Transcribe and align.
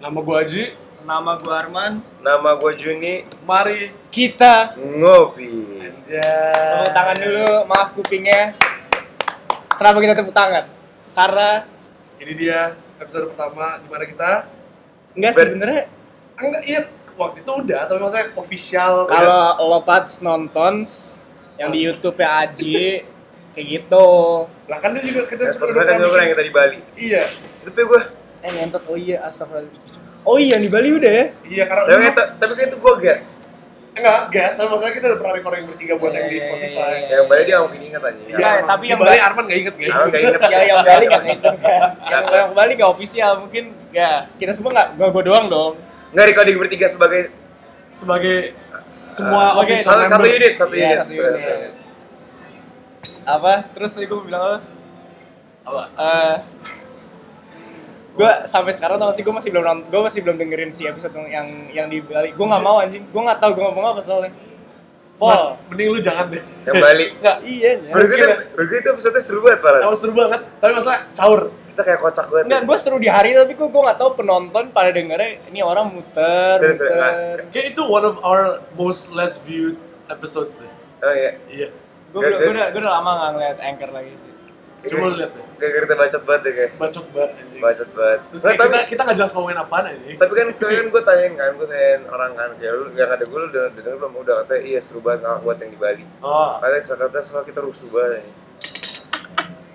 Nama 0.00 0.18
gue 0.18 0.36
Aji. 0.36 0.64
Nama 1.02 1.32
gue 1.36 1.52
Arman. 1.52 1.92
Nama 2.20 2.50
gue 2.56 2.72
Juni. 2.74 3.14
Mari. 3.42 3.92
Kita 4.08 4.74
Ngopi. 4.74 5.52
Anjay. 5.78 6.18
tepuk 6.74 6.92
tangan 6.92 7.16
dulu, 7.16 7.46
maaf 7.64 7.88
kupingnya. 7.94 8.56
Kenapa 9.70 9.96
kita 9.98 10.14
tepuk 10.14 10.34
tangan? 10.34 10.64
Karena 11.10 11.50
Ini 12.16 12.32
dia 12.34 12.60
episode 12.96 13.28
pertama 13.28 13.80
di 13.80 13.88
mana 13.88 14.04
kita 14.04 14.30
enggak 15.16 15.32
Ber- 15.32 15.40
sebenarnya 15.42 15.82
enggak 16.36 16.62
iya 16.64 16.80
waktu 17.16 17.40
itu 17.40 17.52
udah 17.54 17.80
tapi 17.82 17.96
maksudnya 17.96 18.26
official 18.36 18.92
kalau 19.08 19.40
lo 19.58 19.80
Pats 19.80 20.20
nonton 20.20 20.84
yang 21.56 21.72
di 21.72 21.80
YouTube 21.80 22.14
ya 22.14 22.44
Aji 22.44 23.00
kayak 23.56 23.66
gitu. 23.66 24.08
lah 24.68 24.78
kan 24.78 24.92
dia 24.92 25.00
juga 25.02 25.24
kita 25.26 25.48
Ya, 25.48 25.56
udah 25.56 25.80
kan 25.82 25.96
gue 25.96 26.08
pernah 26.08 26.22
yang 26.22 26.32
kita 26.36 26.44
di 26.44 26.52
Bali. 26.52 26.78
iya 26.94 27.24
pe 27.62 27.80
gue. 27.80 28.00
Eh 28.40 28.50
ngentot 28.50 28.82
oh 28.84 28.94
iya 28.94 29.20
astagfirullah. 29.22 29.72
Oh 30.22 30.36
iya 30.36 30.56
di 30.56 30.68
Bali 30.68 30.92
udah 30.92 31.08
ya? 31.10 31.26
iya 31.44 31.64
karena 31.64 31.82
Tapi 31.86 32.04
kan, 32.10 32.28
tapi 32.36 32.52
kan 32.54 32.64
itu 32.66 32.78
gue 32.78 32.94
gas. 33.00 33.24
enggak 33.90 34.20
gas 34.30 34.52
tapi 34.54 34.68
maksudnya 34.68 34.92
kita 34.92 35.06
udah 35.06 35.18
pernah 35.18 35.34
recording 35.34 35.64
bertiga 35.66 35.94
buat 35.94 36.12
yang 36.12 36.24
di 36.24 36.30
Iya, 36.30 36.36
iya, 36.36 36.46
Spotify 36.46 36.92
iya. 36.94 37.08
Yang 37.10 37.26
Bali 37.26 37.42
dia 37.42 37.56
mungkin 37.58 37.80
ingat 37.82 38.02
aja. 38.02 38.20
Iya, 38.22 38.36
Ya, 38.38 38.52
tapi 38.62 38.84
yang 38.86 38.98
Bali 38.98 39.10
Ba- 39.12 39.26
Arman 39.26 39.44
gak 39.44 39.58
inget 39.58 39.74
guys 39.74 39.90
nggak 39.90 40.20
inget. 40.22 40.40
ya 40.46 40.58
yang 40.62 40.80
Bali 40.82 41.04
kan 41.06 41.22
itu 41.26 41.50
kan. 41.58 41.80
Yang 42.06 42.24
yang 42.30 42.50
Bali 42.54 42.72
gak 42.74 42.90
official 42.90 43.32
mungkin 43.38 43.64
ya 43.90 44.10
kita 44.34 44.52
semua 44.52 44.70
nggak 44.72 44.88
gak 44.94 45.08
gue 45.10 45.22
doang 45.26 45.46
dong. 45.48 45.72
Nggak 46.10 46.26
recording 46.28 46.56
bertiga 46.58 46.86
sebagai 46.86 47.22
sebagai 47.90 48.36
semua 49.04 49.42
Ah, 49.48 49.58
official 49.58 49.92
satu, 49.98 50.08
satu 50.08 50.26
unit, 50.28 50.52
satu 50.54 50.72
unit. 50.72 50.96
satu 50.96 51.12
unit. 51.12 51.72
Apa? 53.26 53.52
Terus 53.70 53.90
tadi 53.92 54.06
gue 54.06 54.20
bilang 54.22 54.42
apa? 54.42 54.58
apa 55.62 55.82
Eh 55.92 56.34
gue 58.10 58.30
sampai 58.46 58.72
sekarang 58.74 58.98
tau 58.98 59.12
sih 59.14 59.22
gue 59.22 59.34
masih 59.34 59.50
belum 59.54 59.86
gue 59.86 60.00
masih 60.02 60.20
belum 60.26 60.36
dengerin 60.36 60.70
si 60.74 60.82
episode 60.84 61.14
yang 61.30 61.70
yang 61.70 61.86
di 61.86 62.02
Bali. 62.02 62.34
Gue 62.34 62.46
nggak 62.46 62.64
mau 62.64 62.82
anjing. 62.82 63.04
Gue 63.08 63.22
nggak 63.22 63.38
tahu 63.38 63.50
gue 63.54 63.64
ngomong 63.64 63.86
apa 63.96 64.00
soalnya. 64.02 64.32
Pol 65.20 65.36
Nah, 65.36 65.52
mending 65.68 65.88
lu 65.92 65.98
jangan 66.00 66.32
deh. 66.32 66.42
Yang 66.66 66.76
Bali. 66.80 67.06
enggak 67.20 67.36
iya 67.44 67.70
ya. 67.76 67.92
Menurut 67.92 68.08
gue 68.08 68.18
itu, 68.18 68.74
itu 68.80 68.88
episode 68.88 69.20
seru 69.20 69.40
banget 69.44 69.60
parah. 69.60 69.80
Emang 69.84 69.98
seru 69.98 70.12
banget. 70.16 70.40
Tapi 70.58 70.72
masalah 70.74 71.00
caur. 71.12 71.40
Kita 71.70 71.82
kayak 71.86 72.00
kocak 72.02 72.26
banget. 72.32 72.44
Enggak, 72.50 72.62
gue 72.66 72.76
seru 72.80 72.96
di 72.98 73.08
hari 73.12 73.30
tapi 73.36 73.52
gue 73.54 73.68
gue 73.68 73.82
nggak 73.84 73.98
tahu 74.00 74.10
penonton 74.18 74.64
pada 74.74 74.90
dengernya 74.90 75.30
ini 75.52 75.60
orang 75.62 75.86
muter 75.92 76.56
Serius, 76.58 76.80
muter. 76.82 77.46
Kayak 77.52 77.66
itu 77.76 77.82
one 77.86 78.04
of 78.08 78.16
our 78.26 78.58
most 78.74 79.12
less 79.14 79.38
viewed 79.38 79.78
episodes 80.10 80.58
deh. 80.58 80.72
Oh 81.04 81.12
iya. 81.14 81.32
iya. 81.46 81.68
Gue 82.10 82.20
udah 82.26 82.38
gue 82.42 82.52
udah 82.52 82.66
gue 82.74 82.80
udah 82.82 82.92
lama 82.98 83.10
nggak 83.14 83.30
ngeliat 83.38 83.58
anchor 83.62 83.90
lagi 83.94 84.12
sih 84.18 84.29
Coba 84.82 85.06
lihat 85.12 85.30
deh. 85.30 85.44
Kayak 85.56 85.72
kita 85.82 85.94
bacot 85.94 86.22
banget 86.24 86.40
deh 86.40 86.52
guys. 86.54 86.72
bacot 86.74 87.06
banget 87.10 87.30
anjing 87.36 87.60
Bacot 87.60 87.88
banget. 87.90 88.18
terus 88.24 88.40
Nah, 88.40 88.50
tapi, 88.50 88.68
kita 88.70 88.80
kita 88.86 89.00
nggak 89.02 89.16
jelas 89.16 89.30
ngomongin 89.30 89.58
apaan 89.58 89.84
aja 89.84 89.98
tapi 90.16 90.32
kan 90.32 90.46
tapi 90.54 90.72
kan 90.72 90.86
gue 90.88 91.02
tanyain 91.02 91.32
kan, 91.34 91.50
gue 91.54 91.66
tanyain 91.66 92.00
orang 92.06 92.32
kan, 92.32 92.50
ya 92.56 92.70
lu 92.70 92.84
yang 92.92 93.10
ada 93.10 93.20
gue 93.22 93.38
lu 93.38 93.46
udah 93.46 93.64
denger 93.70 93.94
belum 93.94 94.12
udah 94.16 94.34
katanya 94.40 94.60
iya 94.62 94.78
seru 94.78 94.98
banget 94.98 95.20
nggak 95.22 95.38
buat 95.40 95.56
yang 95.58 95.70
di 95.70 95.78
Bali. 95.78 96.04
oh 96.20 96.50
Katanya 96.58 96.80
katanya 96.98 97.20
soal 97.22 97.42
kita 97.42 97.60
rusuh 97.60 97.88
banget. 97.88 98.20
ini. 98.20 98.32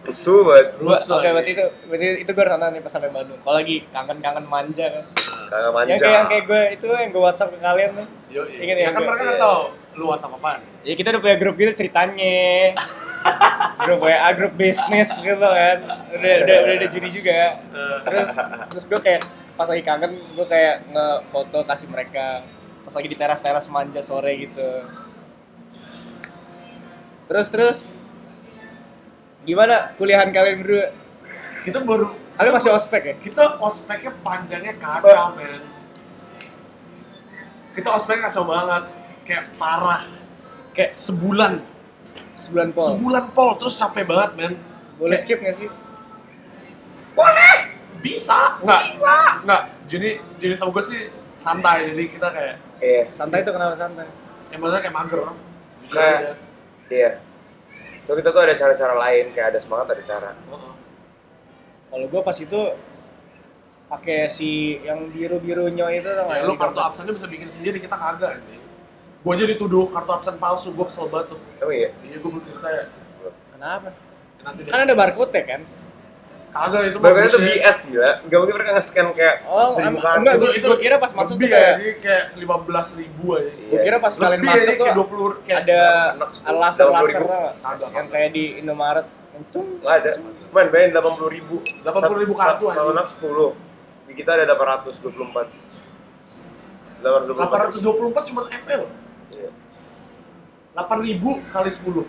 Rusuh 0.05 0.39
banget. 0.43 0.67
Rusuh, 0.77 1.11
oke 1.11 1.19
anjing. 1.19 1.33
berarti 1.33 1.51
itu 1.51 1.65
berarti 1.85 2.07
itu 2.19 2.31
gue 2.31 2.45
nonton 2.47 2.69
nih 2.71 2.81
pas 2.81 2.91
sampai 2.91 3.09
Bandung 3.09 3.39
kalau 3.39 3.55
lagi 3.55 3.75
kangen 3.89 4.17
kangen 4.19 4.45
manja 4.45 4.85
kan 4.87 5.05
Kagak 5.45 5.71
manja. 5.71 5.89
yang 5.91 5.99
kayak 5.99 6.13
yang 6.15 6.27
kayak 6.27 6.43
gue 6.45 6.61
itu 6.73 6.87
yang 6.87 7.09
gue 7.09 7.21
WhatsApp 7.21 7.49
ke 7.49 7.59
kalian 7.59 7.89
tuh 7.93 8.07
Yo, 8.27 8.41
Ingat 8.43 8.75
ya 8.75 8.83
yang 8.83 8.93
kan 8.93 9.01
mereka 9.03 9.17
iya. 9.19 9.27
nggak 9.27 9.39
tahu 9.39 9.61
lu 9.95 10.11
WhatsApp 10.11 10.35
apaan. 10.35 10.59
ya 10.83 10.93
kita 10.93 11.15
udah 11.15 11.21
punya 11.23 11.37
grup 11.39 11.55
gitu 11.55 11.71
ceritanya. 11.75 12.75
Grup 13.85 14.01
WA 14.05 14.29
grup 14.33 14.53
bisnis 14.57 15.17
gitu 15.19 15.35
kan. 15.41 15.77
Udah 16.13 16.33
udah 16.45 16.55
udah 16.63 16.73
ada 16.77 16.87
juri 16.89 17.09
juga. 17.11 17.59
Terus 18.01 18.33
terus 18.71 18.85
gue 18.87 18.99
kayak 19.01 19.21
pas 19.57 19.67
lagi 19.69 19.83
kangen 19.85 20.15
gue 20.15 20.47
kayak 20.47 20.89
ngefoto 20.89 21.59
kasih 21.65 21.89
mereka. 21.91 22.41
Pas 22.85 22.93
lagi 22.95 23.07
di 23.09 23.17
teras 23.17 23.41
teras 23.45 23.65
manja 23.69 24.01
sore 24.01 24.31
gitu. 24.41 24.69
Terus 27.25 27.47
terus 27.49 27.79
gimana 29.45 29.93
kuliahan 29.97 30.29
kalian 30.33 30.61
berdua? 30.61 30.85
Kita 31.65 31.81
baru 31.81 32.13
kalian 32.37 32.53
masih 32.57 32.71
ospek 32.73 33.01
ya? 33.05 33.15
Kita 33.21 33.57
ospeknya 33.61 34.13
panjangnya 34.21 34.73
kacau 34.77 35.33
men. 35.33 35.61
Kita 37.75 37.89
ospeknya 37.91 38.31
kacau 38.31 38.47
banget, 38.47 38.83
kayak 39.25 39.57
parah, 39.57 40.05
kayak 40.71 40.93
sebulan, 40.95 41.59
sebulan 42.37 42.69
pol 42.71 42.85
sebulan 42.87 43.25
pol 43.31 43.51
terus 43.57 43.75
capek 43.75 44.05
banget 44.05 44.31
men. 44.33 44.53
boleh 44.95 45.11
Kayak- 45.11 45.21
skip 45.21 45.39
nggak 45.39 45.57
sih 45.57 45.69
Bisa, 47.97 48.61
nggak? 48.61 48.81
Bisa, 48.93 49.17
nggak. 49.41 49.61
Jadi 49.85 50.09
jadi 50.37 50.53
sama 50.53 50.69
gue 50.71 50.83
sih 50.85 51.01
santai, 51.35 51.89
jadi 51.89 52.03
kita 52.07 52.27
kayak, 52.29 52.55
Yes. 52.77 53.17
santai 53.17 53.41
itu 53.41 53.49
kenapa 53.49 53.73
santai 53.75 54.05
ya 54.45 54.55
maksudnya 54.55 54.81
kayak 54.83 54.95
mager, 54.95 55.19
jujur 55.81 55.97
Nah. 55.97 56.13
aja. 56.13 56.31
Iya. 56.85 57.11
Tuh 58.05 58.13
kita 58.13 58.29
tuh 58.29 58.41
ada 58.41 58.53
cara-cara 58.53 58.93
lain, 58.95 59.25
kayak 59.33 59.47
ada 59.49 59.59
semangat 59.59 59.87
ada 59.91 60.03
cara. 60.03 60.29
Heeh. 60.31 60.73
kalau 61.85 62.05
gue 62.05 62.21
pas 62.21 62.35
itu 62.35 62.61
pakai 63.87 64.27
si 64.27 64.49
yang 64.83 65.07
biru 65.07 65.39
birunya 65.39 65.87
itu 65.95 66.05
tau 66.05 66.27
Ya, 66.27 66.43
lu 66.43 66.53
kartu 66.53 66.75
absennya 66.77 67.15
bisa 67.15 67.25
bikin 67.25 67.47
sendiri, 67.47 67.79
kita 67.79 67.95
kagak 67.95 68.37
anjing. 68.37 68.61
Gue 69.25 69.33
aja 69.33 69.43
dituduh 69.43 69.89
kartu 69.89 70.11
absen 70.11 70.37
palsu, 70.37 70.69
gue 70.69 70.85
kesel 70.85 71.09
banget 71.09 71.33
tuh. 71.33 71.39
Oh 71.59 71.71
iya. 71.71 71.89
Iya, 71.99 72.15
gue 72.15 72.29
belum 72.29 72.45
cerita 72.45 72.69
ya. 72.69 72.83
kenapa 73.49 73.89
Nanti 74.37 74.61
kan 74.63 74.79
ada 74.79 74.93
barcode 74.93 75.31
ya 75.31 75.43
kan 75.47 75.61
Kagak 76.47 76.81
itu 76.85 76.97
Bahkan 76.97 77.23
itu. 77.25 77.39
BS 77.41 77.77
gila. 77.89 78.11
Gak 78.21 78.37
mungkin 78.37 78.55
mereka 78.55 78.71
nge-scan 78.73 79.07
kayak 79.11 79.35
Oh, 79.43 79.67
seribu 79.67 79.97
kartu. 79.97 80.17
enggak, 80.21 80.33
itu, 80.33 80.39
gua- 80.41 80.55
itu 80.55 80.67
gua 80.69 80.77
kira 80.77 80.95
pas 80.95 81.11
masuk 81.11 81.35
lebih 81.35 81.43
tuh 81.43 81.51
kayak- 81.51 81.67
ya, 81.67 81.75
jadi 81.75 81.91
kayak 81.99 82.23
lima 82.37 82.55
belas 82.61 82.87
ribu 82.95 83.25
aja. 83.29 83.43
Iya. 83.43 83.67
gue 83.67 83.79
kira 83.81 83.97
pas 83.97 84.13
kalian 84.13 84.31
Lebih 84.31 84.47
masuk 84.47 84.61
aja, 84.61 84.71
tuh 84.71 84.85
kayak 84.85 84.95
20 84.95 85.33
kayak 85.41 85.59
ada 85.59 85.79
anak 86.13 86.29
sepuluh, 86.31 86.55
laser 86.55 86.79
delapan 86.79 86.95
puluh 86.95 87.03
laser 87.03 87.19
ribu. 87.19 87.35
Kagak, 87.59 87.89
yang 87.91 88.07
kayak 88.07 88.29
di 88.31 88.43
Indomaret 88.55 89.07
Untung 89.33 89.67
Nggak 89.75 89.95
ada. 89.97 90.11
Man, 90.49 90.65
bayangin 90.69 90.93
80 90.93 91.27
ribu. 91.29 91.55
80.000 91.81 92.33
kartu, 92.33 92.63
Satu 92.63 92.65
anjing. 92.71 92.93
anak 92.93 93.05
10. 93.09 93.49
Di 94.05 94.13
kita 94.13 94.29
ada 94.31 94.45
824. 94.47 95.47
824. 97.01 97.35
824 97.35 98.23
cuma 98.25 98.41
FL. 98.47 98.83
Iya. 99.31 99.49
8 100.75 101.07
ribu 101.07 101.31
kali 101.49 101.69
10. 101.71 102.03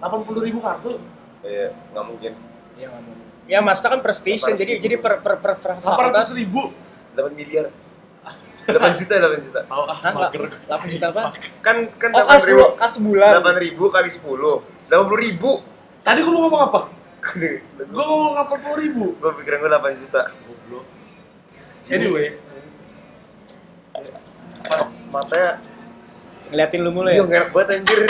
80 0.00 0.46
ribu 0.46 0.58
kartu. 0.60 0.98
Iya, 1.40 1.72
nggak 1.94 2.04
mungkin. 2.04 2.32
ya 2.80 2.86
nggak 2.88 3.02
mau. 3.04 3.14
ya 3.50 3.58
maksudnya 3.60 3.90
kan 3.92 4.00
per 4.00 4.12
station 4.14 4.54
800 4.56 4.62
jadi 4.62 4.72
ribu. 4.78 4.84
jadi 4.86 4.96
per 5.02 5.12
per 5.20 5.34
per, 5.42 5.52
per 5.58 5.72
800 5.84 6.38
ribu. 6.38 6.62
8 7.16 7.32
miliar. 7.36 7.66
8 8.60 8.98
juta, 9.00 9.12
8 9.16 9.46
juta. 9.48 9.60
Tahu 9.64 9.82
ah, 9.88 9.98
mager. 10.14 10.40
8 10.68 10.92
juta 10.92 11.06
apa? 11.10 11.22
Kan 11.64 11.76
kan 11.96 12.10
Oh, 12.14 12.24
8 12.24 12.28
kas, 12.28 12.42
ribu. 12.46 12.60
bu- 12.60 12.74
kas 12.76 12.90
sebulan. 13.00 13.30
8 13.40 13.64
ribu 13.64 13.84
kali 13.88 14.10
10. 14.12 14.62
80 14.88 15.24
ribu. 15.26 15.50
Tadi 16.00 16.18
gua 16.24 16.32
mau 16.32 16.42
ngomong 16.48 16.62
apa? 16.72 16.80
Gua 17.92 18.04
ngomong 18.04 18.34
80 18.48 18.82
ribu. 18.84 19.04
pikiran 19.20 19.58
gue 19.60 19.70
8 19.70 20.00
juta. 20.00 20.22
Anyway, 21.90 22.38
Matanya 25.10 25.58
Ngeliatin 26.50 26.80
lu 26.82 26.90
mulu 26.90 27.08
iya 27.08 27.22
ya. 27.22 27.26
ngerek 27.26 27.50
banget 27.54 27.68
anjir. 27.78 28.00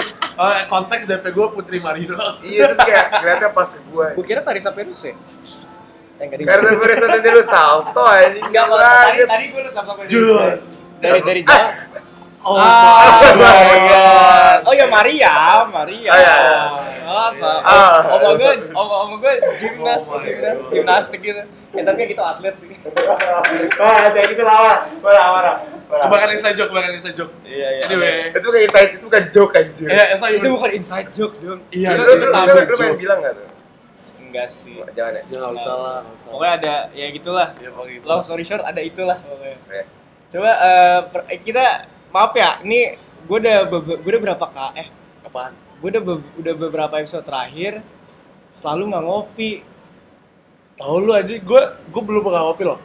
eh, 0.40 0.62
konteks 0.66 1.04
DP 1.04 1.24
gua 1.36 1.46
Putri 1.52 1.76
Marino. 1.76 2.16
Iya 2.40 2.72
terus 2.72 2.80
kayak 2.80 3.06
ngeliatnya 3.20 3.50
pas 3.52 3.68
gue. 3.76 4.06
Gue 4.16 4.24
kira 4.24 4.40
Parisa 4.40 4.72
Perus 4.72 5.00
ya. 5.04 5.12
Eh, 5.12 6.24
enggak 6.24 6.44
Karena 6.48 6.68
gue 6.72 6.86
rasa 6.88 7.06
tadi 7.08 7.28
lu 7.28 7.42
salto 7.44 8.02
anjing. 8.04 8.44
Enggak, 8.44 8.64
tadi 8.72 9.18
tadi 9.24 9.44
gue 9.48 9.60
liat 9.60 9.76
apa 9.76 9.92
Jun. 10.08 10.56
dari 11.00 11.20
dari 11.20 11.40
jauh. 11.44 11.89
Oh, 12.40 12.56
Ah, 12.56 13.20
my 13.20 13.36
my 13.36 13.78
God. 13.84 13.92
God. 13.92 14.58
Oh 14.64 14.72
ya 14.72 14.86
Maria, 14.88 15.34
Maria. 15.68 16.08
Oh, 16.08 16.16
ya. 16.16 16.36
Apa? 17.04 17.52
Ah. 17.60 18.00
Om 18.16 18.40
gue, 18.40 18.54
gue 19.20 19.34
gimnas, 19.60 20.08
Oh, 20.08 20.16
my 20.16 20.24
gimnas, 20.24 20.58
God. 20.58 20.72
gimnastik 20.72 21.20
gitu. 21.20 21.42
Ya 21.76 21.82
tapi 21.84 22.08
gitu 22.08 22.22
atlet 22.24 22.54
sih. 22.56 22.72
Wah, 23.76 24.08
kayak 24.16 24.26
gitu 24.32 24.40
lawan. 24.40 24.78
Marah, 25.04 25.26
marah. 25.36 25.56
Kebanyakan 25.90 26.30
inside 26.32 26.56
joke, 26.56 26.68
kebanyakan 26.72 26.96
inside 26.96 27.16
joke. 27.18 27.32
Iya 27.44 27.68
iya. 27.76 27.82
Anyway, 27.84 28.32
Itu 28.32 28.48
kayak 28.48 28.64
insight, 28.70 28.90
itu 28.96 29.04
bukan 29.04 29.24
joke 29.28 29.52
anjir. 29.52 29.88
ya 29.90 30.04
Esa 30.08 30.26
Itu 30.32 30.48
bukan 30.48 30.70
inside 30.72 31.08
joke 31.12 31.34
dong. 31.42 31.60
Iya, 31.68 31.88
itu 31.92 32.02
itu 32.08 32.24
lu 32.24 32.32
pengen 32.72 32.96
bilang 32.96 33.18
nggak 33.20 33.34
tuh? 33.36 33.46
Enggak 34.22 34.48
sih. 34.48 34.78
Jangan 34.94 35.12
ya. 35.12 35.22
Nggak 35.28 35.50
usah 35.60 35.74
lah. 35.76 36.00
Pokoknya 36.24 36.52
ada 36.56 36.74
ya 36.94 37.06
gitulah. 37.10 37.48
Ya 37.58 37.68
pokoknya 37.68 37.92
gitu. 38.00 38.04
Long 38.06 38.22
story 38.22 38.44
short 38.46 38.62
ada 38.62 38.80
itulah 38.80 39.18
pokoknya. 39.18 39.56
Oke. 39.60 39.80
Coba 40.30 40.50
eh, 40.56 40.98
eh, 41.26 41.38
kita 41.42 41.64
maaf 42.10 42.32
ya, 42.34 42.58
ini 42.60 42.94
gue 43.22 43.38
udah 43.38 43.56
be- 43.64 43.98
gue 43.98 44.10
udah 44.10 44.22
berapa 44.24 44.46
kak 44.46 44.72
eh 44.76 44.88
Apaan? 45.22 45.52
gue 45.78 45.88
udah 45.88 46.02
be- 46.02 46.30
udah 46.36 46.54
beberapa 46.58 46.94
episode 46.96 47.22
terakhir 47.22 47.80
selalu 48.50 48.82
nggak 48.90 49.04
ngopi. 49.04 49.50
Tahu 50.74 50.96
lu 50.98 51.12
aja, 51.12 51.34
gue 51.34 51.62
gue 51.86 52.02
belum 52.02 52.20
pernah 52.20 52.42
ngopi 52.42 52.64
loh. 52.64 52.80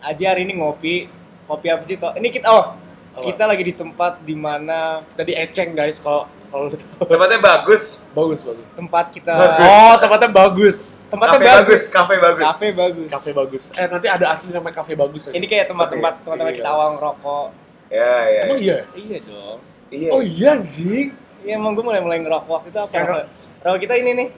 Aja 0.00 0.24
hari 0.28 0.42
ini 0.42 0.56
ngopi, 0.56 1.06
kopi 1.44 1.66
apa 1.68 1.84
sih 1.84 1.94
toh? 1.94 2.10
Ini 2.10 2.28
kita 2.28 2.48
oh 2.48 2.74
Apa? 3.12 3.22
kita 3.22 3.44
lagi 3.44 3.62
di 3.62 3.72
tempat 3.72 4.18
di 4.20 4.32
mana 4.32 5.04
Tadi 5.12 5.32
eceng 5.32 5.72
guys, 5.72 5.96
kalau 5.96 6.24
kalau 6.48 6.66
lu 6.66 6.74
tahu. 6.74 7.04
Tempatnya 7.06 7.38
bagus. 7.38 8.02
Bagus, 8.10 8.40
bagus. 8.42 8.64
tempat 8.74 9.04
kita 9.08 9.32
Oh, 9.58 9.94
tempatnya 9.96 10.28
bagus. 10.28 10.78
tempatnya 11.06 11.36
Kafe 11.36 11.46
bagus. 11.46 11.54
bagus, 11.54 11.82
kafe 11.88 12.14
bagus. 12.18 12.42
Kafe 12.42 12.68
bagus. 12.72 13.08
Kafe 13.10 13.30
bagus. 13.30 13.64
Eh, 13.72 13.86
nanti 13.86 14.06
ada 14.06 14.26
asli 14.28 14.50
namanya 14.50 14.74
kafe 14.74 14.92
bagus 14.94 15.22
aja. 15.28 15.32
Ini 15.32 15.46
kayak 15.46 15.68
tempat-tempat 15.68 16.12
tempat-tempat 16.24 16.54
kita 16.54 16.64
Iya. 16.64 16.74
awal 16.74 16.88
ngerokok. 16.96 17.46
Ya, 17.92 18.12
ya. 18.24 18.42
Emang 18.48 18.58
iya? 18.58 18.78
Iya 18.96 19.18
dong. 19.22 19.58
Iya. 19.92 20.08
Oh 20.08 20.22
iya 20.24 20.48
anjing. 20.56 21.12
Iya 21.44 21.52
emang 21.54 21.76
gue 21.76 21.84
mulai 21.84 22.00
mulai 22.00 22.18
ngerokok 22.18 22.48
waktu 22.48 22.68
itu 22.72 22.80
apa? 22.80 22.94
Yang- 22.94 23.28
Rokok, 23.62 23.78
kita 23.78 23.94
ini 23.94 24.10
nih. 24.16 24.28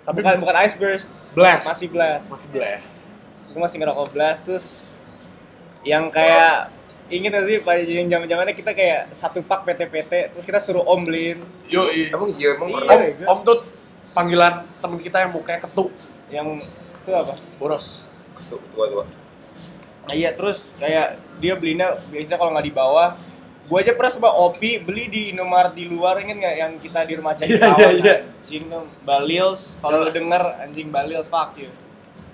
Tapi 0.00 0.18
bukan 0.22 0.36
bukan 0.40 0.56
ice 0.64 0.76
burst, 0.78 1.08
blast. 1.36 1.66
masih 1.66 1.88
blast. 1.90 2.26
masih 2.30 2.48
blast. 2.48 3.00
Gue 3.50 3.60
masih 3.60 3.76
ngerokok 3.76 4.06
blast 4.10 4.42
terus 4.46 4.68
yang 5.82 6.08
kayak 6.08 6.72
inget 7.10 7.34
gak 7.34 7.44
sih 7.44 7.58
pada 7.60 7.82
yang 7.82 8.06
zaman 8.06 8.24
zamannya 8.24 8.54
kita 8.54 8.70
kayak 8.70 9.10
satu 9.10 9.42
pak 9.42 9.66
PT-PT 9.66 10.12
terus 10.30 10.44
kita 10.46 10.62
suruh 10.62 10.86
om 10.86 11.02
beliin 11.02 11.42
Yo, 11.66 11.90
iya. 11.90 12.14
Emang 12.14 12.30
iya, 12.30 12.54
emang 12.54 12.68
Iya. 12.70 12.78
pernah. 12.80 13.26
Om, 13.26 13.26
om 13.26 13.38
tuh 13.42 13.58
panggilan 14.10 14.54
temen 14.78 14.98
kita 14.98 15.16
yang 15.20 15.32
mukanya 15.34 15.60
ketuk, 15.60 15.90
yang 16.28 16.46
itu 16.56 17.10
apa? 17.10 17.34
boros. 17.58 18.06
Tua 18.48 18.86
tua. 18.86 19.04
Nah 20.10 20.18
iya 20.18 20.34
terus 20.34 20.74
kayak 20.74 21.22
dia 21.38 21.54
belinya 21.54 21.94
biasanya 22.10 22.34
kalau 22.34 22.50
nggak 22.50 22.66
di 22.66 22.74
bawah 22.74 23.14
gue 23.70 23.78
aja 23.78 23.94
pernah 23.94 24.10
coba 24.18 24.30
opi 24.50 24.82
beli 24.82 25.06
di 25.06 25.22
Indomaret 25.30 25.70
di 25.70 25.86
luar 25.86 26.18
inget 26.18 26.42
nggak 26.42 26.56
yang 26.58 26.72
kita 26.82 27.06
di 27.06 27.14
rumah 27.14 27.38
cari 27.38 27.54
Iya, 27.54 27.70
iya, 27.70 27.90
iya. 27.94 28.14
Sini 28.42 28.66
Balils 29.06 29.78
kalau 29.78 30.02
lu 30.02 30.10
denger 30.10 30.42
anjing 30.66 30.90
Balils 30.90 31.30
fuck 31.30 31.54
you 31.54 31.70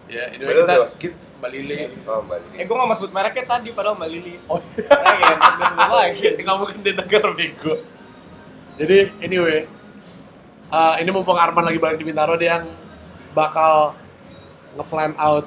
Ya, 0.09 0.31
ini 0.33 0.41
Betul, 0.41 0.65
kita, 0.65 0.75
kita 0.97 1.17
Mbak 1.37 1.51
Lili. 1.51 1.77
Oh, 2.07 2.23
Mbak 2.25 2.39
Lili. 2.41 2.55
eh 2.57 2.65
gue 2.65 2.75
nggak 2.79 2.89
mau 2.89 2.97
sebut 2.97 3.13
mereknya 3.13 3.45
tadi 3.45 3.69
padahal 3.77 3.95
Mbak 4.01 4.09
Lili 4.09 4.35
Oh, 4.49 4.57
nah, 4.63 5.15
ya, 5.19 5.35
gue 5.37 5.67
sebut 5.69 5.91
lagi 6.01 6.23
nggak 6.41 6.57
mungkin 6.57 6.79
didengar 6.81 7.25
bego. 7.37 7.75
Jadi, 8.77 8.99
anyway, 9.21 9.59
uh, 10.73 10.95
ini 10.97 11.11
mumpung 11.13 11.37
Arman 11.37 11.65
lagi 11.65 11.81
balik 11.81 12.01
di 12.01 12.07
Bintaro, 12.09 12.37
dia 12.37 12.61
yang 12.61 12.65
bakal 13.33 13.97
nge-plan 14.77 15.13
out 15.17 15.45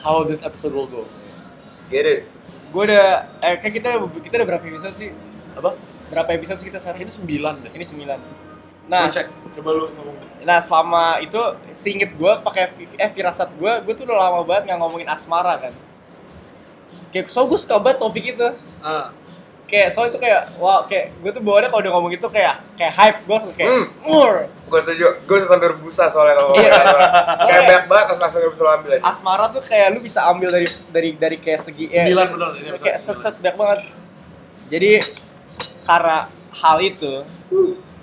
how 0.00 0.24
this 0.24 0.44
episode 0.44 0.72
will 0.72 0.88
go. 0.88 1.04
Get 1.90 2.06
it. 2.06 2.20
gue 2.70 2.82
udah 2.84 3.06
eh 3.42 3.58
kan 3.58 3.68
kita 3.68 3.88
kita 4.20 4.34
udah 4.36 4.48
berapa 4.48 4.62
episode 4.64 4.94
sih 4.94 5.10
Apa? 5.52 5.74
berapa 6.06 6.30
episode 6.32 6.58
sih 6.58 6.70
kita 6.70 6.78
sekarang 6.78 7.02
Ini 7.02 7.10
sembilan 7.12 7.54
deh. 7.60 7.72
ini 7.72 7.82
sembilan 7.84 8.18
Nah, 8.86 9.06
cek. 9.06 9.26
Coba 9.52 9.70
lu 9.72 9.86
ngomong. 9.88 10.16
nah 10.40 10.58
selama 10.58 11.18
itu 11.18 11.38
seinget 11.72 12.10
gue 12.12 12.32
pakai 12.40 12.70
eh 12.96 13.06
firasat 13.08 13.54
gue 13.54 13.72
gue 13.80 13.92
tuh 13.92 14.02
udah 14.02 14.18
lama 14.20 14.42
banget 14.42 14.66
nggak 14.66 14.78
ngomongin 14.78 15.06
asmara 15.06 15.58
kan 15.60 15.74
kayak 17.10 17.26
so 17.26 17.42
gue 17.44 17.54
suka 17.54 17.76
banget 17.76 17.98
topik 17.98 18.24
itu 18.28 18.46
Ah. 18.80 19.10
Kayak 19.70 19.88
soalnya 19.88 20.10
itu 20.10 20.20
kayak 20.20 20.40
wah 20.58 20.82
kayak 20.84 21.14
gue 21.16 21.30
tuh 21.30 21.40
bawaannya 21.40 21.68
kalau 21.68 21.80
udah 21.80 21.92
ngomong 21.94 22.10
itu 22.10 22.26
kayak 22.26 22.58
kayak 22.74 22.90
hype 22.90 23.18
gue 23.22 23.38
kayak 23.54 23.68
Hmm. 23.70 23.86
mur 24.02 24.34
Gue 24.66 24.80
setuju. 24.80 25.06
Gue 25.24 25.36
sampai 25.40 25.66
berbusa 25.68 26.04
soalnya 26.06 26.34
kalau 26.36 26.50
Iya. 26.52 26.70
ngomongin 26.74 27.10
Kayak 27.48 27.62
banyak 27.64 27.84
banget 27.86 28.06
pas 28.08 28.18
langsung 28.20 28.50
bisa 28.50 28.62
lo 28.62 28.70
ambil 28.72 28.90
aja. 28.92 29.02
asmara 29.04 29.44
tuh 29.48 29.62
kayak 29.62 29.86
lu 29.90 29.98
bisa 30.00 30.20
ambil 30.26 30.48
dari 30.50 30.66
dari 30.90 31.10
dari 31.14 31.36
kayak 31.36 31.60
segi 31.60 31.84
eh, 31.86 31.94
Sembilan 31.96 32.26
bener. 32.28 32.48
ini 32.56 32.68
kayak 32.76 32.98
set 32.98 33.18
set 33.18 33.34
banyak 33.38 33.56
banget 33.56 33.78
jadi 34.66 34.90
karena 35.82 36.18
hal 36.52 36.76
itu 36.80 37.12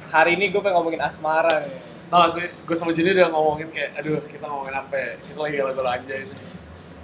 hari 0.08 0.32
ini 0.34 0.48
gue 0.48 0.60
pengen 0.60 0.76
ngomongin 0.78 1.00
asmara 1.00 1.60
nih. 1.62 1.80
Tau 2.08 2.20
gak 2.22 2.32
sih, 2.34 2.48
gue 2.48 2.72
sama 2.74 2.92
Jenny 2.92 3.12
udah 3.12 3.28
ngomongin 3.30 3.68
kayak, 3.70 3.92
aduh 3.94 4.24
kita 4.26 4.44
ngomongin 4.46 4.72
apa 4.74 4.96
ya? 4.96 5.10
Kita 5.18 5.38
lagi 5.38 5.56
galau-galau 5.58 5.92
aja 5.94 6.14
ini. 6.18 6.36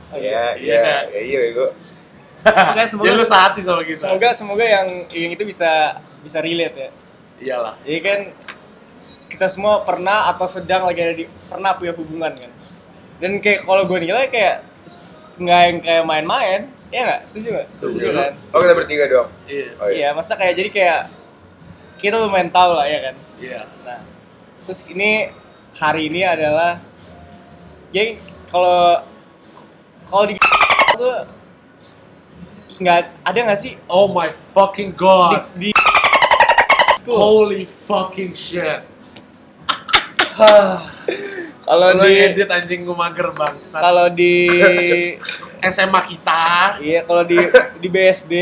Oh, 0.07 0.16
Iya, 0.16 0.56
Iya. 0.56 0.80
iya, 0.80 0.95
iya, 1.13 1.21
iya, 1.21 1.51
gue. 1.54 1.69
Makanya 2.44 2.88
semoga 2.88 3.07
Jadi 3.10 3.18
lu 3.18 3.25
sehati 3.25 3.62
sama 3.62 3.81
kita. 3.81 4.00
semoga 4.04 4.30
semoga 4.31 4.66
yang 4.66 4.88
yang 5.10 5.31
itu 5.31 5.44
bisa 5.44 5.98
bisa 6.19 6.40
relate 6.40 6.75
ya 6.78 6.90
Iyalah. 7.36 7.75
jadi 7.81 8.00
kan 8.00 8.19
kita 9.28 9.48
semua 9.48 9.81
pernah 9.81 10.30
atau 10.30 10.45
sedang 10.45 10.84
lagi 10.84 11.00
ada 11.01 11.13
di 11.13 11.25
pernah 11.44 11.74
punya 11.74 11.92
hubungan 11.92 12.31
kan 12.31 12.51
dan 13.18 13.31
kayak 13.38 13.63
kalau 13.63 13.84
gue 13.84 14.00
nilai 14.00 14.28
kayak 14.28 14.63
nggak 15.36 15.62
yang 15.66 15.78
kayak 15.80 16.04
main-main 16.04 16.60
ya 16.88 17.01
nggak 17.04 17.22
setuju 17.25 17.48
nggak 17.54 17.68
setuju 17.68 18.06
kan 18.13 18.31
Oh, 18.54 18.60
kita 18.60 18.74
bertiga 18.74 19.06
dong. 19.07 19.28
Iya. 19.45 19.68
Oh, 19.75 19.88
iya. 19.88 19.95
iya 19.98 20.10
masa 20.12 20.36
kayak 20.36 20.54
jadi 20.54 20.69
kayak 20.69 21.00
kita 21.98 22.16
lumayan 22.18 22.48
tahu 22.48 22.72
lah 22.74 22.86
ya 22.86 23.00
kan 23.01 23.16
Iya. 23.38 23.60
nah 23.81 24.00
terus 24.60 24.80
ini 24.88 25.28
hari 25.74 26.07
ini 26.07 26.22
adalah 26.22 26.78
jadi 27.90 28.16
kalau 28.48 29.01
kalau 30.06 30.24
di 30.24 30.36
tuh 30.94 31.18
nggak 32.75 32.99
ada 33.21 33.39
nggak 33.43 33.59
sih 33.59 33.73
Oh 33.85 34.07
my 34.07 34.29
fucking 34.51 34.91
di, 34.91 34.97
god. 34.97 35.41
di 35.53 35.69
school 36.97 37.17
Holy 37.45 37.63
fucking 37.63 38.31
shit. 38.33 38.81
kalau 40.33 40.79
Kalau 41.63 41.89
di 42.01 42.13
edit 42.27 42.49
anjing 42.49 42.83
gue 42.83 42.95
mager 42.95 43.29
bangsa. 43.31 43.77
kalau 43.79 44.09
di 44.09 44.49
SMA 45.63 46.01
kita. 46.05 46.77
iya 46.79 47.03
kalau 47.03 47.23
di 47.23 47.39
di 47.79 47.87
BSD 47.87 48.33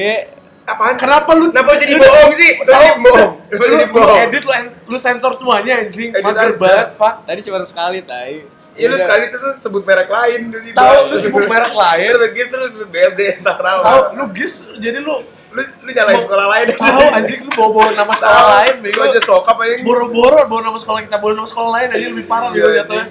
Apaan? 0.61 0.93
Kenapa 0.95 1.33
lu 1.33 1.49
Kenapa 1.49 1.73
jadi 1.75 1.97
bohong 1.97 2.31
sih? 2.37 2.51
Jadi 2.61 3.01
bohong? 3.01 3.31
Lu, 3.49 3.65
lu 3.65 4.01
edit 4.15 4.43
lu, 4.45 4.53
lu 4.87 4.97
sensor 4.97 5.33
semuanya 5.33 5.81
anjing. 5.81 6.13
Edit 6.13 6.23
Mager 6.23 6.53
banget, 6.55 6.87
fuck. 6.93 7.25
tadi 7.25 7.41
cuma 7.41 7.65
sekali 7.65 7.99
tai 8.05 8.45
Iya 8.81 8.87
lu 8.87 8.97
sekali 8.97 9.23
tuh 9.27 9.39
lu 9.39 9.51
sebut 9.55 9.83
merek 9.83 10.09
lain 10.09 10.39
tuh 10.47 10.59
tiba. 10.59 10.75
Tahu 10.75 10.97
lu 11.05 11.15
sebut 11.15 11.43
merek 11.45 11.69
lain. 11.71 12.07
Terus 12.07 12.21
begitu 12.25 12.53
lu 12.55 12.67
sebut 12.67 12.89
BSD 12.89 13.21
kenapa. 13.37 13.79
Tahu 13.79 13.99
lu 14.13 14.23
gis 14.31 14.53
jadi 14.75 14.97
lu 14.97 15.15
Lu 15.51 15.61
lu 15.61 15.89
nyalain 15.89 16.19
sekolah 16.19 16.47
lain. 16.49 16.65
tahu 16.73 17.01
anjing 17.11 17.39
lu 17.41 17.51
bawa-bawa 17.51 17.89
nama 17.93 18.13
sekolah 18.13 18.43
lain 18.57 18.73
Lu 18.73 18.83
bego. 18.83 19.01
aja 19.05 19.19
sokap 19.21 19.57
aja. 19.57 19.73
Boro-boro 19.81 20.41
bawa 20.45 20.61
nama 20.63 20.77
sekolah 20.77 20.99
kita, 21.01 21.15
bawa 21.15 21.31
nama 21.33 21.45
sekolah 21.45 21.69
lain 21.71 21.87
aja 21.91 22.07
lebih 22.07 22.25
parah 22.25 22.49
Iya, 22.49 22.55
bego 22.57 22.69
jatuhnya. 22.73 23.05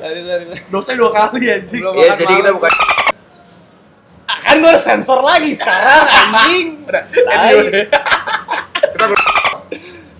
Dosanya 0.68 0.98
dua 0.98 1.10
kali 1.12 1.44
anjing. 1.46 1.82
Iya, 1.86 2.10
jadi 2.16 2.32
kita 2.34 2.50
bukan 2.50 2.72
Ah, 4.22 4.38
kan 4.44 4.56
gue 4.56 4.68
harus 4.68 4.80
sensor 4.80 5.18
lagi 5.20 5.52
sekarang 5.52 6.06
anjing 6.06 6.66
Udah, 6.80 7.02
anyway. 7.28 7.82
kita 8.86 9.04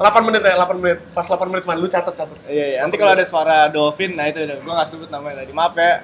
8 0.00 0.24
menit 0.24 0.40
ya, 0.40 0.54
8 0.56 0.80
menit. 0.80 0.98
Pas 1.12 1.22
8 1.22 1.36
menit 1.46 1.62
man, 1.62 1.76
lu 1.76 1.84
catat 1.86 2.10
catat. 2.10 2.38
iya 2.46 2.64
iya 2.66 2.78
nanti 2.80 2.96
kalau 2.96 3.12
ada 3.12 3.20
suara 3.22 3.68
dolphin 3.68 4.16
nah 4.16 4.24
itu 4.24 4.40
udah 4.40 4.56
gue 4.56 4.72
nggak 4.72 4.88
sebut 4.88 5.08
namanya 5.08 5.44
tadi 5.44 5.52
maaf 5.52 5.76
ya 5.76 6.00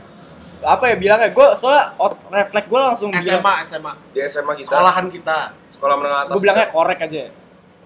apa 0.59 0.85
ya 0.87 0.97
bilangnya 0.97 1.29
gue 1.31 1.47
soalnya 1.55 1.97
ot- 1.97 2.21
refleks 2.29 2.67
gue 2.67 2.81
langsung 2.83 3.09
bilang 3.11 3.41
SMA, 3.41 3.55
SMA. 3.63 3.93
di 4.11 4.21
SMA 4.23 4.53
kita. 4.55 4.69
Sekolahan 4.69 5.07
kita. 5.09 5.39
Sekolah 5.69 5.95
menengah 5.95 6.21
atas. 6.23 6.33
gue 6.33 6.41
bilangnya 6.43 6.67
korek 6.69 6.99
aja 7.03 7.25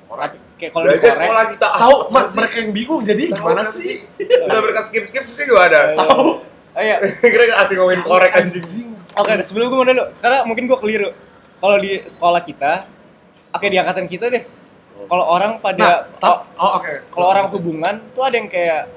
Orang 0.07 0.31
kayak 0.57 0.71
kalau 0.73 0.85
di 0.85 0.89
Belajar 0.89 1.07
korek 1.09 1.23
sekolah 1.23 1.45
kita. 1.49 1.69
tahu 1.77 1.95
mereka 2.11 2.57
yang 2.59 2.71
bingung 2.71 3.01
jadi 3.01 3.23
Tahu 3.29 3.39
gimana 3.41 3.63
sih? 3.65 3.95
Udah 4.19 4.59
mereka 4.61 4.81
skip 4.83 5.05
skip 5.07 5.23
sih 5.23 5.45
juga 5.45 5.63
ada. 5.67 5.81
Tahu. 5.95 6.27
oh 6.43 6.83
iya 6.83 6.97
Kira-kira 7.23 7.55
arti 7.57 7.75
ngomongin 7.75 8.03
korek 8.03 8.33
anjing. 8.33 8.89
Oke, 9.13 9.33
sebelum 9.43 9.67
gue 9.67 9.77
mau 9.77 9.83
dulu, 9.85 10.05
karena 10.19 10.39
mungkin 10.43 10.65
gue 10.67 10.79
keliru. 10.79 11.11
Kalau 11.57 11.77
di 11.77 12.03
sekolah 12.03 12.41
kita, 12.41 12.87
oke 13.51 13.67
di 13.67 13.77
angkatan 13.77 14.07
kita 14.07 14.31
deh. 14.31 14.43
Kalau 15.07 15.25
orang 15.25 15.53
Nah, 15.57 15.63
pada, 15.63 15.89
tap, 16.19 16.45
oh 16.57 16.71
oke. 16.77 16.93
kalau 17.09 17.27
orang 17.29 17.47
hubungan 17.49 17.95
tuh 18.13 18.23
ada 18.23 18.37
yang 18.37 18.51
kayak, 18.51 18.91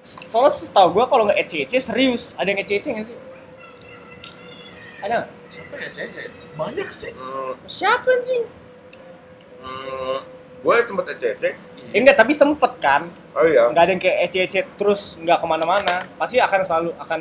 soalnya 0.00 0.52
setahu 0.52 0.92
gue 0.92 1.04
kalau 1.06 1.22
nggak 1.28 1.38
ece-ece 1.38 1.78
serius, 1.80 2.34
ada 2.34 2.48
yang 2.48 2.60
ece-ece 2.60 2.88
nggak 2.90 3.06
sih? 3.06 3.16
Ada 5.00 5.12
nggak? 5.16 5.28
Siapa 5.50 5.74
ya 5.76 5.88
Cece? 5.90 6.22
Banyak 6.54 6.88
sih. 6.88 7.10
Hmm, 7.10 7.52
Siapa 7.64 8.06
anjing? 8.06 8.44
hmm, 9.60 10.18
gue 10.60 10.74
sempet 10.84 11.06
ecek. 11.16 11.34
Eh, 11.90 11.98
enggak, 11.98 12.16
tapi 12.16 12.32
sempet 12.32 12.72
kan. 12.78 13.02
Oh 13.34 13.44
iya. 13.44 13.66
Nggak 13.72 13.82
ada 13.82 13.90
yang 13.90 14.02
kayak 14.02 14.18
ece-ece 14.28 14.60
terus 14.76 15.16
nggak 15.18 15.40
ke 15.40 15.46
mana-mana. 15.48 16.04
Pasti 16.16 16.36
akan 16.38 16.60
selalu 16.62 16.90
akan, 17.00 17.20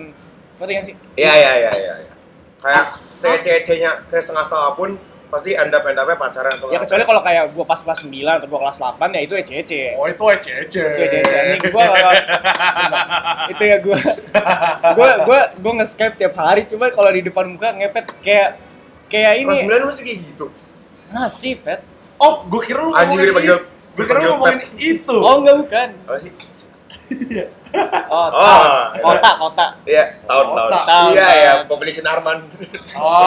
ngerti 0.59 0.71
nggak 0.75 0.85
sih? 0.85 0.95
Iya 1.15 1.33
iya 1.35 1.51
iya 1.57 1.71
iya. 1.73 1.93
iya. 2.05 2.13
Kayak 2.59 2.85
saya 3.15 3.37
cece-nya 3.39 3.91
kayak 4.11 4.23
setengah 4.23 4.45
salah 4.45 4.71
pun 4.75 4.99
pasti 5.29 5.53
anda 5.53 5.77
pendapnya 5.77 6.17
pacaran 6.17 6.49
atau 6.51 6.67
Ya 6.69 6.81
kecuali 6.81 7.05
kalau 7.05 7.21
kayak 7.21 7.43
gue 7.49 7.61
pas 7.63 7.77
kelas 7.77 7.99
9 8.01 8.09
atau 8.35 8.47
gue 8.47 8.59
kelas 8.59 8.77
8 8.79 8.97
ya 9.09 9.21
itu 9.21 9.33
ece-ece. 9.35 9.81
Oh 9.93 10.05
itu 10.05 10.25
Cece. 10.41 10.81
itu 10.89 11.17
aja 11.21 11.37
anjing 11.45 11.61
gue 11.63 11.83
itu 13.49 13.63
ya 13.63 13.77
gue 13.77 13.97
gue 14.97 15.09
gue 15.23 15.39
gue 15.55 15.73
nge-skype 15.75 16.15
tiap 16.15 16.33
hari 16.35 16.65
cuma 16.65 16.89
kalau 16.89 17.09
di 17.09 17.21
depan 17.21 17.45
muka 17.47 17.69
ngepet 17.71 18.05
kayak 18.19 18.49
kayak 19.05 19.33
Kelas 19.39 19.61
ini 19.61 19.69
9 19.69 19.85
masih 19.85 20.03
kayak 20.03 20.19
gitu. 20.25 20.45
ngasih 21.11 21.53
pet 21.61 21.81
Oh, 22.19 22.43
gue 22.43 22.59
kira 22.61 22.83
lu 22.83 22.91
Anjing, 22.91 23.31
panggil-. 23.31 23.63
Gue 23.95 24.03
kira 24.03 24.19
lu 24.19 24.35
ngomongin 24.35 24.59
itu. 24.75 25.15
oh 25.15 25.39
enggak 25.39 25.55
bukan 25.55 25.89
Apa 26.03 26.17
sih? 26.19 26.31
oh, 28.09 28.27
Oh, 28.29 28.59
iya. 28.91 28.99
kota 28.99 29.29
kota 29.37 29.65
Iya, 29.83 30.03
tahun-tahun. 30.23 30.69
Tahun, 30.71 30.85
tahun. 30.85 31.11
Iya 31.11 31.27
ya, 31.35 31.51
population 31.65 32.05
Arman. 32.05 32.37
Oh. 32.93 33.23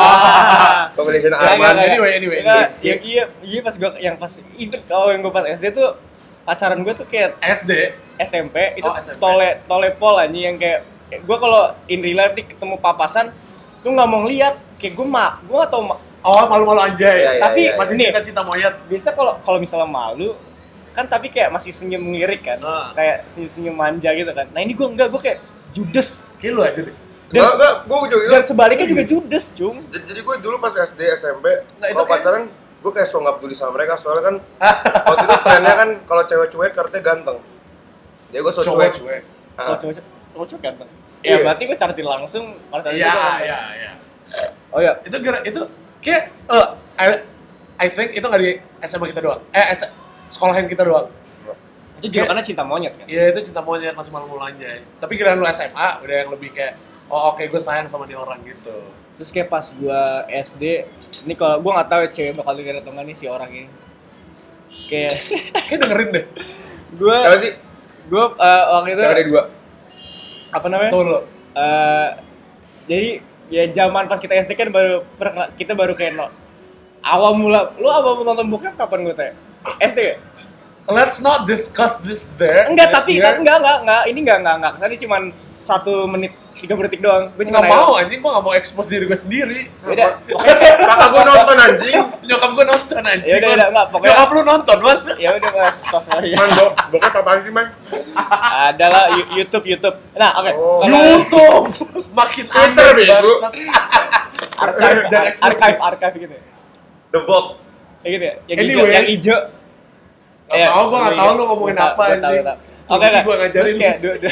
population 0.99 1.33
Arman. 1.33 1.75
Anyway, 1.79 2.11
anyway, 2.17 2.39
yang 2.81 2.99
iya 3.01 3.25
iya 3.41 3.61
pas 3.61 3.75
gue 3.75 3.91
yang 3.99 4.17
pas 4.17 4.33
even 4.57 4.81
kalau 4.85 5.09
yang 5.09 5.21
gue 5.21 5.31
pas 5.31 5.47
SD 5.47 5.71
tuh 5.73 5.95
pacaran 6.43 6.83
gue 6.83 6.91
tuh 6.93 7.07
kayak 7.07 7.39
SD. 7.41 7.95
SMP 8.19 8.75
itu 8.75 8.85
Oh, 8.85 8.95
SMP. 8.95 9.19
tole 9.19 9.49
tole 9.65 9.89
pol 9.93 10.15
anjing 10.17 10.45
yang 10.45 10.57
kayak 10.57 10.81
gue 11.13 11.37
kalau 11.39 11.71
in 11.87 12.01
real 12.01 12.19
life 12.19 12.33
nih 12.33 12.47
ketemu 12.47 12.77
papasan 12.79 13.31
tuh 13.79 13.91
nggak 13.91 14.07
mau 14.07 14.23
ngeliat 14.23 14.55
kayak 14.77 14.95
gue 14.95 15.07
mak 15.07 15.43
gue 15.43 15.61
atau 15.61 15.81
Oh, 16.23 16.47
malu-malu 16.47 16.79
anjay. 16.81 17.19
Iya, 17.19 17.33
iya, 17.35 17.43
Tapi 17.43 17.61
iya, 17.61 17.71
iya. 17.71 17.79
Masih 17.83 17.95
ini 17.95 18.05
cinta-cinta 18.07 18.43
monyet. 18.43 18.75
biasa 18.87 19.11
kalau 19.11 19.35
kalau 19.43 19.59
misalnya 19.59 19.91
malu 19.91 20.39
kan 20.93 21.05
tapi 21.05 21.29
kayak 21.29 21.49
masih 21.49 21.71
senyum 21.71 22.05
ngirik 22.05 22.43
kan 22.43 22.59
Ah. 22.61 22.93
kayak 22.93 23.25
senyum-senyum 23.27 23.73
manja 23.73 24.11
gitu 24.11 24.29
kan 24.29 24.47
nah 24.49 24.61
ini 24.61 24.73
gue 24.73 24.85
enggak 24.85 25.09
gue 25.09 25.21
kayak 25.21 25.39
judes 25.71 26.29
Kayak 26.37 26.53
lu 26.53 26.61
aja 26.63 26.81
deh. 26.83 26.97
Dan- 27.33 27.49
enggak, 27.49 27.75
gue 27.83 27.97
juga 28.07 28.25
dan 28.31 28.43
sebaliknya 28.43 28.87
juga 28.87 29.05
judes 29.05 29.45
cung 29.53 29.77
Jadi 29.89 30.05
jadi 30.05 30.21
gue 30.21 30.35
dulu 30.39 30.57
pas 30.59 30.73
SD 30.75 31.01
SMP, 31.15 31.47
Nah, 31.79 31.89
kalau 31.89 32.05
kayak- 32.05 32.21
pacaran 32.21 32.43
gue 32.53 32.93
kayak 32.93 33.07
so 33.07 33.17
nggak 33.19 33.35
peduli 33.37 33.55
sama 33.55 33.73
mereka 33.73 33.95
soalnya 33.95 34.23
kan 34.23 34.35
waktu 35.03 35.25
itu 35.25 35.37
trennya 35.41 35.75
kan 35.75 35.89
kalau 36.03 36.23
cewek 36.23 36.49
cuek 36.49 36.73
artinya 36.75 37.03
ganteng. 37.03 37.39
Jadi 38.29 38.39
gue 38.39 38.53
so 38.53 38.61
cuek. 38.61 38.93
cuek. 38.95 39.23
Ah. 39.53 39.65
kalau 39.65 39.77
cowok 39.79 39.95
cowok 40.33 40.47
cowok 40.47 40.61
ganteng 40.63 40.89
ya 41.21 41.29
Iya. 41.31 41.37
berarti 41.41 41.63
gue 41.63 41.77
tidak 41.77 42.11
langsung 42.11 42.45
pada 42.67 42.83
saat 42.83 42.93
itu 42.93 43.01
Iya, 43.01 43.13
gua 43.13 43.33
iya, 43.39 43.59
iya. 43.79 43.93
oh 44.69 44.81
iya 44.81 44.93
Itu 45.01 45.17
gara 45.21 45.39
itu 45.41 45.61
kayak 46.01 46.23
eh 46.51 46.67
I, 46.99 47.07
I 47.79 47.89
think 47.89 48.13
itu 48.13 48.25
nggak 48.25 48.41
di 48.41 48.51
SMA 48.83 49.07
kita 49.07 49.21
doang. 49.21 49.41
Eh, 49.51 49.67
S- 49.73 49.87
sekolahan 50.33 50.65
kita 50.65 50.83
doang. 50.83 51.09
itu 51.95 52.11
juga 52.11 52.27
karena 52.27 52.43
cinta 52.43 52.65
monyet 52.65 52.93
kan 52.93 53.07
Iya 53.07 53.31
itu 53.31 53.47
cinta 53.47 53.61
monyet 53.61 53.93
masih 53.93 54.11
malu 54.11 54.27
malu 54.27 54.43
anjay. 54.43 54.83
Tapi 54.97 55.13
kira 55.15 55.33
lu 55.33 55.47
SMA 55.47 55.71
udah 56.01 56.17
yang 56.17 56.31
lebih 56.31 56.51
kayak 56.51 56.75
oh 57.07 57.31
oke 57.31 57.45
gue 57.45 57.61
sayang 57.61 57.87
sama 57.87 58.05
dia 58.05 58.17
orang 58.17 58.41
gitu. 58.43 58.73
terus 59.13 59.29
kayak 59.29 59.47
pas 59.47 59.69
gua 59.77 60.25
SD 60.27 60.89
ini 61.23 61.35
kalau 61.37 61.61
gua 61.61 61.77
nggak 61.77 61.89
tahu 61.89 62.01
ya 62.01 62.11
cewek 62.11 62.33
bakal 62.35 62.57
denger 62.57 62.81
atau 62.81 62.91
nggak 62.91 63.05
nih 63.05 63.15
si 63.15 63.27
orang 63.29 63.51
ini 63.53 63.69
kayak 64.85 65.13
Kayak 65.69 65.79
dengerin 65.81 66.09
deh. 66.11 66.25
gua 66.95 67.17
Apa 67.23 67.37
sih? 67.39 67.53
gua 68.09 68.25
eh, 68.35 68.63
waktu 68.73 68.89
itu 68.91 69.01
Yang 69.01 69.13
ada 69.13 69.25
dua. 69.29 69.43
apa 70.51 70.67
namanya 70.67 70.91
Tuh 70.91 71.03
lo. 71.05 71.21
Eh, 71.55 72.09
jadi 72.83 73.11
ya 73.47 73.65
zaman 73.71 74.05
pas 74.07 74.17
kita 74.17 74.33
SD 74.35 74.53
kan 74.55 74.69
baru 74.69 75.05
kita 75.55 75.73
baru 75.73 75.93
kayak 75.93 76.13
no, 76.15 76.27
awal 77.05 77.35
mula 77.35 77.75
lu 77.77 77.87
awal 77.87 78.15
mula 78.15 78.33
nonton 78.33 78.49
bokep 78.49 78.75
kapan 78.75 78.99
gue 79.03 79.15
tanya 79.15 79.35
SD 79.79 80.01
ya? 80.01 80.17
Let's 80.83 81.19
not 81.19 81.47
discuss 81.47 82.03
this 82.03 82.27
there. 82.35 82.67
enggak 82.67 82.91
tapi 82.91 83.15
Here. 83.15 83.39
enggak 83.39 83.55
enggak 83.57 83.77
enggak 83.81 84.03
ini 84.05 84.19
enggak 84.21 84.39
enggak 84.43 84.55
enggak 84.59 84.73
ini 84.85 84.97
cuma 84.99 85.17
satu 85.39 86.11
menit 86.11 86.35
tiga 86.53 86.75
detik 86.77 86.99
doang 86.99 87.31
gue 87.31 87.45
cuma 87.45 87.63
nggak 87.63 87.71
mau 87.71 87.95
anjing 87.95 88.19
gue 88.19 88.27
nggak 88.29 88.43
mau 88.43 88.51
expose 88.53 88.91
diri 88.91 89.07
gue 89.07 89.15
sendiri. 89.15 89.61
Beda. 89.71 90.19
Kakak 90.83 91.09
gue 91.09 91.23
nonton 91.23 91.57
anjing. 91.57 92.03
Nyokap 92.27 92.51
gue 92.51 92.65
nonton 92.67 92.99
anjing. 93.01 93.31
Ya 93.31 93.37
udah, 93.39 93.51
udah, 93.53 93.67
enggak, 93.71 93.87
pokoknya- 93.89 94.11
Nyokap 94.11 94.29
lu 94.29 94.41
nonton, 94.43 94.77
man. 94.81 94.99
ya 95.17 95.31
udah 95.33 95.51
mas 95.55 95.77
stop 95.79 96.03
ya 96.19 96.35
Man, 96.35 96.49
bo 96.51 96.67
bokep 96.91 97.15
apaan 97.15 97.39
sih, 97.41 97.53
man? 97.55 97.67
ada 98.67 98.87
lah 98.89 99.05
Yu- 99.15 99.31
YouTube 99.33 99.65
YouTube 99.65 99.97
nah 100.13 100.35
oke 100.35 100.51
Oh. 100.53 100.83
Kalau 100.83 100.99
YouTube. 100.99 101.65
Makin 102.19 102.45
Twitter, 102.45 102.83
aneh 102.85 102.95
bego. 102.99 103.33
archive 104.59 104.99
archive 105.47 105.79
archive 105.81 106.15
gitu 106.19 106.37
The 107.13 107.21
Vault. 107.23 107.49
Kayak 108.01 108.11
gitu 108.11 108.25
ya 108.25 108.35
yang 108.49 108.59
Anyway. 108.59 108.75
hijau 108.75 108.87
yang 108.91 109.07
hijau 109.07 109.39
Nggak 110.49 110.69
tahu, 110.69 110.85
gua 110.85 110.99
nggak 111.01 111.15
tahu 111.15 111.31
lu 111.33 111.43
ngomongin 111.47 111.73
Gua 111.73 111.81
tahu, 111.81 111.89
apa, 111.89 112.03
gua 112.03 112.13
anjing. 112.13 112.35
gua 112.35 112.45
tahu. 112.45 112.59
Oke, 112.93 113.07
oke. 113.07 113.21
gua 113.23 113.35
ngajarin 113.39 113.65
Terus 113.65 113.79
kayak 113.79 113.97
lu. 114.03 114.31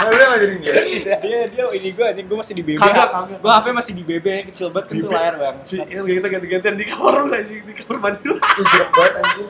Nah, 0.00 0.08
udah 0.08 0.26
ngajarin 0.32 0.56
dia. 0.58 0.72
dia 1.20 1.40
dia 1.46 1.64
ini 1.70 1.88
gue 1.90 2.06
anjing 2.06 2.24
gue 2.24 2.38
masih 2.38 2.54
di 2.54 2.62
BB 2.62 2.78
Kagak, 2.78 3.08
kagak. 3.10 3.36
gue 3.36 3.50
HP 3.52 3.66
masih 3.70 3.92
di 3.92 4.02
BB 4.02 4.26
kecil 4.48 4.66
banget 4.70 4.86
kan 4.86 4.94
tuh 4.96 5.10
layar 5.10 5.34
bang 5.36 5.56
kita 5.60 6.28
ganti-gantian 6.30 6.74
di 6.74 6.84
kamar 6.84 7.12
lu 7.18 7.28
anjing, 7.30 7.60
di 7.60 7.74
kamar 7.74 7.96
mandi 8.00 8.20
lu. 8.22 8.32
Jelek 8.40 8.88
banget 8.90 9.12
anjing. 9.18 9.48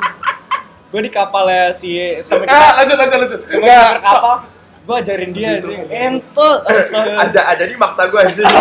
gue 0.91 1.01
di 1.01 1.13
kapalnya 1.13 1.71
si 1.71 1.91
temen 2.21 2.45
Ah, 2.45 2.59
kita 2.75 2.75
lanjut, 2.77 2.97
lanjut, 2.99 3.19
lanjut. 3.21 3.41
temen 3.45 3.63
Nggak, 3.63 3.91
kita 3.95 4.11
kapal 4.11 4.37
gue 4.81 4.95
ajarin 4.99 5.31
dia 5.31 5.49
anjing 5.55 5.83
entot 5.89 6.61
astaga. 6.67 7.13
Aja 7.21 7.41
aja 7.47 7.63
ini 7.63 7.77
maksa 7.77 8.03
gue 8.07 8.19
anjing. 8.21 8.43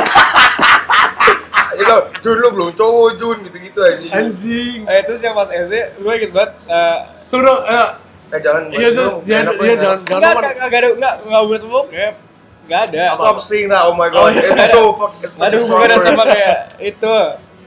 Itu 1.75 1.95
dulu 2.23 2.47
belum 2.51 2.69
cowok 2.73 3.09
Jun 3.15 3.37
gitu-gitu 3.43 3.79
anjing. 3.79 4.11
Anjing. 4.11 4.79
eh 4.85 5.01
terus 5.01 5.19
yang 5.19 5.33
pas 5.33 5.47
SD 5.47 5.73
gue 5.95 6.13
inget 6.13 6.31
banget 6.31 6.51
eh, 6.65 6.97
Tunggu 7.27 7.45
dong, 7.45 7.61
eh, 7.63 7.89
Eh 8.29 8.39
jangan 8.39 8.61
iya 8.69 8.89
tuh, 8.91 9.09
jangan, 9.23 9.53
iya 9.57 9.73
jangan, 9.75 9.99
jangan 10.03 10.21
enggak 10.21 10.31
enggak 10.31 10.53
enggak 10.59 10.79
ada 10.79 10.89
enggak 10.91 11.13
enggak 11.19 11.41
buat 11.43 11.61
bokep 11.63 12.13
enggak 12.61 12.81
ada 12.85 13.03
Stop 13.11 13.37
saying 13.39 13.67
that. 13.67 13.83
Oh 13.83 13.93
my 13.93 14.05
Oh, 14.07 14.13
god. 14.23 14.31
iya. 14.31 14.45
It's 14.47 14.69
so 14.69 14.81
fuck. 14.93 15.13
It's 15.15 15.37
ada 15.39 15.49
a 15.51 15.59
hubungannya 15.59 15.95
strong 15.95 16.13
sama 16.15 16.23
kayak 16.27 16.57
itu 16.79 17.15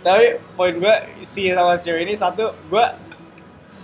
tapi 0.01 0.25
poin 0.55 0.75
gue 0.77 0.95
si 1.23 1.47
sama 1.49 1.75
cewek 1.77 2.03
ini 2.03 2.15
satu 2.15 2.51
gue 2.65 2.85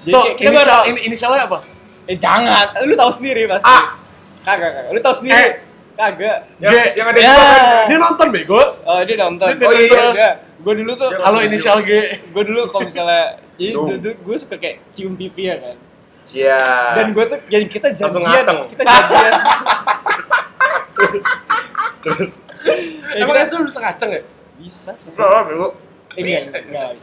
jadi 0.00 0.12
Tuh, 0.12 0.22
kayak- 0.24 0.36
kita 0.36 0.48
inisial, 0.52 0.70
baru- 0.72 0.88
ini, 0.88 0.98
inisialnya 1.04 1.42
apa? 1.44 1.58
eh 2.06 2.16
jangan 2.16 2.66
lu 2.82 2.94
tahu 2.94 3.10
sendiri 3.12 3.42
pasti 3.44 3.68
A. 3.68 3.78
kagak 4.42 4.70
kagak 4.72 4.90
lu 4.90 5.00
tahu 5.00 5.14
sendiri 5.14 5.34
Eh. 5.36 5.50
Kagak 5.98 6.36
Yang, 6.58 6.70
G. 6.70 6.78
yang 6.94 7.08
ada 7.08 7.18
Ya. 7.18 7.26
dua 7.26 7.42
kan. 7.42 7.84
Dia 7.84 7.98
nonton 7.98 8.26
bego. 8.30 8.60
Oh 8.84 9.00
dia 9.02 9.16
nonton. 9.18 9.46
Dia 9.50 9.66
Oh, 9.66 9.72
iya. 9.74 10.02
Enggak. 10.08 10.34
Gue 10.58 10.74
dulu 10.76 10.92
tuh. 10.94 11.10
Halo 11.18 11.38
inisial 11.40 11.78
G. 11.82 11.90
Gue 12.30 12.42
dulu 12.44 12.60
kalau 12.68 12.84
misalnya, 12.84 13.34
Duh. 13.52 13.86
dulu 13.92 14.10
gue 14.14 14.36
suka 14.38 14.54
kayak 14.56 14.78
cium 14.90 15.12
pipi 15.12 15.42
ya 15.44 15.58
kan. 15.58 15.74
Cia. 16.22 16.94
Dan 16.94 17.10
gue 17.10 17.24
tuh, 17.24 17.38
jadi 17.44 17.64
kita 17.66 17.88
janjian, 17.90 18.46
kita 18.68 18.82
janjian. 18.84 19.32
terus 21.98 22.30
Ya, 23.08 23.22
Emang 23.22 23.38
kita- 23.38 23.46
itu 23.48 23.64
bisa 23.64 23.78
ngaceng 23.80 24.10
ya? 24.12 24.22
bisa 24.56 24.90
sih. 24.94 25.14
Enggak, 25.14 25.42
bego. 25.46 25.68
Ini 26.14 26.30
bisa. 26.36 26.50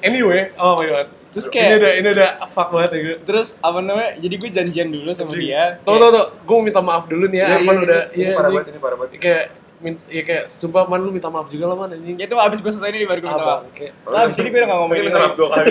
Anyway, 0.04 0.52
oh 0.56 0.76
my 0.76 0.86
god. 0.86 1.08
Terus 1.36 1.48
ini 1.52 1.56
kayak, 1.60 1.80
udah 1.84 1.92
ini 2.00 2.08
udah 2.16 2.30
fuck 2.48 2.70
banget 2.72 2.90
ya 2.96 3.00
gue. 3.04 3.18
terus 3.28 3.48
apa 3.60 3.84
namanya? 3.84 4.12
Jadi 4.16 4.36
gue 4.40 4.50
janjian 4.56 4.88
dulu 4.88 5.12
sama 5.12 5.36
dia. 5.36 5.84
Tuh 5.84 6.00
tuh 6.00 6.10
tuh, 6.16 6.26
gue 6.32 6.58
minta 6.64 6.80
maaf 6.80 7.06
dulu 7.12 7.28
nih 7.28 7.44
ya. 7.44 7.48
Iya, 7.52 7.56
Arman 7.60 7.76
iya, 7.76 7.84
udah 7.84 8.02
ini 8.16 8.32
parah 8.32 8.50
banget, 8.56 8.68
ini 8.72 8.80
parah 8.80 8.98
banget. 8.98 9.12
Kayak 9.20 9.44
min- 9.84 10.06
ya 10.08 10.22
kayak 10.24 10.44
sumpah 10.48 10.88
man 10.88 11.04
lu 11.04 11.12
minta 11.12 11.28
maaf 11.28 11.52
juga 11.52 11.68
lah 11.68 11.76
man 11.76 11.92
anjing. 11.92 12.16
Ya 12.16 12.26
itu 12.32 12.36
abis 12.40 12.60
gue 12.64 12.72
selesai 12.72 12.96
ini 12.96 13.04
baru 13.04 13.20
gue 13.20 13.28
minta 13.28 13.44
Apa? 13.44 13.52
maaf. 13.52 13.68
Oke. 13.68 13.88
So 14.08 14.16
abis 14.16 14.36
ini 14.40 14.48
gue 14.48 14.60
udah 14.64 14.70
gak 14.72 14.80
ngomongin 14.80 15.04
minta 15.12 15.20
maaf 15.20 15.36
dua 15.36 15.48
kali. 15.52 15.68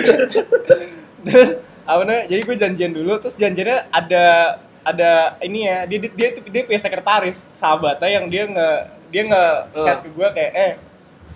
terus 1.25 1.49
apa 1.85 2.01
namanya 2.05 2.23
jadi 2.29 2.41
gue 2.45 2.55
janjian 2.57 2.91
dulu 2.93 3.11
terus 3.17 3.33
janjiannya 3.33 3.89
ada 3.89 4.25
ada 4.85 5.11
ini 5.41 5.65
ya 5.65 5.89
dia 5.89 5.97
dia 5.97 6.11
dia, 6.13 6.29
dia 6.37 6.61
punya 6.61 6.77
sekretaris 6.77 7.49
sahabatnya 7.57 8.09
yang 8.21 8.25
dia 8.29 8.43
nge 8.45 8.69
dia 9.09 9.21
nge 9.25 9.43
chat 9.81 9.97
ke 10.05 10.09
gue 10.13 10.27
kayak 10.29 10.51
eh 10.53 10.71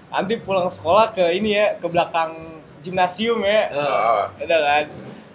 nanti 0.09 0.37
pulang 0.41 0.69
sekolah 0.69 1.09
ke 1.13 1.25
ini 1.33 1.57
ya 1.57 1.77
ke 1.77 1.85
belakang 1.89 2.58
gimnasium 2.79 3.39
ya 3.43 3.61
Ah. 3.71 4.23
udah 4.35 4.59
kan 4.59 4.85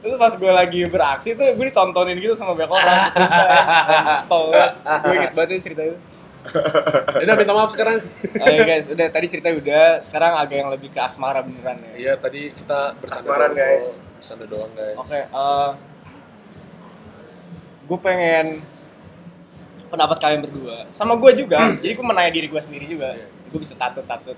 terus 0.04 0.16
pas 0.16 0.32
gue 0.32 0.52
lagi 0.52 0.80
beraksi 0.84 1.32
tuh 1.32 1.48
gue 1.56 1.64
ditontonin 1.64 2.16
gitu 2.16 2.36
sama 2.36 2.52
banyak 2.52 2.68
orang 2.68 3.08
cerita 3.14 3.40
ya. 3.40 4.66
gue 5.00 5.12
inget 5.14 5.32
banget 5.32 5.60
cerita 5.60 5.82
itu 5.84 5.96
Udah 7.24 7.34
minta 7.40 7.56
maaf 7.56 7.72
sekarang. 7.72 8.04
Oke 8.36 8.62
guys, 8.68 8.84
udah 8.84 9.08
tadi 9.08 9.32
cerita 9.32 9.48
udah, 9.48 10.04
sekarang 10.04 10.36
agak 10.36 10.56
yang 10.60 10.68
lebih 10.68 10.92
ke 10.92 11.00
asmara 11.00 11.40
beneran 11.40 11.72
ya. 11.80 11.92
Iya 11.96 12.12
tadi 12.20 12.52
kita 12.52 13.00
bercanda 13.00 13.24
Asmaran, 13.24 13.48
doang, 13.48 13.56
guys. 13.56 13.88
Bercanda 14.20 14.44
doang 14.44 14.72
guys. 14.76 14.96
Oke, 15.00 15.20
gue 17.84 17.98
pengen 18.00 18.46
pendapat 19.88 20.16
kalian 20.18 20.40
berdua 20.44 20.76
sama 20.90 21.16
gue 21.16 21.32
juga. 21.32 21.72
Jadi 21.80 21.92
gue 21.94 22.04
menanya 22.04 22.28
diri 22.28 22.46
gue 22.48 22.60
sendiri 22.60 22.86
juga. 22.88 23.16
Iya. 23.16 23.26
Gue 23.48 23.58
bisa 23.60 23.72
tatut-tatut. 23.76 24.36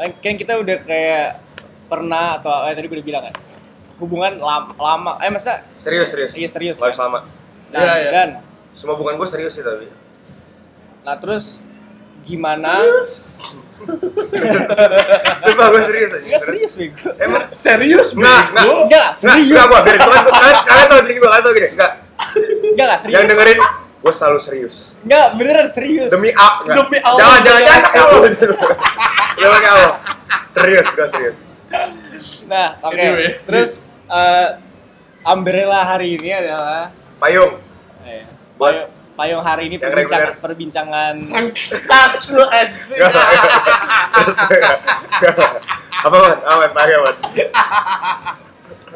Kan, 0.00 0.16
kan 0.16 0.34
kita 0.36 0.56
udah 0.56 0.76
kayak 0.80 1.36
pernah 1.90 2.38
atau 2.38 2.62
eh, 2.62 2.72
tadi 2.72 2.86
gue 2.86 2.96
udah 2.96 3.04
bilang 3.04 3.22
kan 3.26 3.34
hubungan 3.98 4.32
lama, 4.38 4.70
lama 4.72 5.12
eh 5.18 5.28
masa 5.28 5.66
Serius, 5.74 6.08
serius. 6.08 6.32
Iya, 6.32 6.48
serius, 6.48 6.76
kan? 6.78 6.94
lama. 6.96 7.20
nah, 7.68 7.80
Iya, 7.82 7.94
iya. 7.98 8.10
dan 8.10 8.28
Semua 8.70 8.94
hubungan 8.94 9.18
gue 9.18 9.26
serius 9.26 9.52
sih 9.52 9.60
tapi. 9.60 9.90
nah 11.00 11.16
terus 11.16 11.58
gimana 12.22 12.80
Sumpah 15.40 15.66
gue 15.68 15.82
serius 15.82 16.10
aja. 16.12 16.20
Enggak 16.22 16.42
serius 16.42 16.72
bego 16.76 17.08
Emang 17.18 17.42
Serius 17.50 18.08
Nggak, 18.12 18.42
nggak. 18.46 18.62
bego? 18.62 18.72
Enggak, 18.78 18.84
Enggak, 18.84 19.08
serius 19.16 19.48
enggak 19.48 19.64
gua 19.66 19.80
biarin 19.80 20.00
kalian 20.00 20.24
kalian 20.30 20.56
kalian 20.62 20.86
tahu 20.86 21.00
diri 21.00 21.14
gua, 21.16 21.28
kalian 21.28 21.42
tahu 21.42 21.54
gini. 21.56 21.68
Enggak. 21.70 21.92
enggak 22.70 22.86
lah 22.86 22.98
serius 22.98 23.14
Yang 23.16 23.24
dengerin 23.26 23.58
gua 24.00 24.12
selalu 24.14 24.38
serius. 24.38 24.76
enggak 25.02 25.26
beneran 25.34 25.68
serius 25.68 26.08
Demi 26.08 26.30
A, 26.30 26.48
enggak. 26.60 26.74
Demi 26.78 26.98
Allah, 27.00 27.18
Jangan, 27.18 27.40
jangan, 27.40 27.62
jangan. 27.64 27.82
jangan 27.90 28.06
Allah. 28.06 28.30
Jangan. 29.34 29.88
Serius, 30.46 30.86
gua 30.92 31.06
serius. 31.08 31.38
Nah, 32.50 32.74
oke. 32.82 32.98
Anyway. 32.98 33.30
Terus 33.46 33.78
eh 34.10 34.48
umbrella 35.22 35.86
hari 35.86 36.18
ini 36.18 36.30
adalah 36.34 36.90
Payung. 37.22 37.62
eh, 38.02 38.26
Buat- 38.58 38.74
payung, 38.74 38.88
payung 39.14 39.42
hari 39.44 39.68
ini 39.68 39.76
Yang 39.76 39.84
perbincangan, 39.86 40.32
perbincangan 40.42 41.14
Satu 41.54 42.42
anjing. 42.50 42.98
Apa, 46.00 46.16
Man? 46.16 46.38
Apa, 46.40 46.56
Man? 46.58 46.70
Pakai, 46.72 46.96
Man? 46.98 47.16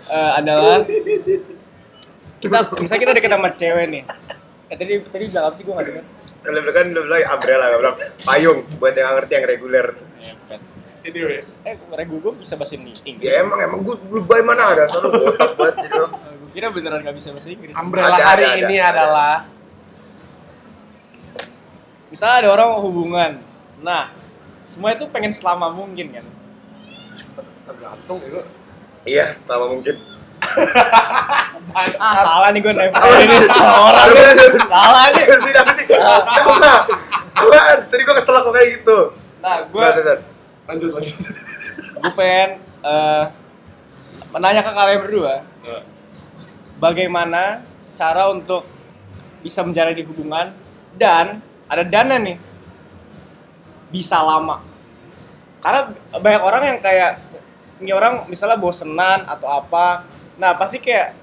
eh, 0.04 0.30
adalah 0.34 0.78
kita 2.40 2.58
misalnya 2.76 3.00
kita 3.00 3.12
deket 3.14 3.30
sama 3.30 3.48
cewek 3.48 3.86
nih. 3.88 4.02
Eh 4.66 4.76
tadi 4.76 4.92
tadi 5.00 5.24
bilang 5.28 5.44
apa 5.46 5.54
sih 5.54 5.64
gue 5.64 5.72
nggak 5.72 5.86
dengar. 5.86 6.04
Lu 6.44 6.60
bilang 6.60 6.74
kan 6.74 6.86
lu 6.90 7.00
bilang 7.04 7.24
umbrella, 7.30 7.64
gua 7.66 7.78
bilang 7.78 7.96
payung 8.20 8.58
buat 8.76 8.92
yang 8.92 9.04
nggak 9.06 9.16
ngerti 9.16 9.32
yang 9.32 9.46
reguler. 9.46 9.86
Anyway, 11.04 11.44
Eh, 11.68 11.76
regu 11.92 12.16
gue 12.16 12.32
bisa 12.40 12.56
bahasa 12.56 12.80
Inggris. 12.80 13.20
Ya 13.20 13.44
emang 13.44 13.60
emang 13.60 13.84
gua 13.84 13.96
lebay 14.08 14.40
mana 14.40 14.72
ada, 14.72 14.84
selalu 14.88 15.28
botak 15.28 15.50
banget 15.52 15.74
jadi 15.84 15.96
lo. 16.00 16.08
Gue 16.08 16.50
kira 16.50 16.68
beneran 16.72 17.00
gak 17.04 17.16
bisa 17.16 17.28
bahasa 17.28 17.48
Inggris. 17.52 17.74
umbrella 17.76 18.16
Ada, 18.16 18.24
hari 18.24 18.44
ada, 18.48 18.56
ini 18.64 18.76
ada. 18.80 18.88
adalah 18.90 19.36
Misalnya 22.08 22.36
ada 22.46 22.48
orang 22.54 22.68
hubungan. 22.80 23.30
Nah, 23.82 24.08
semua 24.64 24.94
itu 24.94 25.04
pengen 25.10 25.34
selama 25.34 25.68
mungkin 25.68 26.08
kan. 26.14 26.26
tergantung 27.64 28.20
itu. 28.20 28.40
Iya, 29.04 29.34
selama 29.44 29.76
mungkin. 29.76 29.96
Ah, 31.74 32.14
salah 32.16 32.48
nih 32.52 32.60
gue 32.60 32.72
nempel 32.76 33.12
ini 33.18 33.36
salah 33.44 33.76
orang 33.90 34.08
nih. 34.12 34.24
sih? 34.36 34.50
Salah 34.68 35.04
nih. 35.10 35.24
Apa 35.24 35.36
sih? 35.42 35.52
Apa 35.52 35.72
sih? 35.74 35.84
Apa? 35.90 36.72
Tadi 37.88 38.02
gue 38.04 38.14
kesel 38.14 38.36
kok 38.36 38.52
kayak 38.52 38.68
gitu. 38.78 38.98
Nah, 39.42 39.56
gue 39.68 39.80
Gue 39.80 40.16
Lanjut 40.64 40.90
lanjut. 40.96 41.18
gue 42.00 42.12
pengen 42.16 42.50
eh, 42.84 43.24
menanya 44.32 44.62
ke 44.64 44.72
kalian 44.72 45.00
berdua. 45.04 45.34
Bagaimana 46.80 47.62
cara 47.94 48.28
untuk 48.28 48.66
bisa 49.40 49.62
menjalani 49.62 50.02
hubungan 50.04 50.52
dan 50.96 51.40
ada 51.68 51.84
dana 51.84 52.16
nih. 52.18 52.36
Bisa 53.92 54.18
lama. 54.20 54.60
Karena 55.62 55.92
banyak 56.12 56.42
orang 56.42 56.62
yang 56.74 56.78
kayak 56.82 57.12
ini 57.80 57.90
orang 57.92 58.26
misalnya 58.26 58.58
bosenan 58.60 59.24
atau 59.28 59.48
apa. 59.48 60.04
Nah 60.36 60.56
pasti 60.58 60.80
kayak 60.82 61.14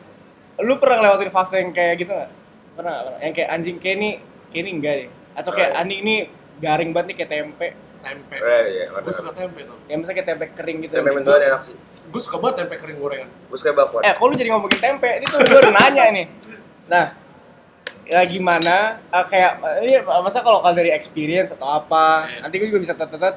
lu 0.61 0.77
pernah 0.77 1.01
ngelewatin 1.01 1.33
fase 1.33 1.59
yang 1.59 1.73
kayak 1.73 2.05
gitu 2.05 2.11
nggak? 2.13 2.31
Pernah 2.77 2.95
pernah. 3.05 3.19
Yang 3.21 3.33
kayak 3.41 3.49
anjing 3.49 3.77
kayak 3.77 3.95
ini 3.99 4.09
kayak 4.51 4.63
ini 4.65 4.71
enggak 4.77 4.95
deh 4.97 5.09
atau 5.31 5.51
kayak 5.55 5.71
anjing 5.79 5.99
ini 6.03 6.15
garing 6.59 6.91
banget 6.91 7.15
nih 7.15 7.15
kayak 7.23 7.29
tempe 7.31 7.67
Tempe. 8.01 8.35
Eh, 8.35 8.63
iya, 8.67 8.83
Gue 8.89 9.01
ngerti. 9.05 9.13
suka 9.13 9.31
tempe 9.31 9.59
tuh. 9.63 9.77
yang 9.85 9.97
misalnya 10.01 10.17
kayak 10.17 10.29
tempe 10.33 10.45
kering 10.57 10.77
gitu 10.81 10.93
Tempe 10.97 11.11
mendoan 11.13 11.41
enak 11.41 11.61
sih. 11.63 11.75
Gue 12.11 12.21
suka 12.21 12.37
banget 12.41 12.55
tempe 12.65 12.75
kering 12.81 12.97
gorengan. 12.97 13.29
Gue 13.47 13.57
suka 13.57 13.71
bakwan. 13.71 14.01
Eh, 14.03 14.13
kok 14.17 14.25
lu 14.25 14.33
jadi 14.33 14.49
ngomongin 14.51 14.79
tempe? 14.81 15.09
Ini 15.21 15.25
tuh 15.29 15.37
gue 15.39 15.59
udah 15.61 15.73
nanya 15.73 16.03
nih. 16.09 16.25
Nah, 16.89 17.05
ya 18.03 18.19
gimana? 18.25 18.75
eh, 18.99 19.25
kayak, 19.29 19.51
ini 19.85 19.93
masa 20.03 20.41
kalau 20.41 20.59
kalau 20.65 20.75
dari 20.75 20.89
experience 20.91 21.53
atau 21.53 21.69
apa? 21.69 22.25
Iya. 22.27 22.37
Nanti 22.43 22.55
gue 22.57 22.67
juga 22.67 22.81
bisa 22.81 22.93
tetet 22.97 23.35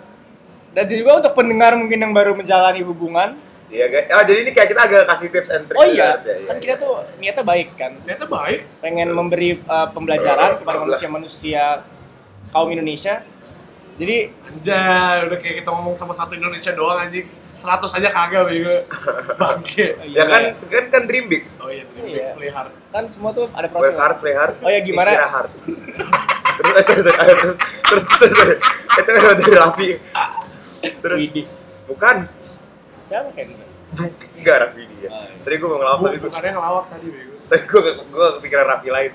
Dan 0.75 0.91
juga 0.91 1.23
untuk 1.23 1.39
pendengar 1.39 1.79
mungkin 1.79 2.03
yang 2.03 2.11
baru 2.11 2.35
menjalani 2.35 2.83
hubungan. 2.83 3.39
Iya, 3.71 3.87
guys. 3.91 4.07
Oh, 4.11 4.23
jadi 4.27 4.39
ini 4.43 4.51
kayak 4.51 4.69
kita 4.71 4.81
agak 4.87 5.03
kasih 5.07 5.29
tips 5.31 5.51
and 5.51 5.65
trick. 5.67 5.79
Oh 5.79 5.87
iya, 5.87 6.19
gitu 6.19 6.31
ya, 6.31 6.39
kan 6.47 6.57
kita 6.59 6.75
tuh 6.79 6.93
niatnya 7.19 7.45
baik 7.47 7.69
kan. 7.79 7.93
Ternyata 8.03 8.27
baik. 8.27 8.61
Pengen 8.83 9.09
memberi 9.15 9.51
eh, 9.59 9.89
pembelajaran 9.95 10.59
kepada 10.59 10.79
manusia-manusia 10.83 11.83
kaum 12.51 12.69
Indonesia. 12.71 13.23
Jadi, 13.95 14.17
Anjay, 14.45 15.17
udah 15.25 15.39
kayak 15.39 15.57
kita 15.63 15.71
ngomong 15.71 15.95
sama 15.95 16.11
satu 16.11 16.35
Indonesia 16.35 16.71
doang 16.71 16.99
anjing. 16.99 17.27
100 17.55 17.87
aja 17.87 18.09
kagak 18.11 18.43
bego. 18.45 18.77
Bangke. 19.41 19.95
Ya 20.05 20.27
kan, 20.27 20.43
kan 20.67 20.85
kan 20.91 21.03
dream 21.07 21.31
big. 21.31 21.47
Oh 21.57 21.71
iya, 21.71 21.87
Iya. 21.97 22.35
play 22.35 22.51
hard. 22.51 22.75
kan 22.91 23.07
semua 23.07 23.31
tuh 23.31 23.47
ada 23.49 23.67
proses. 23.67 23.87
Work 23.87 23.97
hard, 23.97 24.17
play 24.19 24.35
hard. 24.35 24.55
Oh 24.59 24.67
iya, 24.67 24.83
gimana? 24.83 25.07
Istirahat. 25.09 25.47
terus, 26.59 26.75
eh, 26.75 26.85
sorry, 27.01 27.15
ayo, 27.17 27.35
terus, 27.39 27.57
terus, 27.85 28.05
terus, 28.11 28.35
terus. 28.35 28.59
Itu 28.93 29.11
kan 29.13 29.35
dari 29.37 29.55
Raffi. 29.55 29.89
Terus, 31.01 31.21
bukan. 31.87 32.17
Siapa 33.07 33.29
kayak 33.31 33.47
gitu? 33.49 33.65
Buk- 33.95 34.27
Enggak 34.35 34.57
Raffi 34.61 34.83
dia. 34.85 35.09
Oh, 35.09 35.23
iya. 35.23 35.39
Tadi 35.39 35.55
gue 35.55 35.69
mau 35.69 35.79
ngelawak 35.79 36.01
tadi 36.01 36.17
gue. 36.17 36.27
bukannya 36.27 36.51
ngelawak 36.53 36.85
tadi 36.89 37.07
bego. 37.09 37.35
Tadi 37.45 37.63
gue 37.65 37.81
gue 38.11 38.29
kepikiran 38.39 38.65
Raffi 38.67 38.89
lain. 38.91 39.13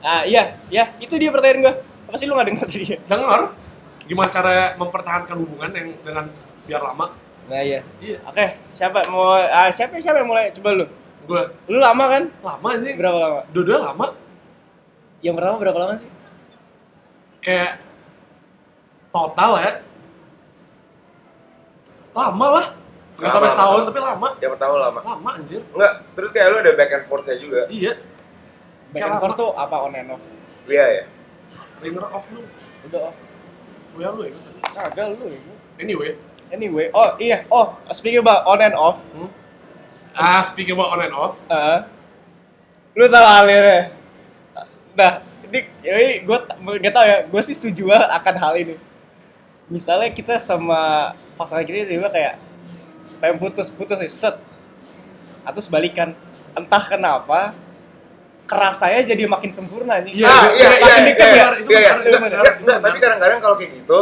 Ah 0.00 0.22
iya, 0.24 0.42
iya, 0.68 0.84
itu 0.96 1.12
dia 1.16 1.28
pertanyaan 1.28 1.60
gue. 1.62 1.74
Apa 2.06 2.16
sih 2.16 2.24
lu 2.24 2.32
gak 2.34 2.48
denger 2.48 2.64
tadi? 2.64 2.96
Dengar 3.02 3.52
gimana 4.06 4.28
cara 4.30 4.52
mempertahankan 4.74 5.36
hubungan 5.36 5.70
yang 5.74 5.88
dengan 6.00 6.24
biar 6.64 6.82
lama? 6.82 7.06
Nah 7.46 7.60
iya. 7.62 7.80
Iya, 7.98 8.18
Oke, 8.26 8.46
siapa 8.70 9.06
mau 9.06 9.34
ah, 9.34 9.70
siapa 9.70 9.98
siapa 9.98 10.22
yang 10.22 10.30
mulai? 10.30 10.50
Coba 10.50 10.70
lu. 10.74 10.86
gue 11.26 11.42
Lu 11.66 11.78
lama 11.78 12.04
kan? 12.06 12.22
lama 12.38 12.66
anjing. 12.70 12.94
Berapa 12.98 13.18
lama? 13.18 13.40
Dua-dua 13.50 13.78
lama. 13.82 14.06
Yang 15.22 15.34
pertama 15.38 15.56
berapa 15.58 15.78
lama 15.78 15.94
sih? 15.98 16.10
Kayak 17.42 17.82
total 19.10 19.50
ya. 19.58 19.72
Lama 22.14 22.46
lah. 22.50 22.66
Gak 23.16 23.24
Lama, 23.26 23.32
sampai 23.32 23.50
setahun, 23.50 23.78
lama. 23.80 23.88
tapi 23.88 24.00
lama. 24.02 24.28
Yang 24.38 24.50
pertama 24.58 24.74
lama. 24.76 24.98
Lama 25.00 25.30
anjir. 25.34 25.60
Enggak, 25.72 25.92
terus 26.12 26.30
kayak 26.30 26.46
lu 26.52 26.56
ada 26.60 26.72
back 26.76 26.90
and 26.92 27.04
forth-nya 27.08 27.36
juga. 27.40 27.60
Iya. 27.66 27.92
Back 28.92 29.00
Kayak 29.00 29.08
and 29.08 29.20
forth 29.24 29.36
tuh 29.36 29.50
apa 29.56 29.76
on 29.80 29.94
and 29.94 30.10
off? 30.12 30.24
Iya 30.68 30.84
ya. 30.84 31.04
Ringer 31.80 32.06
off 32.06 32.26
lu. 32.30 32.42
Udah 32.86 33.00
off. 33.10 33.18
Gue 33.96 34.04
lu 34.04 34.22
ya 34.28 34.36
tadi. 34.36 34.60
Kagak 34.76 35.06
lu. 35.16 35.24
ya. 35.32 35.40
Anyway. 35.80 36.12
Anyway, 36.46 36.86
oh 36.94 37.18
iya, 37.18 37.42
oh 37.50 37.74
speaking 37.90 38.22
about 38.22 38.46
on 38.46 38.62
and 38.62 38.76
off, 38.78 39.02
Hmm? 39.10 39.26
Ah, 40.14 40.46
speaking 40.46 40.78
about 40.78 40.94
on 40.94 41.02
and 41.02 41.10
off. 41.10 41.34
eh, 41.50 41.78
lu 42.94 43.10
tahu 43.10 43.26
alirnya? 43.26 43.90
Nah, 44.94 45.26
ini, 45.42 45.66
ini 45.82 46.22
gue 46.22 46.38
nggak 46.78 46.94
tahu 46.94 47.02
ya, 47.04 47.18
gue 47.26 47.42
sih 47.42 47.50
setuju 47.50 47.90
banget 47.90 48.10
akan 48.14 48.34
hal 48.38 48.54
ini. 48.62 48.74
Misalnya 49.66 50.14
kita 50.14 50.38
sama 50.38 51.12
pasangan 51.34 51.66
kita 51.66 51.90
tiba 51.90 52.06
kayak 52.14 52.38
pengen 53.18 53.42
putus, 53.42 53.66
putus 53.74 53.98
set. 54.14 54.38
Atau 55.42 55.58
sebalikan, 55.58 56.14
entah 56.54 56.84
kenapa 56.86 57.58
kerasanya 58.46 59.02
jadi 59.02 59.22
makin 59.26 59.50
sempurna 59.50 59.98
nih. 60.00 60.22
Iya, 60.22 60.26
ah, 60.30 60.42
iya, 60.54 60.54
iya, 60.54 60.70
iya, 60.70 60.78
makin 60.78 61.02
iya, 61.02 61.08
dekat 61.10 61.26
iya, 61.26 61.36
ya, 61.36 61.46
iya, 61.66 62.52
iya. 62.62 62.76
tapi 62.78 62.96
kadang-kadang 63.02 63.38
kalau 63.42 63.56
kayak 63.58 63.70
gitu, 63.74 63.98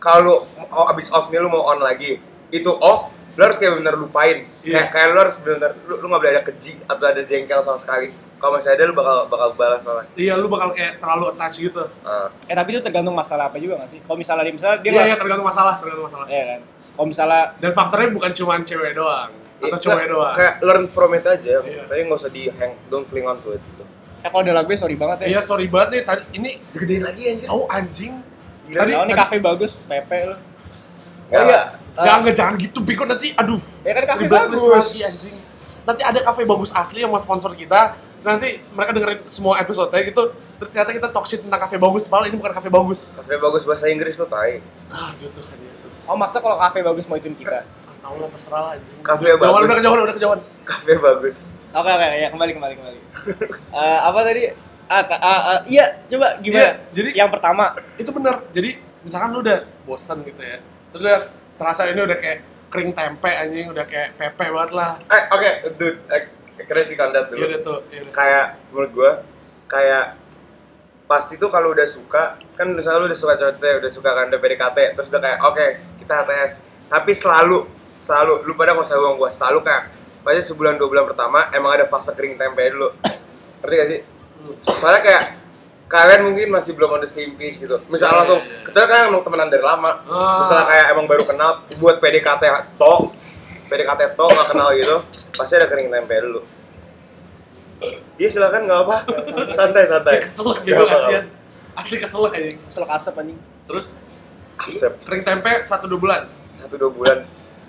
kalau 0.00 0.36
mau 0.72 0.84
abis 0.88 1.12
off 1.12 1.28
nih 1.28 1.38
lu 1.38 1.52
mau 1.52 1.68
on 1.68 1.84
lagi, 1.84 2.16
itu 2.48 2.70
off, 2.80 3.12
lu 3.36 3.42
harus 3.44 3.60
kayak 3.60 3.76
bener 3.76 3.94
lupain. 4.00 4.48
Iya. 4.64 4.72
Kayak 4.72 4.88
kayak 4.90 5.06
lu 5.12 5.18
harus 5.20 5.36
bener 5.44 5.70
lu, 5.84 5.94
lu 6.00 6.06
nggak 6.08 6.20
boleh 6.24 6.32
ada 6.32 6.42
keji 6.42 6.74
atau 6.88 7.04
ada 7.04 7.20
jengkel 7.22 7.60
sama 7.60 7.76
sekali. 7.76 8.08
Kalau 8.40 8.60
masih 8.60 8.70
ada 8.72 8.82
lu 8.88 8.96
bakal 8.96 9.16
bakal 9.28 9.48
balas 9.56 9.80
malah. 9.84 10.04
Iya, 10.16 10.32
lu 10.40 10.48
bakal 10.48 10.72
kayak 10.72 11.00
terlalu 11.00 11.24
attach 11.36 11.56
gitu. 11.60 11.84
Ah. 12.04 12.28
Eh 12.48 12.56
tapi 12.56 12.68
itu 12.72 12.80
tergantung 12.80 13.16
masalah 13.16 13.48
apa 13.52 13.56
juga 13.60 13.80
gak 13.84 13.92
sih? 13.92 14.00
Kalau 14.04 14.16
misalnya 14.16 14.42
dia 14.48 14.54
misalnya 14.56 14.76
dia 14.80 14.90
Iya, 14.90 14.96
nggak- 14.96 15.08
iya, 15.08 15.16
tergantung 15.16 15.48
masalah, 15.48 15.74
tergantung 15.80 16.06
masalah. 16.08 16.26
Iya 16.28 16.44
kan. 16.44 16.60
Kalau 16.94 17.06
misalnya 17.08 17.42
Dan 17.58 17.72
faktornya 17.74 18.08
bukan 18.12 18.30
cuma 18.32 18.54
cewek 18.60 18.92
doang 18.96 19.43
atau 19.66 19.78
cowok 19.80 20.06
doang. 20.06 20.34
Kayak 20.34 20.54
learn 20.60 20.84
from 20.86 21.10
it 21.12 21.24
aja, 21.24 21.54
Iya. 21.58 21.82
tapi 21.84 22.00
nggak 22.02 22.18
usah 22.18 22.30
di 22.30 22.42
hang, 22.48 22.72
don't 22.86 23.04
cling 23.04 23.24
on 23.24 23.36
to 23.38 23.50
it. 23.50 23.62
Gitu. 23.62 23.84
eh 24.16 24.28
kalau 24.28 24.40
ada 24.40 24.52
lagunya 24.54 24.78
sorry 24.78 24.96
banget 24.96 25.16
ya. 25.20 25.26
Iya, 25.28 25.40
sorry 25.40 25.66
banget 25.66 25.88
nih 25.90 26.02
tadi 26.02 26.22
ini 26.32 26.50
Digedein 26.70 27.02
lagi 27.02 27.22
anjir. 27.28 27.46
tahu 27.46 27.62
anjing. 27.66 28.14
Gila. 28.64 28.78
Tadi 28.78 28.90
Oh, 28.90 28.96
ini 28.98 29.04
tadi- 29.06 29.20
kafe 29.20 29.36
bagus, 29.38 29.72
Pepe 29.78 30.18
lu. 30.24 30.36
Nggak 31.24 31.36
Oh 31.36 31.44
iya. 31.44 31.60
Jangan 31.94 32.18
nggak 32.20 32.34
jangan 32.34 32.54
gitu, 32.56 32.78
Biko 32.80 33.04
nanti 33.04 33.28
aduh. 33.32 33.60
Ya 33.80 33.92
kan 33.92 34.04
kafe 34.08 34.24
bagus. 34.26 34.60
lagi 34.64 35.00
anjing. 35.02 35.36
Nanti 35.84 36.02
ada 36.02 36.20
kafe 36.22 36.42
bagus 36.42 36.70
asli 36.72 36.98
yang 36.98 37.12
mau 37.12 37.20
sponsor 37.20 37.52
kita. 37.52 37.92
Nanti 38.24 38.48
mereka 38.72 38.90
dengerin 38.90 39.20
semua 39.28 39.60
episode 39.60 39.92
gitu. 39.92 40.22
Ternyata 40.56 40.90
kita 40.90 41.08
talk 41.10 41.28
shit 41.28 41.44
tentang 41.44 41.60
kafe 41.60 41.76
bagus, 41.76 42.08
padahal 42.08 42.24
ini 42.26 42.34
bukan 42.34 42.50
kafe 42.50 42.72
bagus. 42.72 43.12
Kafe 43.14 43.36
bagus 43.36 43.62
bahasa 43.62 43.84
Inggris 43.86 44.16
tuh 44.16 44.24
tai. 44.24 44.64
Aduh 44.88 45.28
Tuhan 45.30 45.58
Yesus. 45.62 46.08
Oh, 46.08 46.16
masa 46.16 46.40
kalau 46.40 46.56
kafe 46.56 46.80
bagus 46.80 47.04
mau 47.04 47.14
ituin 47.14 47.36
kita? 47.36 47.60
Tahu 48.04 48.16
lah 48.20 48.28
terserah 48.28 48.60
lah 48.60 48.72
anjing. 48.76 48.98
Kafe 49.00 49.28
bagus. 49.34 49.64
udah 49.64 49.76
kejauhan, 49.80 50.00
udah 50.04 50.14
kejauhan. 50.14 50.40
Kafe 50.62 50.92
bagus. 51.00 51.36
Oke, 51.72 51.90
oke, 51.90 52.06
ya 52.14 52.28
kembali 52.28 52.52
kembali 52.52 52.74
kembali. 52.76 52.98
Eh, 53.72 53.98
apa 54.04 54.18
tadi? 54.20 54.42
Ah, 54.84 55.02
ka- 55.02 55.16
ah, 55.16 55.40
ah, 55.48 55.58
iya, 55.64 56.04
coba 56.06 56.36
gimana? 56.38 56.60
Iya, 56.60 56.70
jadi- 56.92 57.14
yang 57.16 57.32
pertama, 57.32 57.72
Itu 57.96 58.12
bener. 58.12 58.44
Jadi 58.52 58.76
misalkan 59.00 59.32
lu 59.32 59.40
udah 59.40 59.64
bosen 59.82 60.20
gitu 60.22 60.38
ya. 60.38 60.60
Terus 60.92 61.02
udah 61.02 61.20
terasa 61.56 61.88
ini 61.88 61.98
udah 61.98 62.18
kayak 62.20 62.38
kering 62.68 62.92
tempe 62.92 63.30
anjing, 63.32 63.66
udah 63.72 63.84
kayak 63.88 64.12
pepe 64.14 64.44
banget 64.52 64.70
lah. 64.76 65.00
Eh, 65.08 65.22
oke, 65.32 65.50
dude, 65.74 65.98
eh, 66.12 66.22
keren 66.60 66.84
sih 66.84 66.94
kandat 66.94 67.32
dulu. 67.32 67.40
Iya 67.40 67.58
tuh. 67.64 67.78
iya 67.88 68.02
kayak 68.12 68.46
menurut 68.68 68.90
gua 68.92 69.12
kayak 69.64 70.20
pasti 71.04 71.36
tuh 71.36 71.48
kalau 71.48 71.72
udah 71.72 71.84
suka 71.84 72.40
kan 72.54 72.66
misalnya 72.68 73.04
lu 73.04 73.06
udah 73.06 73.18
suka 73.18 73.34
cewek 73.36 73.80
udah 73.80 73.92
suka 73.92 74.10
kan 74.10 74.24
udah 74.28 74.40
PDKT 74.40 74.78
terus 74.96 75.08
udah 75.12 75.20
kayak 75.20 75.38
oke 75.42 75.66
kita 76.00 76.12
HTS 76.16 76.52
tapi 76.88 77.12
selalu 77.12 77.68
selalu 78.04 78.44
lu 78.44 78.52
pada 78.52 78.70
nggak 78.70 78.84
usah 78.84 78.96
bohong 78.96 79.16
gua 79.16 79.30
selalu 79.30 79.58
kayak 79.62 79.82
pasti 80.20 80.42
sebulan 80.46 80.76
dua 80.76 80.88
bulan 80.88 81.04
pertama 81.06 81.48
emang 81.50 81.72
ada 81.72 81.84
fase 81.84 82.12
kering 82.12 82.36
tempe 82.36 82.60
dulu 82.66 82.92
ngerti 83.58 83.74
gak 83.74 83.88
sih 83.88 84.00
soalnya 84.70 85.00
kayak 85.00 85.24
kalian 85.86 86.20
mungkin 86.22 86.48
masih 86.50 86.72
belum 86.72 86.90
ada 86.92 87.06
same 87.06 87.32
page 87.32 87.56
gitu 87.58 87.76
misalnya 87.86 88.08
Iya, 88.10 88.20
langsung 88.20 88.40
iya, 88.40 88.48
iya. 88.50 88.64
kita 88.66 88.80
kan 88.82 89.00
emang 89.06 89.22
temenan 89.22 89.48
dari 89.48 89.60
lama 89.62 89.90
Ah. 90.04 90.40
misalnya 90.40 90.64
kayak 90.66 90.86
emang 90.90 91.06
baru 91.06 91.22
kenal 91.22 91.50
buat 91.74 91.96
PDKT 91.98 92.42
to 92.74 92.94
PDKT 93.66 94.02
to 94.12 94.24
nggak 94.26 94.48
kenal 94.48 94.68
gitu 94.72 94.96
pasti 95.32 95.52
ada 95.54 95.66
kering 95.66 95.88
tempe 95.88 96.14
dulu 96.18 96.40
Iya 98.14 98.28
silakan 98.30 98.64
nggak 98.64 98.80
apa 98.80 98.96
santai 99.50 99.84
santai 99.84 100.12
Kayak 100.14 100.24
keselak 100.24 100.58
gitu 100.62 100.72
Nggak 100.72 100.86
apa-apa. 100.86 101.02
kasihan. 101.02 101.24
Asli 101.74 101.96
keselak 101.98 102.32
anjing. 102.32 102.58
selek 102.66 102.90
asap 102.92 103.14
anjing. 103.18 103.38
Terus 103.66 103.86
Asep 104.56 104.92
kering 105.02 105.22
tempe 105.22 105.50
satu 105.62 105.84
dua 105.84 105.98
bulan. 105.98 106.22
satu 106.54 106.74
dua 106.76 106.88
bulan 106.88 107.18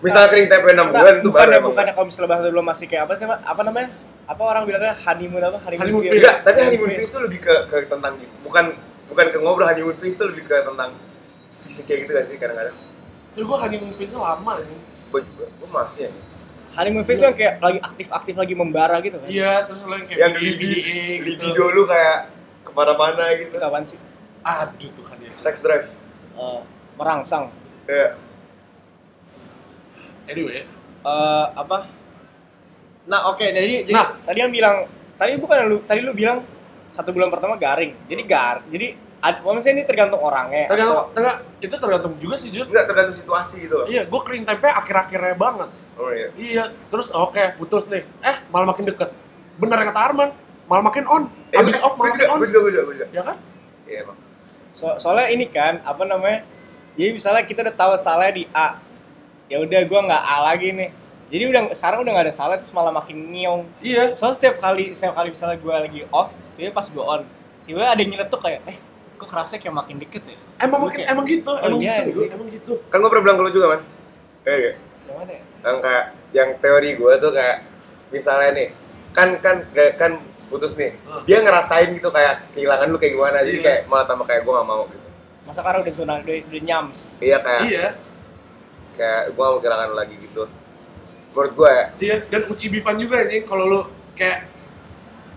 misalnya 0.05 0.29
kering 0.29 0.47
tempe 0.47 0.67
enam 0.69 0.87
bulan 0.87 1.01
itu 1.11 1.19
baru 1.19 1.25
bukannya, 1.27 1.57
emang 1.57 1.71
bukannya 1.71 1.93
kalau 1.93 2.05
misalnya 2.05 2.29
bahasa 2.29 2.45
belum 2.47 2.65
masih 2.65 2.85
kayak 2.85 3.01
apa 3.03 3.13
sih, 3.13 3.25
Pak? 3.25 3.39
apa 3.43 3.61
namanya? 3.63 3.89
Apa 4.25 4.41
orang 4.43 4.63
bilangnya 4.63 4.93
honeymoon 4.99 5.43
apa? 5.43 5.57
Honeymoon 5.61 5.85
phase. 5.99 6.05
phase. 6.05 6.15
enggak 6.15 6.35
tapi 6.41 6.59
honeymoon 6.61 6.91
phase 6.91 7.07
itu 7.07 7.19
lebih 7.21 7.39
ke, 7.41 7.55
ke 7.65 7.75
tentang 7.85 8.13
gitu 8.15 8.33
bukan 8.41 8.65
bukan 9.05 9.25
ke 9.27 9.37
ngobrol 9.37 9.65
honeymoon 9.65 9.95
phase 9.95 10.15
itu 10.15 10.25
lebih 10.25 10.43
ke 10.43 10.55
tentang 10.61 10.89
fisik 11.61 11.83
kayak 11.85 11.99
gitu 12.01 12.11
kan 12.11 12.23
sih 12.25 12.37
kadang-kadang 12.37 12.75
Tapi 13.27 13.43
gua 13.43 13.57
honeymoon 13.59 13.91
phase 13.91 14.15
lama 14.15 14.51
anjing. 14.55 14.81
gue 15.05 15.21
juga 15.23 15.45
gue 15.47 15.69
masih 15.69 16.01
ya 16.01 16.11
Honeymoon 16.73 17.05
phase 17.05 17.21
yang 17.21 17.31
kayak 17.33 17.53
lagi 17.57 17.79
aktif-aktif 17.79 18.33
lagi 18.35 18.53
membara 18.53 18.99
gitu 18.99 19.15
kan? 19.15 19.27
Iya, 19.27 19.63
terus 19.63 19.79
lu 19.81 19.93
yang 19.93 20.05
kayak 20.05 20.19
yang 20.19 20.33
libi 20.35 20.67
gitu. 20.67 21.23
libido 21.23 21.65
lu 21.71 21.83
kayak 21.85 22.17
ke 22.61 22.71
mana-mana 22.71 23.31
gitu 23.33 23.47
Itu 23.49 23.61
kapan 23.61 23.83
sih? 23.85 23.99
Aduh 24.41 24.91
Tuhan 24.91 25.17
Yesus. 25.21 25.39
sex 25.39 25.55
drive 25.61 25.87
Eh, 26.35 26.59
merangsang. 26.95 27.47
ya 27.85 28.17
Anyway, 30.25 30.65
Eh, 31.05 31.45
apa? 31.53 31.85
Nah, 33.05 33.29
oke, 33.29 33.45
jadi, 33.45 33.85
jadi 33.85 33.93
Nah. 33.93 34.17
tadi 34.25 34.41
yang 34.41 34.49
bilang 34.49 34.89
tadi 35.15 35.37
bukan 35.37 35.57
lu 35.63 35.77
tadi 35.85 36.01
lu 36.01 36.17
bilang 36.17 36.41
satu 36.89 37.13
bulan 37.13 37.29
pertama 37.29 37.53
garing. 37.55 37.93
Jadi 38.09 38.21
gar. 38.25 38.65
Jadi 38.65 38.97
ad, 39.21 39.45
maksudnya 39.45 39.77
ini 39.77 39.83
tergantung 39.85 40.17
orangnya. 40.17 40.65
Tergantung, 40.65 40.97
atau- 40.97 41.13
tergantung, 41.13 41.45
itu 41.61 41.75
tergantung 41.77 42.13
juga 42.17 42.35
sih 42.41 42.49
Jun. 42.49 42.65
Enggak 42.65 42.89
tergantung 42.89 43.13
situasi 43.13 43.69
gitu 43.69 43.75
loh. 43.77 43.85
Iya, 43.85 44.09
gue 44.09 44.21
kering 44.25 44.43
tempe 44.43 44.65
akhir-akhirnya 44.65 45.37
banget. 45.37 45.69
Oh 45.95 46.09
iya. 46.09 46.27
Iya, 46.33 46.63
terus 46.89 47.13
oke 47.13 47.37
putus 47.55 47.85
nih. 47.87 48.01
Eh, 48.25 48.35
malah 48.49 48.73
makin 48.73 48.89
deket. 48.89 49.13
Bener 49.55 49.77
yang 49.77 49.93
kata 49.93 50.01
Arman, 50.01 50.29
malah 50.65 50.83
makin 50.83 51.05
on. 51.05 51.23
Eh, 51.53 51.61
Abis 51.61 51.77
off 51.79 51.93
malah 51.93 52.11
makin 52.11 52.17
juga, 52.17 52.33
on. 52.33 52.37
gua 52.41 52.47
juga, 52.49 52.59
gua 52.59 52.71
juga, 52.73 52.81
gua 52.81 52.95
juga. 52.97 53.07
Ya 53.13 53.21
kan? 53.21 53.37
Iya 53.85 53.97
emang. 54.01 54.17
So- 54.73 54.97
soalnya 54.97 55.29
ini 55.29 55.45
kan 55.47 55.85
apa 55.85 56.01
namanya? 56.01 56.41
Jadi 56.97 57.13
misalnya 57.13 57.45
kita 57.45 57.61
udah 57.61 57.75
tahu 57.77 57.93
salah 57.95 58.33
di 58.33 58.49
A. 58.49 58.81
Ya 59.45 59.57
udah 59.61 59.81
gua 59.85 59.99
nggak 60.05 60.23
A 60.25 60.35
lagi 60.53 60.69
nih. 60.73 60.89
Jadi 61.25 61.43
udah 61.49 61.61
sekarang 61.73 62.05
udah 62.05 62.11
nggak 62.13 62.25
ada 62.29 62.35
salah 62.35 62.55
terus 62.57 62.73
malah 62.73 62.93
makin 62.93 63.17
ngiong. 63.33 63.61
Iya. 63.81 64.13
Soalnya 64.13 64.37
setiap 64.37 64.55
kali 64.61 64.93
setiap 64.93 65.13
kali 65.17 65.33
misalnya 65.33 65.57
gua 65.61 65.75
lagi 65.81 66.01
off, 66.09 66.29
tiba 66.57 66.69
pas 66.69 66.85
gua 66.93 67.03
on, 67.17 67.21
tiba 67.65 67.81
ada 67.81 67.97
yang 67.97 68.13
nyeletuk 68.13 68.41
kayak 68.41 68.61
eh 68.69 68.77
kok 69.15 69.27
kerasa 69.31 69.57
kayak 69.57 69.73
makin 69.73 69.95
deket 70.01 70.21
ya? 70.27 70.37
Emang 70.61 70.83
Gua 70.83 70.91
makin, 70.91 70.99
kayak, 71.01 71.13
emang 71.15 71.25
gitu, 71.25 71.51
oh 71.51 71.57
emang 71.63 71.81
iya, 71.81 71.95
gitu, 72.03 72.19
iya. 72.19 72.29
emang 72.35 72.49
gitu. 72.51 72.73
Kan 72.91 72.97
gua 72.99 73.09
pernah 73.09 73.23
bilang 73.25 73.37
ke 73.39 73.43
lu 73.47 73.51
juga, 73.55 73.67
Man. 73.73 73.81
Iya, 74.45 74.55
iya. 74.59 74.73
Yang 75.05 75.15
mana 75.15 75.31
ya? 75.31 75.41
Yang 75.65 75.77
kayak 75.81 76.05
yang 76.35 76.49
teori 76.61 76.89
gua 76.99 77.11
tuh 77.17 77.31
kayak 77.31 77.57
misalnya 78.11 78.49
nih, 78.53 78.67
kan 79.15 79.29
kan 79.39 79.55
kayak 79.71 79.93
kan 79.97 80.11
putus 80.45 80.77
nih. 80.77 80.93
Hmm. 81.07 81.23
Dia 81.25 81.37
ngerasain 81.41 81.89
gitu 81.95 82.09
kayak 82.13 82.53
kehilangan 82.53 82.87
lu 82.91 82.97
kayak 83.01 83.13
gimana. 83.17 83.37
Jadi 83.41 83.59
Iya. 83.59 83.65
kayak 83.65 83.79
malah 83.89 84.05
tambah 84.05 84.25
kayak 84.29 84.41
gua 84.45 84.61
gak 84.61 84.67
mau 84.69 84.83
gitu. 84.91 85.07
Masa 85.45 85.61
karena 85.65 85.79
udah 85.81 85.93
zona 85.93 86.13
udah, 86.21 86.35
udah 86.51 86.61
nyams. 86.61 86.99
Iya 87.17 87.37
kayak 87.41 87.61
Iya, 87.65 87.85
kayak 88.95 89.31
gua 89.31 89.43
gak 89.43 89.51
mau 89.51 89.59
kehilangan 89.59 89.91
lagi 89.93 90.15
gitu. 90.17 90.43
Menurut 91.31 91.51
gua 91.53 91.69
ya. 91.69 91.85
iya. 91.99 92.15
Dan 92.25 92.47
uci 92.47 92.65
bifan 92.69 92.95
juga 92.95 93.21
ini 93.21 93.43
kalau 93.43 93.65
lu 93.65 93.79
kayak 94.13 94.55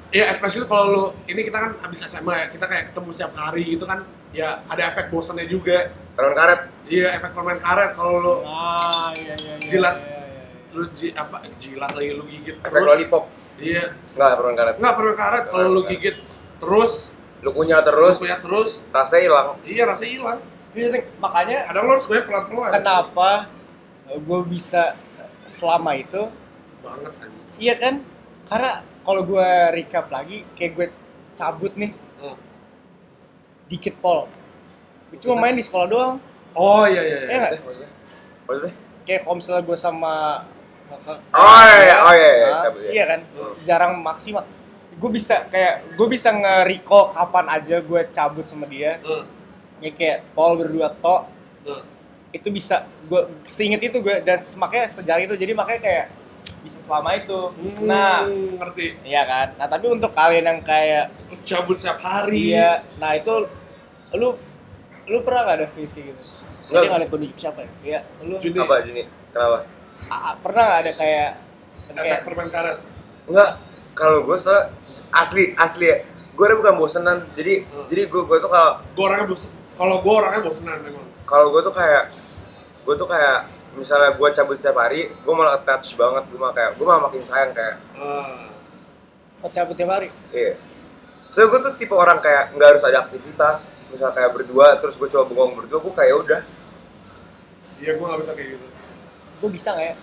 Iya, 0.09 0.33
especially 0.33 0.65
kalau 0.65 0.85
lu 0.89 1.03
ini 1.27 1.45
kita 1.45 1.59
kan 1.59 1.71
abis 1.85 2.09
SMA 2.09 2.33
ya, 2.33 2.47
kita 2.49 2.65
kayak 2.65 2.85
ketemu 2.89 3.09
setiap 3.13 3.33
hari 3.37 3.61
gitu 3.69 3.85
kan, 3.85 4.01
ya 4.33 4.65
ada 4.65 4.89
efek 4.89 5.13
bosannya 5.13 5.45
juga. 5.45 5.93
Permen 6.17 6.33
karet. 6.33 6.61
Iya, 6.89 7.13
efek 7.13 7.37
permen 7.37 7.61
karet 7.61 7.93
kalau 7.93 8.17
lu 8.17 8.35
Ah, 8.41 9.13
iya 9.13 9.37
iya 9.37 9.55
iya. 9.55 9.69
Jilat. 9.69 9.97
iya, 10.01 10.09
iya, 10.09 10.25
iya. 10.25 10.73
lu 10.73 10.83
ji, 10.97 11.13
apa 11.13 11.45
jilat 11.61 11.93
lagi 11.93 12.11
lu 12.11 12.25
gigit 12.25 12.57
Efek 12.57 12.73
terus. 12.73 12.89
lollipop. 12.89 13.25
Iya, 13.61 13.85
Enggak, 14.17 14.33
permen 14.33 14.57
karet. 14.57 14.75
Enggak 14.81 14.95
permen 14.97 15.13
karet 15.15 15.45
kalau 15.53 15.69
lu 15.69 15.81
gigit 15.85 16.17
terus, 16.57 16.93
Lu 17.39 17.51
kunyah 17.53 17.81
terus, 17.85 18.17
lu 18.17 18.21
kunyah 18.25 18.41
terus, 18.41 18.71
rasanya 18.89 19.23
hilang. 19.23 19.49
iya 19.63 19.83
rasanya 19.85 20.11
hilang. 20.11 20.39
Iya, 20.79 20.89
Sing. 20.91 21.05
makanya 21.17 21.59
Kadang 21.65 21.83
lu 21.83 21.93
harus 21.93 22.05
kunyah 22.05 22.25
pelan-pelan. 22.25 22.71
kenapa 22.73 23.31
gue 24.09 24.41
bisa 24.45 24.95
selama 25.47 25.93
itu 25.95 26.23
Banget 26.79 27.13
anjing. 27.19 27.43
iya 27.59 27.75
kan 27.75 27.95
karena 28.47 28.71
kalau 29.03 29.23
gue 29.23 29.49
recap 29.73 30.07
lagi 30.09 30.47
kayak 30.53 30.73
gue 30.73 30.87
cabut 31.35 31.73
nih 31.75 31.93
Hmm. 32.17 32.35
dikit 33.67 33.95
pol 33.97 34.27
Gua 35.09 35.19
cuma 35.19 35.35
main 35.41 35.53
di 35.53 35.63
sekolah 35.63 35.87
doang 35.87 36.15
Oh 36.53 36.85
iya 36.85 36.99
iya. 37.01 37.19
Iya 37.23 37.37
nggak? 37.39 37.53
Maksudnya? 38.45 38.73
Kayak 39.05 39.21
kalau 39.23 39.37
misalnya 39.37 39.63
gue 39.63 39.79
sama 39.79 40.15
Oh 41.31 41.63
iya, 41.63 41.79
iya, 41.79 41.97
oh 42.01 42.13
iya, 42.13 42.31
iya, 42.35 42.47
Nah, 42.49 42.61
cabut 42.61 42.81
ya. 42.81 42.91
iya 42.91 43.05
kan 43.07 43.21
Hmm. 43.29 43.55
jarang 43.61 43.93
maksimal 43.99 44.45
gue 44.91 45.11
bisa 45.11 45.47
kayak 45.47 45.95
gue 45.95 46.07
bisa 46.09 46.29
nge-recall 46.33 47.13
kapan 47.13 47.47
aja 47.51 47.77
gue 47.79 48.01
cabut 48.09 48.43
sama 48.43 48.65
dia 48.65 48.99
Hmm. 48.99 49.25
Ya 49.81 49.91
kayak 49.91 50.19
Paul 50.33 50.57
berdua 50.57 50.91
tok 50.95 51.23
Hmm. 51.61 51.85
itu 52.31 52.49
bisa 52.49 52.81
gue 53.05 53.19
seinget 53.45 53.83
itu 53.83 53.99
gue 53.99 54.21
dan 54.21 54.39
makanya 54.57 54.87
sejarah 54.87 55.21
itu 55.23 55.35
jadi 55.35 55.53
makanya 55.53 55.81
kayak 55.81 56.07
bisa 56.59 56.77
selama 56.77 57.13
itu 57.13 57.53
nah 57.83 58.25
Hmm, 58.25 58.57
ngerti. 58.57 58.97
iya 59.03 59.23
kan 59.23 59.53
nah 59.55 59.67
tapi 59.67 59.87
untuk 59.87 60.13
kalian 60.13 60.45
yang 60.47 60.61
kayak 60.63 61.13
Cabut 61.45 61.75
setiap 61.75 62.01
hari. 62.01 62.53
iya 62.53 62.81
nah 62.97 63.13
itu 63.13 63.33
lu 64.13 64.39
lu 65.05 65.19
pernah 65.21 65.45
gak 65.45 65.57
ada 65.57 65.67
face 65.67 65.93
kayak 65.93 66.07
gitu 66.11 66.23
Nggak. 66.69 66.73
jadi 66.75 66.87
nggak 66.87 67.01
ada 67.01 67.09
tunjuk 67.09 67.33
siapa 67.35 67.61
ya 67.61 67.71
iya 67.83 67.99
lu 68.21 68.35
Juni. 68.39 68.57
Apa 68.59 68.75
Juni? 68.83 69.03
Kenapa? 69.29 69.59
a- 70.07 70.23
a- 70.27 70.39
pernah 70.39 70.63
gak 70.65 70.81
ada 70.81 70.93
kayak 70.95 71.31
Efek 71.89 71.97
kayak 71.99 72.21
permen 72.23 72.49
karet. 72.49 72.79
Enggak, 73.25 73.51
kalau 73.93 74.25
gue 74.25 74.37
asli 75.11 75.45
asli 75.55 75.87
ya. 75.87 75.97
Gue 76.39 76.55
bukan 76.55 76.75
bosenan. 76.77 77.27
Jadi 77.29 77.67
Hmm. 77.67 77.87
jadi 77.87 78.07
gue 78.07 78.23
gue 78.23 78.39
tuh 78.39 78.47
kalau 78.47 78.79
Gue 78.89 79.03
orangnya 79.05 79.27
bosen. 79.27 79.51
Kalau 79.75 79.97
gue 79.99 80.15
orangnya 80.15 80.41
bosenan 80.41 80.79
memang. 80.81 81.05
kalau 81.27 81.51
gue 81.51 81.61
tuh 81.61 81.75
kayak 81.75 82.15
gue 82.87 82.95
tuh 82.95 83.05
kayak 83.05 83.39
misalnya 83.75 84.11
gue 84.13 84.29
cabut 84.33 84.57
setiap 84.57 84.79
hari, 84.79 85.11
gue 85.11 85.35
malah 85.35 85.55
attach 85.55 85.93
banget. 85.93 86.23
Gue 86.25 86.39
malah 86.39 86.55
kayak 86.55 86.71
gue 86.73 86.87
malah 86.87 87.03
makin 87.03 87.23
sayang 87.23 87.51
kayak 87.53 87.77
Ah. 87.93 88.49
kok 89.39 89.51
cabut 89.53 89.75
tiap 89.75 89.91
hari 89.93 90.09
iya. 90.31 90.55
So 91.29 91.45
gue 91.45 91.59
tuh 91.61 91.75
tipe 91.75 91.93
orang 91.93 92.19
kayak 92.19 92.55
nggak 92.55 92.69
harus 92.73 92.83
ada 92.83 93.03
aktivitas. 93.03 93.75
Misal 93.89 94.11
kayak 94.11 94.31
berdua, 94.33 94.79
terus 94.79 94.95
gue 94.95 95.07
coba 95.07 95.25
bengong 95.27 95.53
berdua, 95.57 95.79
gue 95.81 95.93
kayak 95.93 96.09
"Ya 96.09 96.17
udah. 96.17 96.41
Iya 97.79 97.91
gue 97.95 98.05
gak 98.05 98.21
bisa 98.21 98.33
kayak 98.33 98.49
gitu. 98.53 98.67
gue 99.39 99.51
bisa 99.51 99.71
gak 99.71 99.87
ya 99.87 99.95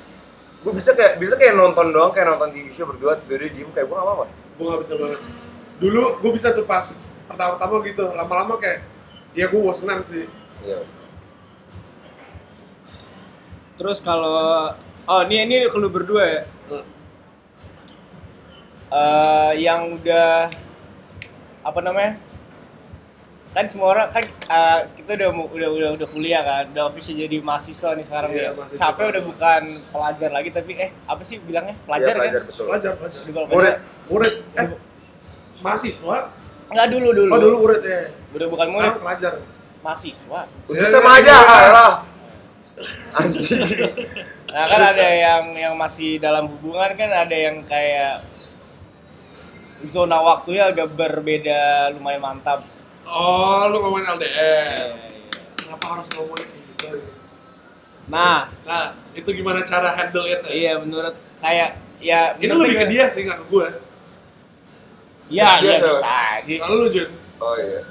Gue 0.58 0.74
bisa 0.74 0.92
kayak 0.92 1.14
bisa 1.20 1.34
kayak 1.36 1.54
nonton 1.54 1.92
doang, 1.92 2.10
kayak 2.10 2.26
nonton 2.26 2.50
TV 2.50 2.72
show 2.72 2.84
berdua, 2.84 3.20
dua 3.20 3.38
diem 3.38 3.68
kayak 3.70 3.86
gue 3.86 3.94
gak 3.94 4.02
apa-apa. 4.02 4.26
Gue 4.56 4.66
gak 4.66 4.82
bisa 4.82 4.94
banget. 4.96 5.20
Dulu 5.78 6.02
gue 6.18 6.32
bisa 6.32 6.52
tuh 6.52 6.64
pas 6.64 6.84
pertama-tama 7.26 7.84
gitu. 7.84 8.08
Lama-lama 8.10 8.56
kayak 8.56 8.84
ya 9.32 9.46
gue 9.46 9.60
bosenan 9.60 10.00
sih. 10.02 10.26
Iya. 10.62 10.80
terus 13.76 14.00
kalau 14.00 14.72
oh 15.04 15.22
ini 15.26 15.44
ini 15.44 15.68
kalau 15.68 15.90
berdua 15.90 16.24
ya 16.24 16.42
Hmm. 16.66 16.86
Eh, 18.88 19.52
yang 19.60 19.94
udah 19.94 20.48
apa 21.62 21.80
namanya 21.82 22.16
kan 23.52 23.66
semua 23.66 23.92
orang 23.92 24.08
kan 24.10 24.24
eh, 24.24 24.80
kita 24.96 25.16
udah 25.16 25.30
udah 25.46 25.70
udah 25.70 25.90
udah 25.94 26.08
kuliah 26.08 26.40
kan 26.40 26.72
udah 26.72 26.88
official 26.88 27.16
jadi 27.18 27.38
mahasiswa 27.40 27.92
nih 27.92 28.06
sekarang 28.06 28.32
Iya, 28.32 28.42
ya 28.42 28.52
mahasiswa. 28.54 28.80
capek 28.82 29.06
udah 29.10 29.24
bukan 29.26 29.62
pelajar 29.90 30.30
lagi 30.32 30.50
tapi 30.50 30.72
eh 30.78 30.90
apa 31.04 31.22
sih 31.22 31.38
bilangnya 31.38 31.76
pelajar, 31.82 32.14
Iya, 32.14 32.20
pelajar 32.22 32.40
kan 32.40 32.48
betul. 32.48 32.66
Pelajar, 32.66 32.92
pelajar. 32.96 33.20
Kalau 33.26 33.46
Murid. 33.46 33.52
pelajar- 33.52 33.82
Murid. 34.08 34.34
Eh, 34.56 34.68
mahasiswa? 35.62 36.18
nggak 36.66 36.88
dulu 36.90 37.10
dulu 37.12 37.30
Oh 37.30 37.40
dulu 37.40 37.56
murid 37.62 37.82
ya. 37.82 38.02
udah 38.32 38.48
bukan 38.50 38.68
murid 38.68 38.84
Sekarang 38.90 39.02
pelajar. 39.02 39.34
mahasiswa 39.80 40.40
Udah 40.66 40.76
Iya, 40.76 40.88
sama 40.90 41.10
aja 41.16 41.36
lah. 41.70 41.94
Anjing. 43.14 43.62
nah 44.46 44.66
kan 44.66 44.82
ada 44.86 45.08
yang 45.08 45.44
yang 45.52 45.74
masih 45.76 46.18
dalam 46.18 46.48
hubungan 46.50 46.92
kan 46.94 47.08
ada 47.08 47.32
yang 47.32 47.64
kayak 47.64 48.20
zona 49.86 50.18
waktunya 50.18 50.66
agak 50.66 50.92
berbeda 50.92 51.62
lumayan 51.92 52.22
mantap 52.22 52.64
Oh, 53.06 53.70
lu 53.70 53.78
ngomongin 53.80 54.18
LDR. 54.18 54.98
Kenapa 55.56 55.86
harus 55.94 56.10
ngomongin 56.12 56.50
gitu? 56.50 57.06
nah 58.06 58.50
Nah, 58.62 58.98
itu 59.14 59.30
gimana 59.30 59.62
cara 59.62 59.94
handle 59.94 60.26
it? 60.26 60.42
iya 60.48 60.74
menurut 60.76 61.14
kayak 61.38 61.78
ya 62.02 62.34
Ini 62.36 62.50
lebih 62.50 62.82
ke 62.82 62.88
dia 62.90 63.06
sih, 63.08 63.24
nggak 63.24 63.40
ke 63.40 63.48
gue. 63.48 63.68
Iya, 65.26 65.50
iya 65.60 65.76
bisa 65.82 66.10
aja. 66.38 66.54
Kalau 66.62 66.76
lu, 66.78 66.88
Jun? 66.88 67.10
Oh 67.38 67.56
iya. 67.56 67.82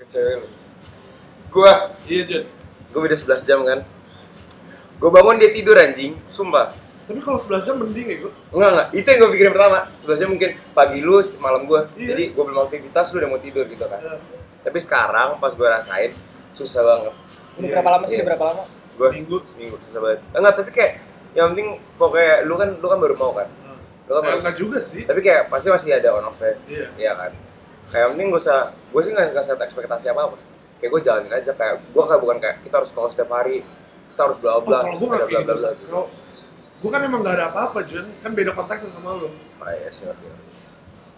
Ke 0.00 0.04
cewek 0.08 0.34
lu. 0.40 0.46
Gua, 1.48 1.72
Iya, 2.04 2.22
Jun. 2.24 2.44
gua 2.90 3.00
beda 3.02 3.16
11 3.16 3.44
jam 3.44 3.60
kan. 3.62 3.80
Gua 4.96 5.10
bangun 5.10 5.36
dia 5.36 5.50
tidur 5.50 5.74
anjing, 5.74 6.16
sumpah. 6.28 6.72
Tapi 7.02 7.18
kalau 7.18 7.36
11 7.36 7.66
jam 7.66 7.76
mending 7.76 8.06
ya, 8.06 8.16
gue. 8.22 8.32
Enggak 8.48 8.68
enggak, 8.70 8.88
itu 8.94 9.04
yang 9.04 9.18
gue 9.18 9.30
pikirin 9.34 9.52
pertama. 9.52 9.78
11 10.00 10.16
jam 10.16 10.28
mungkin 10.30 10.50
pagi 10.72 10.98
lu, 10.98 11.16
malam 11.38 11.62
gua. 11.66 11.80
Iya. 11.92 12.14
Jadi 12.14 12.24
gua 12.32 12.44
belum 12.46 12.60
aktivitas, 12.62 13.10
lu 13.10 13.16
udah 13.18 13.28
mau 13.28 13.40
tidur 13.42 13.64
gitu 13.66 13.84
kan. 13.84 13.98
Eh, 13.98 14.20
Tapi 14.62 14.78
sekarang 14.78 15.28
pas 15.36 15.52
gua 15.52 15.76
rasain 15.76 16.14
susah 16.50 16.80
banget. 16.80 17.12
Udah 17.58 17.68
berapa 17.68 17.90
lama 17.90 18.04
sih? 18.06 18.14
Iya. 18.14 18.22
Udah 18.22 18.28
berapa 18.32 18.44
lama? 18.48 18.62
Gua 18.92 19.08
Seminggu. 19.10 19.36
seminggu 19.44 19.76
susah 19.82 20.00
banget. 20.00 20.20
Enggak, 20.30 20.52
tapi 20.54 20.70
kayak 20.70 20.92
yang 21.32 21.46
penting 21.50 21.68
pokoknya 21.96 22.34
lu 22.44 22.54
kan 22.54 22.68
lu 22.76 22.86
kan 22.86 22.98
baru 22.98 23.14
mau 23.18 23.32
kan. 23.34 23.48
Kan 24.14 24.22
Eh, 24.26 24.36
enggak 24.36 24.56
juga 24.56 24.78
sih. 24.78 25.02
tapi 25.02 25.20
kayak 25.20 25.46
pasti 25.46 25.68
masih 25.68 25.90
ada 25.92 26.08
on 26.12 26.24
off 26.24 26.36
nya 26.36 26.52
Iya. 26.66 26.86
Iya 26.98 27.12
kan. 27.14 27.30
Kayak 27.84 28.00
yang 28.00 28.10
penting 28.10 28.26
gak 28.28 28.40
usah, 28.40 28.58
gue 28.72 29.00
sih 29.00 29.10
nggak 29.10 29.26
nggak 29.30 29.44
set 29.44 29.60
ekspektasi 29.60 30.06
apa 30.08 30.20
apa. 30.24 30.36
Kayak 30.76 30.90
gue 30.90 31.00
jalanin 31.02 31.32
aja 31.32 31.52
kayak 31.52 31.74
gue 31.86 32.02
kayak 32.02 32.20
bukan 32.20 32.36
kayak 32.38 32.56
kita 32.60 32.74
harus 32.74 32.90
call 32.90 33.06
setiap 33.06 33.30
hari, 33.30 33.56
kita 34.08 34.20
harus 34.22 34.36
bla 34.38 34.52
Oh, 34.52 34.60
bla. 34.60 34.80
kalau 34.80 34.96
gue 34.96 35.08
nggak 35.08 35.20
kayak 35.24 35.42
gitu. 35.42 35.54
Kalau 35.86 36.04
gue 36.78 36.90
kan 36.90 37.00
emang 37.00 37.20
nggak 37.20 37.34
ada 37.34 37.46
apa-apa, 37.48 37.78
Jun. 37.82 38.06
Kan 38.18 38.30
beda 38.32 38.50
konteksnya 38.50 38.90
sama 38.90 39.14
lu. 39.14 39.28
Ah, 39.58 39.70
iya 39.70 39.88
sih, 39.88 40.02
ngerti. 40.02 40.26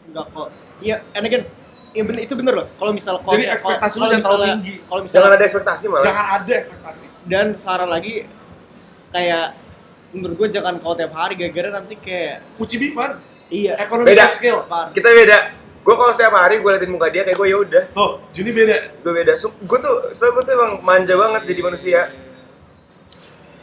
Enggak 0.04 0.26
kok. 0.28 0.48
Iya, 0.78 0.96
and 1.10 1.24
again, 1.24 1.42
iya 1.90 2.02
bener, 2.02 2.20
itu 2.20 2.34
bener 2.34 2.52
loh. 2.54 2.66
Kalau 2.70 2.92
misal 2.92 3.14
kalau 3.18 3.32
Jadi 3.32 3.44
ekspektasi 3.48 3.94
lu 3.94 4.04
jangan 4.06 4.20
terlalu 4.20 4.44
tinggi. 4.52 4.74
Kalau 4.82 5.00
misalnya 5.00 5.16
Jangan 5.16 5.32
ada 5.32 5.44
ekspektasi 5.44 5.84
malah. 5.86 6.04
Jangan 6.04 6.24
ada 6.34 6.52
ekspektasi. 6.54 7.04
dan 7.24 7.46
saran 7.54 7.88
lagi 7.88 8.14
kayak 9.08 9.46
menurut 10.14 10.36
gue 10.36 10.48
jangan 10.50 10.78
call 10.78 10.94
tiap 10.94 11.12
hari 11.12 11.34
gara-gara 11.34 11.74
nanti 11.74 11.98
kayak 11.98 12.40
Uci 12.56 12.78
Bifan, 12.78 13.18
iya 13.50 13.74
ekonomi 13.76 14.08
Beda. 14.08 14.30
skill. 14.30 14.62
Par. 14.64 14.94
Kita 14.94 15.10
beda. 15.10 15.38
Gue 15.84 15.94
kalau 15.94 16.12
setiap 16.14 16.32
hari 16.32 16.58
gue 16.58 16.70
liatin 16.70 16.88
muka 16.88 17.10
dia 17.10 17.22
kayak 17.22 17.34
gue 17.34 17.48
ya 17.50 17.58
udah. 17.58 17.84
Oh, 17.92 18.16
Juni 18.30 18.50
beda. 18.50 19.02
Gue 19.02 19.12
beda. 19.12 19.36
So, 19.36 19.52
gue 19.52 19.78
tuh, 19.78 20.14
so 20.14 20.30
gue 20.30 20.40
tuh 20.40 20.54
emang 20.54 20.80
manja 20.80 21.12
banget 21.12 21.44
jadi 21.44 21.60
manusia. 21.60 22.00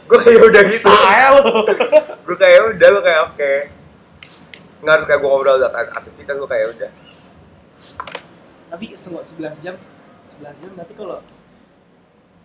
Gue 0.06 0.18
kayak 0.20 0.36
ya 0.36 0.42
udah 0.44 0.62
gitu. 0.62 0.86
Saya 0.86 1.26
lu. 1.34 1.42
gue 2.28 2.36
kayak 2.36 2.52
ya 2.52 2.62
udah, 2.68 2.88
gue 2.92 3.02
kayak 3.02 3.22
oke. 3.26 3.52
nggak 4.82 4.92
harus 4.92 5.06
kayak 5.06 5.18
gue 5.18 5.30
ngobrol 5.30 5.56
ak- 5.62 5.94
aktivitas 5.94 6.34
gue 6.34 6.48
kayak 6.50 6.66
udah 6.74 6.90
Tapi 8.66 8.84
setengah 8.98 9.22
11 9.54 9.62
jam 9.62 9.74
11 10.26 10.58
jam 10.58 10.70
berarti 10.74 10.94
kalau 10.96 11.18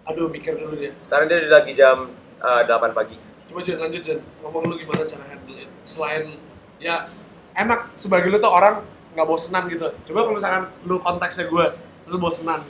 Aduh, 0.05 0.29
mikir 0.29 0.53
dulu 0.53 0.77
dia. 0.77 0.93
sekarang 1.01 1.25
dia 1.27 1.41
udah 1.41 1.51
lagi 1.57 1.73
jam 1.73 2.13
8 2.37 2.69
pagi 2.93 3.17
Coba 3.47 3.60
Jen, 3.62 3.77
lanjut 3.79 4.01
Jen. 4.01 4.19
Ngomong 4.43 4.63
lu 4.67 4.75
gimana 4.75 5.03
cara 5.03 5.23
handle 5.25 5.55
it? 5.55 5.69
Selain, 5.81 6.36
ya 6.77 7.07
enak 7.53 7.95
sebagai 7.95 8.27
lu 8.27 8.38
tuh 8.38 8.51
orang 8.51 8.83
nggak 9.12 9.25
bosenan 9.25 9.65
gitu. 9.67 9.88
Coba 10.05 10.19
kalau 10.23 10.36
misalkan 10.36 10.63
lu 10.83 10.95
konteksnya 10.99 11.45
gue, 11.47 11.65
terus 12.03 12.12
lu 12.12 12.19
bosenan. 12.19 12.62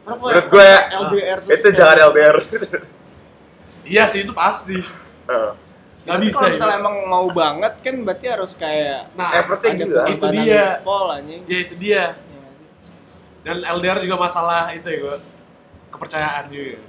Menurut 0.00 0.46
gue 0.48 0.64
ya 0.64 0.80
LDR 0.96 1.38
terus 1.38 1.60
itu 1.60 1.68
jangan 1.76 1.96
LDR 2.10 2.36
Iya 3.84 4.04
sih, 4.08 4.22
itu 4.22 4.32
pasti. 4.32 4.80
Nggak 6.00 6.16
Tapi 6.16 6.24
bisa 6.24 6.36
Kalau 6.36 6.48
ya. 6.48 6.52
misalnya 6.56 6.76
emang 6.80 6.96
mau 7.04 7.26
banget 7.28 7.72
kan 7.84 7.94
berarti 8.00 8.26
harus 8.26 8.52
kayak 8.56 9.12
Nah, 9.12 9.28
effortnya 9.36 9.70
gila 9.76 10.02
Itu 10.08 10.26
dia. 10.32 10.64
Pol 10.80 11.06
anjing. 11.12 11.42
ya 11.44 11.58
itu 11.60 11.74
dia. 11.76 11.92
Iya? 11.92 12.06
Dan 13.40 13.56
LDR 13.60 13.98
juga 14.00 14.16
masalah 14.16 14.72
itu 14.72 14.88
ya 14.88 14.98
gue. 14.98 15.16
Kepercayaan 15.90 16.44
juga. 16.48 16.80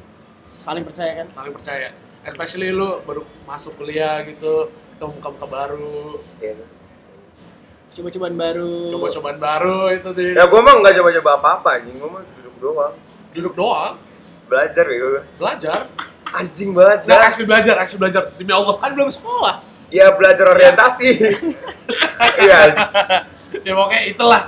Saling 0.57 0.83
percaya 0.85 1.11
kan? 1.19 1.27
Saling 1.27 1.53
percaya. 1.53 1.89
Especially 2.21 2.69
lu 2.69 3.01
baru 3.01 3.21
masuk 3.43 3.75
kuliah 3.75 4.21
gitu, 4.23 4.69
ketemu 4.93 5.11
muka-muka 5.17 5.47
baru, 5.47 6.21
Iya. 6.37 6.53
Coba-cobaan 7.91 8.35
baru. 8.35 8.75
coba-cobaan 8.93 9.35
baru 9.37 9.79
itu 9.91 10.07
tuh. 10.07 10.23
ya 10.31 10.43
gue 10.45 10.59
mah 10.59 10.73
nggak 10.79 10.93
coba-coba 10.95 11.31
apa-apa 11.35 11.69
anjing 11.75 11.97
gue 11.97 12.07
mah 12.07 12.23
duduk 12.31 12.55
doang 12.57 12.93
Duduk 13.31 13.53
doang, 13.53 13.93
belajar 14.45 14.85
ya 14.85 14.95
gue 14.97 15.21
belajar. 15.35 15.79
anjing 16.31 16.71
banget 16.71 16.99
dah 17.03 17.19
actually 17.21 17.43
belajar, 17.45 17.75
actually 17.75 17.99
belajar. 17.99 18.31
Demi 18.33 18.47
Allah. 18.49 18.75
Kan 18.77 18.91
belum 18.93 19.09
sekolah. 19.09 19.55
ya 19.91 20.07
belajar 20.09 20.45
orientasi 20.47 21.09
iya 22.39 22.59
ya 23.59 23.71
pokoknya 23.75 24.01
itulah. 24.07 24.41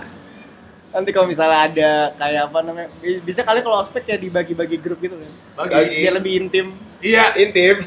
Nanti 0.93 1.10
kalau 1.10 1.25
misalnya 1.25 1.60
ada 1.63 1.91
kayak 2.13 2.41
apa 2.47 2.60
namanya, 2.62 2.88
bi- 2.95 3.17
bisa 3.19 3.41
kali 3.41 3.60
kalau 3.60 3.82
ospek 3.82 4.06
ya 4.06 4.15
dibagi-bagi 4.15 4.77
grup 4.77 4.99
gitu 4.99 5.17
kan. 5.17 5.32
Bagi. 5.58 5.73
Bagi. 5.73 5.95
Biar 5.99 6.13
lebih 6.13 6.34
intim. 6.38 6.67
Iya, 6.99 7.34
intim 7.36 7.77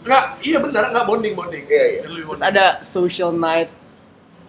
Enggak, 0.00 0.24
iya 0.40 0.58
benar, 0.58 0.82
enggak 0.88 1.04
bonding 1.04 1.30
bonding. 1.32 1.62
Iya, 1.64 1.84
iya. 1.88 2.00
Lebih 2.04 2.22
Terus 2.24 2.40
bonding. 2.40 2.50
ada 2.52 2.64
social 2.82 3.30
night. 3.32 3.70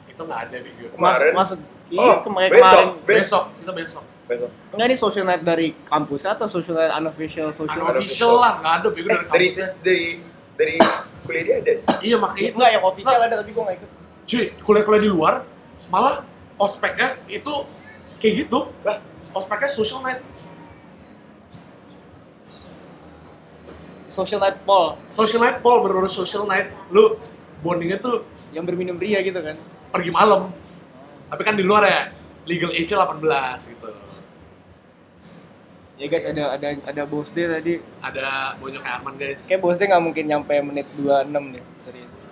itu 0.06 0.21
enggak 0.21 0.41
ada 0.43 0.58
gue. 0.58 0.89
Mas, 0.93 1.17
Kemarin? 1.17 1.34
maksud 1.34 1.60
iya 1.89 2.02
Oh, 2.04 2.17
kemarin 2.21 2.49
besok. 2.52 2.62
kemarin. 2.63 2.88
Be- 3.02 3.15
Besok, 3.15 3.43
kita 3.58 3.71
besok. 3.73 4.04
besok 4.23 4.49
Enggak 4.69 4.88
nih 4.88 4.97
social 4.99 5.26
night 5.26 5.43
dari 5.43 5.67
kampus 5.84 6.21
atau 6.23 6.45
social 6.45 6.76
night 6.76 6.93
unofficial 6.95 7.49
social 7.49 7.76
night? 7.76 7.89
Unofficial 7.91 8.34
lah, 8.36 8.54
enggak 8.56 8.73
ada 8.76 8.88
bego 8.88 9.02
eh, 9.04 9.10
dari 9.10 9.26
dari 9.26 9.26
kampusnya. 9.49 9.67
dari 9.82 10.06
dari 10.54 10.76
kuliah 11.19 11.43
dia 11.43 11.56
ada 11.60 11.71
Iya 11.99 12.15
makanya 12.15 12.41
itu. 12.43 12.56
Enggak 12.56 12.71
yang 12.71 12.84
official 12.84 13.19
ada 13.19 13.36
tapi 13.36 13.49
gua 13.52 13.62
enggak 13.63 13.78
ikut. 13.80 13.89
Cuy, 14.23 14.43
kuliah-kuliah 14.60 15.02
di 15.02 15.12
luar 15.12 15.34
malah 15.88 16.15
ospeknya 16.56 17.08
itu 17.28 17.54
kayak 18.23 18.47
gitu. 18.47 18.71
lah 18.88 19.03
Ospeknya 19.36 19.67
social 19.67 19.99
night. 19.99 20.23
Social 24.07 24.39
night 24.39 24.63
Paul 24.63 24.95
Social 25.12 25.41
night 25.43 25.59
Paul 25.59 25.83
bener 25.83 26.07
social 26.07 26.47
night. 26.47 26.71
Lu 26.88 27.19
bondingnya 27.59 27.99
tuh 27.99 28.23
yang 28.55 28.63
berminum 28.63 28.95
ria 28.95 29.19
gitu 29.19 29.43
kan. 29.43 29.59
pergi 29.91 30.09
malam. 30.09 30.49
Tapi 31.29 31.41
kan 31.45 31.53
di 31.53 31.62
luar 31.62 31.83
ya 31.86 32.01
legal 32.49 32.71
age 32.73 32.95
18 32.95 33.69
gitu. 33.75 33.88
Ya 35.93 36.09
guys 36.09 36.25
ada 36.25 36.57
ada 36.57 36.67
ada 36.81 37.01
bos 37.05 37.29
day 37.29 37.45
tadi. 37.45 37.77
Ada 38.01 38.57
bonyok 38.57 38.81
kayak 38.81 38.95
Arman 38.97 39.15
guys. 39.19 39.45
Kayak 39.45 39.62
bos 39.62 39.77
day 39.77 39.86
nggak 39.86 40.01
mungkin 40.01 40.25
nyampe 40.25 40.53
menit 40.65 40.88
26 40.97 41.53
deh, 41.53 41.65
serius. 41.77 42.22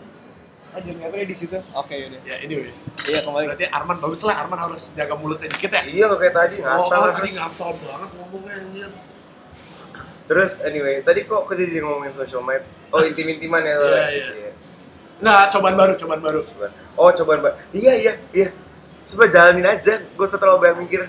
Jangan 0.72 1.04
apa 1.04 1.16
di 1.22 1.36
situ. 1.36 1.58
Oke 1.74 1.94
udah. 2.02 2.20
Ya 2.24 2.36
anyway. 2.40 2.72
Iya 3.04 3.20
kembali. 3.22 3.46
Berarti 3.46 3.66
Arman 3.68 3.98
bagus 4.00 4.22
lah, 4.24 4.36
Arman 4.40 4.56
harus 4.58 4.82
jaga 4.92 5.14
mulutnya 5.14 5.48
dikit 5.48 5.68
ya. 5.70 5.82
iya 5.84 6.06
kayak 6.10 6.32
tadi 6.32 6.56
Oh, 6.58 6.66
ngasal 6.66 6.98
kalau 6.98 7.12
tadi 7.14 7.30
ngasal 7.36 7.70
banget 7.76 8.10
ngomongnya 8.16 8.54
anjir. 8.58 8.90
terus 10.22 10.64
anyway 10.64 11.04
tadi 11.04 11.28
kok 11.28 11.44
kita 11.44 11.68
jadi 11.68 11.84
ngomongin 11.84 12.16
social 12.16 12.40
night 12.42 12.64
oh 12.88 13.04
intim 13.04 13.28
intiman 13.28 13.60
ya 13.60 13.76
Iya, 13.76 14.08
iya. 14.32 14.52
Nggak, 15.20 15.44
cobaan 15.52 15.76
baru, 15.76 15.94
cobaan 16.00 16.22
baru. 16.24 16.40
Coba. 16.48 16.68
oh 16.96 17.12
coba 17.12 17.32
mbak 17.38 17.54
iya 17.76 17.94
iya 18.00 18.14
iya 18.32 18.48
coba 19.04 19.28
jalanin 19.28 19.68
aja 19.68 20.00
gue 20.00 20.28
setelah 20.30 20.56
banyak 20.56 20.88
mikir 20.88 21.02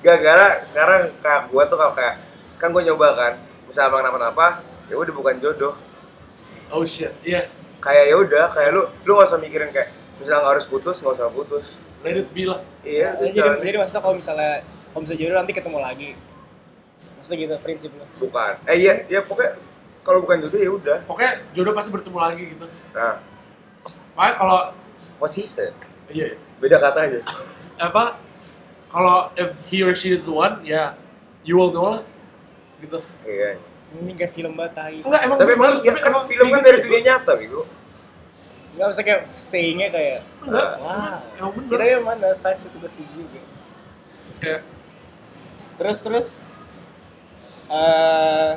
gara-gara 0.00 0.62
sekarang 0.62 1.10
kayak 1.18 1.50
gue 1.50 1.62
tuh 1.66 1.76
kalau 1.76 1.92
kayak 1.92 2.14
kan 2.56 2.70
gue 2.70 2.82
nyoba 2.84 3.08
kan 3.12 3.32
misalnya 3.66 3.88
abang 3.90 4.00
kenapa-napa 4.06 4.46
ya 4.86 4.94
udah 4.94 5.14
bukan 5.14 5.34
jodoh 5.38 5.74
Oh 6.70 6.86
shit, 6.86 7.10
iya. 7.26 7.50
Kayak 7.80 8.04
ya 8.06 8.16
udah 8.16 8.44
kayak 8.50 8.70
lu 8.70 8.82
lu 9.02 9.12
gak 9.16 9.28
usah 9.28 9.40
mikirin 9.40 9.70
kayak 9.70 9.88
misalnya 10.16 10.40
nggak 10.40 10.52
harus 10.54 10.66
putus 10.66 10.96
nggak 11.00 11.14
usah 11.16 11.28
putus 11.28 11.66
Let 12.00 12.16
it 12.16 12.32
be 12.32 12.48
lah. 12.48 12.64
iya 12.80 13.12
Jadi, 13.14 13.36
udah. 13.36 13.60
jadi 13.60 13.76
maksudnya 13.76 14.00
kalau 14.00 14.16
misalnya 14.16 14.52
kalau 14.64 15.00
misalnya 15.04 15.20
jodoh 15.20 15.36
nanti 15.36 15.52
ketemu 15.52 15.78
lagi. 15.78 16.10
Maksudnya 17.16 17.38
gitu 17.38 17.54
prinsipnya. 17.60 18.06
bukan 18.16 18.52
eh 18.64 18.76
iya 18.78 18.92
iya 19.06 19.20
pokoknya 19.20 19.52
kalau 20.00 20.18
bukan 20.20 20.36
jodoh 20.40 20.56
ya 20.56 20.70
udah 20.72 20.98
Pokoknya 21.04 21.32
jodoh 21.52 21.72
pasti 21.72 21.90
bertemu 21.90 22.18
lagi 22.18 22.42
gitu. 22.52 22.64
nah 22.92 23.20
Makanya 24.12 24.34
kalau 24.36 24.58
what 25.16 25.32
he 25.32 25.44
said 25.44 25.72
iya, 26.08 26.36
beda 26.56 26.76
kata 26.76 26.98
aja 27.04 27.18
apa 27.86 28.16
kalau 28.88 29.30
if 29.34 29.52
he 29.68 29.80
or 29.80 29.92
she 29.92 30.10
is 30.10 30.24
the 30.24 30.34
one, 30.34 30.60
ya 30.60 30.96
you 31.40 31.54
will 31.54 31.70
know 31.70 31.94
lah. 31.94 32.02
Gitu. 32.80 32.96
iya 33.22 33.60
Ini 33.90 34.12
kayak 34.14 34.32
film 34.32 34.52
batai. 34.54 35.02
Enggak, 35.02 35.20
emang 35.26 35.38
tapi 35.42 35.52
emang 35.58 35.72
tapi 35.82 35.98
kan 35.98 36.10
emang 36.14 36.24
film 36.30 36.46
kan 36.46 36.60
dari 36.62 36.78
gitu, 36.78 36.86
dunia 36.86 37.00
nyata 37.02 37.32
bego 37.34 37.62
Enggak 38.70 38.86
usah 38.94 39.02
kayak 39.02 39.20
sayingnya 39.34 39.88
kayak 39.90 40.18
Enggak, 40.46 40.68
wow. 40.78 41.18
emang 41.38 41.52
bener. 41.58 41.70
Kita 41.74 41.84
yang 41.90 42.04
mana 42.06 42.28
fans 42.38 42.60
itu 42.62 42.76
pasti 42.78 43.02
juga. 43.10 43.40
Kayak 44.38 44.60
Terus 45.80 45.98
terus 46.04 46.28
eh 47.70 48.52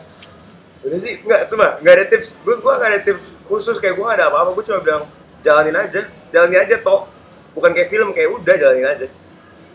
udah 0.83 0.99
sih 0.99 1.13
nggak 1.23 1.41
semua 1.47 1.79
nggak 1.79 1.95
ada 1.95 2.05
tips 2.11 2.27
gue 2.43 2.55
gue 2.59 2.73
nggak 2.75 2.91
ada 2.91 3.01
tips 3.05 3.23
khusus 3.47 3.77
kayak 3.79 3.95
gue 3.95 4.03
nggak 4.03 4.19
ada 4.19 4.27
apa-apa 4.27 4.51
gue 4.57 4.65
cuma 4.67 4.81
bilang 4.83 5.03
jalanin 5.45 5.77
aja 5.79 6.01
jalanin 6.33 6.59
aja 6.59 6.75
toh 6.83 7.07
bukan 7.55 7.71
kayak 7.71 7.87
film 7.87 8.09
kayak 8.11 8.33
udah 8.33 8.55
jalanin 8.57 8.89
aja 8.89 9.07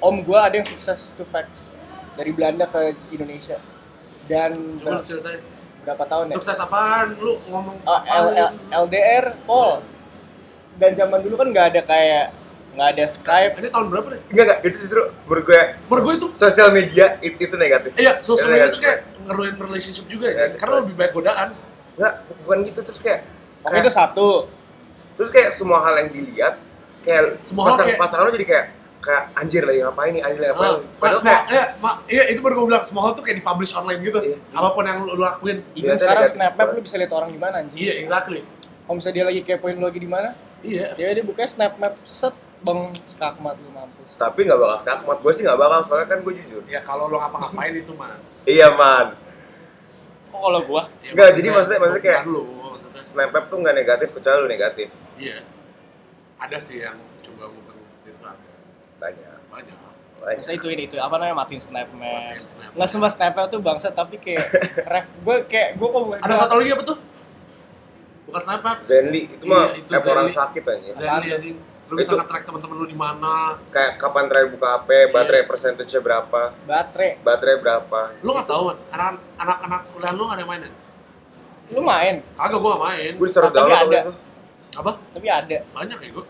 om 0.02 0.20
gua 0.26 0.50
ada 0.50 0.60
yang 0.60 0.68
sukses 0.68 1.14
to 1.14 1.24
facts 1.24 1.70
dari 2.18 2.34
Belanda 2.34 2.66
ke 2.66 2.98
Indonesia 3.14 3.56
dan 4.28 4.50
coba 4.78 4.90
ber- 4.92 5.02
ceritain. 5.02 5.40
berapa 5.80 6.04
tahun 6.04 6.24
ya? 6.26 6.34
Sukses 6.36 6.58
apaan? 6.58 7.16
Lu 7.16 7.40
ngomong 7.46 7.76
Oh, 7.82 8.00
L- 8.02 8.34
L- 8.36 8.54
LDR, 8.78 9.32
Paul. 9.42 9.80
Dan 10.74 10.90
zaman 10.94 11.18
dulu 11.20 11.34
kan 11.34 11.48
nggak 11.48 11.66
ada 11.66 11.82
kayak 11.82 12.24
nggak 12.70 12.88
ada 12.90 13.04
Skype. 13.06 13.52
Ini 13.56 13.68
tahun 13.68 13.86
berapa 13.88 14.06
nih? 14.08 14.20
enggak 14.28 14.44
enggak 14.44 14.58
itu 14.62 14.76
justru 14.78 15.02
menurut 15.24 15.44
gue 15.44 15.60
Menurut 15.82 16.02
gue 16.04 16.14
itu 16.14 16.26
sosial 16.36 16.68
media 16.70 17.06
itu, 17.18 17.36
itu 17.40 17.54
negatif 17.56 17.90
Iya, 17.96 18.12
sosial 18.20 18.48
media 18.48 18.68
itu 18.68 18.78
kayak 18.78 18.98
ngeruin 19.24 19.56
relationship 19.58 20.06
juga 20.06 20.26
ya. 20.28 20.36
Negatif. 20.38 20.58
Karena 20.58 20.74
lebih 20.78 20.94
banyak 20.94 21.12
godaan. 21.12 21.48
nggak 21.96 22.14
bukan 22.38 22.58
gitu 22.62 22.80
terus 22.80 23.00
kayak 23.00 23.20
Oke 23.60 23.76
itu 23.76 23.90
satu. 23.90 24.28
terus 25.16 25.28
kayak 25.28 25.50
semua 25.50 25.82
hal 25.82 25.98
yang 25.98 26.08
dilihat 26.08 26.54
kayak 27.02 27.42
Semua 27.42 27.62
hal 27.64 27.70
pasangan 27.74 27.88
kayak- 27.88 27.98
pasangan 28.00 28.22
lo 28.22 28.30
jadi 28.30 28.46
kayak 28.46 28.64
kayak 29.08 29.22
anjir 29.34 29.62
lagi 29.64 29.80
ngapain 29.80 30.10
nih 30.10 30.20
anjir 30.20 30.38
lagi 30.38 30.52
ngapain 30.52 30.68
nih. 30.70 30.76
Pak, 30.78 31.00
padahal 31.00 31.18
semua, 31.18 31.32
kayak 31.40 31.48
iya, 31.48 31.64
ma, 31.80 31.90
iya, 32.06 32.22
itu 32.28 32.40
baru 32.40 32.54
gue 32.54 32.66
bilang, 32.68 32.84
semua 32.84 33.02
hal 33.02 33.12
tuh 33.12 33.24
kayak 33.24 33.36
dipublish 33.40 33.72
online 33.72 34.00
gitu. 34.02 34.18
Iya. 34.20 34.36
Apa 34.52 34.68
pun 34.70 34.84
yang 34.84 34.98
lu, 35.00 35.10
lu 35.10 35.22
lakuin. 35.22 35.58
Even 35.72 35.88
Biasanya 35.88 35.96
sekarang 35.98 36.20
negatif 36.20 36.36
Snapmap 36.36 36.58
banget. 36.60 36.74
lu 36.74 36.84
bisa 36.84 36.96
lihat 36.96 37.12
orang 37.14 37.30
di 37.30 37.40
mana 37.40 37.54
anjing. 37.58 37.78
Iya, 37.78 37.92
exactly. 37.98 38.40
Kalau 38.84 38.94
misalnya 38.94 39.14
dia 39.14 39.24
lagi 39.24 39.40
kepoin 39.42 39.74
lu 39.74 39.84
lagi 39.84 39.98
di 39.98 40.06
mana, 40.06 40.28
Iya. 40.58 40.86
ya 40.94 41.08
dia 41.10 41.24
buka 41.24 41.42
Snapmap 41.42 41.94
set 42.02 42.34
bang 42.58 42.80
skakmat 43.06 43.54
lu 43.56 43.70
mampus. 43.70 44.18
tapi 44.18 44.42
nggak 44.42 44.58
bakal 44.58 44.78
skakmat 44.82 45.16
gue 45.16 45.30
sih 45.32 45.42
nggak 45.42 45.54
bakal 45.56 45.78
soalnya 45.80 46.08
kan 46.08 46.18
gue 46.20 46.34
jujur 46.34 46.58
Ya 46.66 46.82
kalau 46.82 47.06
lu 47.06 47.14
ngapa-ngapain 47.16 47.70
itu 47.72 47.94
mah. 47.94 48.18
iya 48.42 48.66
man 48.68 49.14
Kok 50.26 50.40
kalau 50.42 50.60
gua? 50.62 50.82
Ya, 50.98 51.14
Nggak, 51.14 51.28
jadi 51.34 51.48
maksudnya- 51.48 51.80
maksudnya 51.80 52.02
kayak- 52.04 52.26
lu. 52.26 52.42
maksudnya. 52.60 52.98
snapmap 53.00 53.46
tuh 53.46 53.58
nggak 53.58 53.76
negatif 53.76 54.08
kecuali 54.10 54.36
lu 54.36 54.48
negatif 54.48 54.88
Iya. 55.14 55.38
Ada 56.36 56.58
sih 56.58 56.76
yang 56.80 56.98
coba 57.20 57.46
ngumpet 57.46 57.76
itu 58.04 58.18
ada. 58.20 58.50
Banyak 58.98 59.36
Banyak. 59.48 59.76
banyak 60.18 60.42
itu 60.52 60.66
ini 60.68 60.82
itu 60.84 60.96
apa 60.96 61.14
namanya. 61.16 61.36
Matiin 61.38 61.58
Snapmap. 61.58 62.42
Nggak 62.74 62.88
semua 62.88 63.08
Snapmap 63.08 63.46
tuh 63.46 63.58
bangsa 63.58 63.88
tapi 63.88 64.18
kayak 64.18 64.44
ref 64.92 65.06
gue 65.16 65.36
kayak 65.46 65.68
gue 65.74 65.88
kok 65.88 66.02
bukan 66.04 66.18
Ada 66.18 66.34
satu 66.36 66.54
lagi 66.56 66.70
apa 66.70 66.82
tuh? 66.84 66.98
Bukan 68.24 68.40
Snapchat. 68.40 68.76
Zenly 68.82 69.22
itu 69.26 69.40
Iya, 69.40 69.54
mah 69.54 69.66
itu 69.72 69.90
orang 70.04 70.28
sakit 70.28 70.62
aja 70.62 70.90
Zenly. 70.92 71.54
Lu 71.88 71.96
bisa 71.96 72.12
nge-track 72.12 72.44
teman-teman 72.44 72.76
lu 72.76 72.84
di 72.84 72.92
mana. 72.94 73.56
kayak 73.70 73.96
kapan 73.96 74.28
terakhir 74.28 74.52
buka 74.52 74.68
HP 74.76 74.88
baterai 75.08 75.40
Iya. 75.40 75.48
persentasenya 75.48 76.00
berapa 76.02 76.40
baterai. 76.62 77.10
baterai 77.18 77.56
berapa 77.56 78.00
Lu 78.20 78.30
nggak 78.30 78.44
tahu 78.46 78.62
kan? 78.66 78.76
Anak 78.92 79.08
anak-anak 79.38 79.80
kuliah 79.88 80.12
lu 80.12 80.22
nggak 80.22 80.34
ada 80.34 80.42
yang 80.42 80.50
main 80.50 80.60
ya? 80.60 80.70
Lu 81.68 81.80
main, 81.80 82.14
Kagak 82.34 82.58
gua 82.58 82.74
main. 82.82 83.12
gue 83.14 83.24
disuruh 83.24 83.48
Tapi 83.48 83.56
download 83.56 83.88
ada. 83.88 84.00
Apa? 84.74 84.90
tapi 85.08 85.26
ada. 85.26 85.56
Banyak 85.70 85.98
ya 85.98 86.10
gua? 86.12 86.24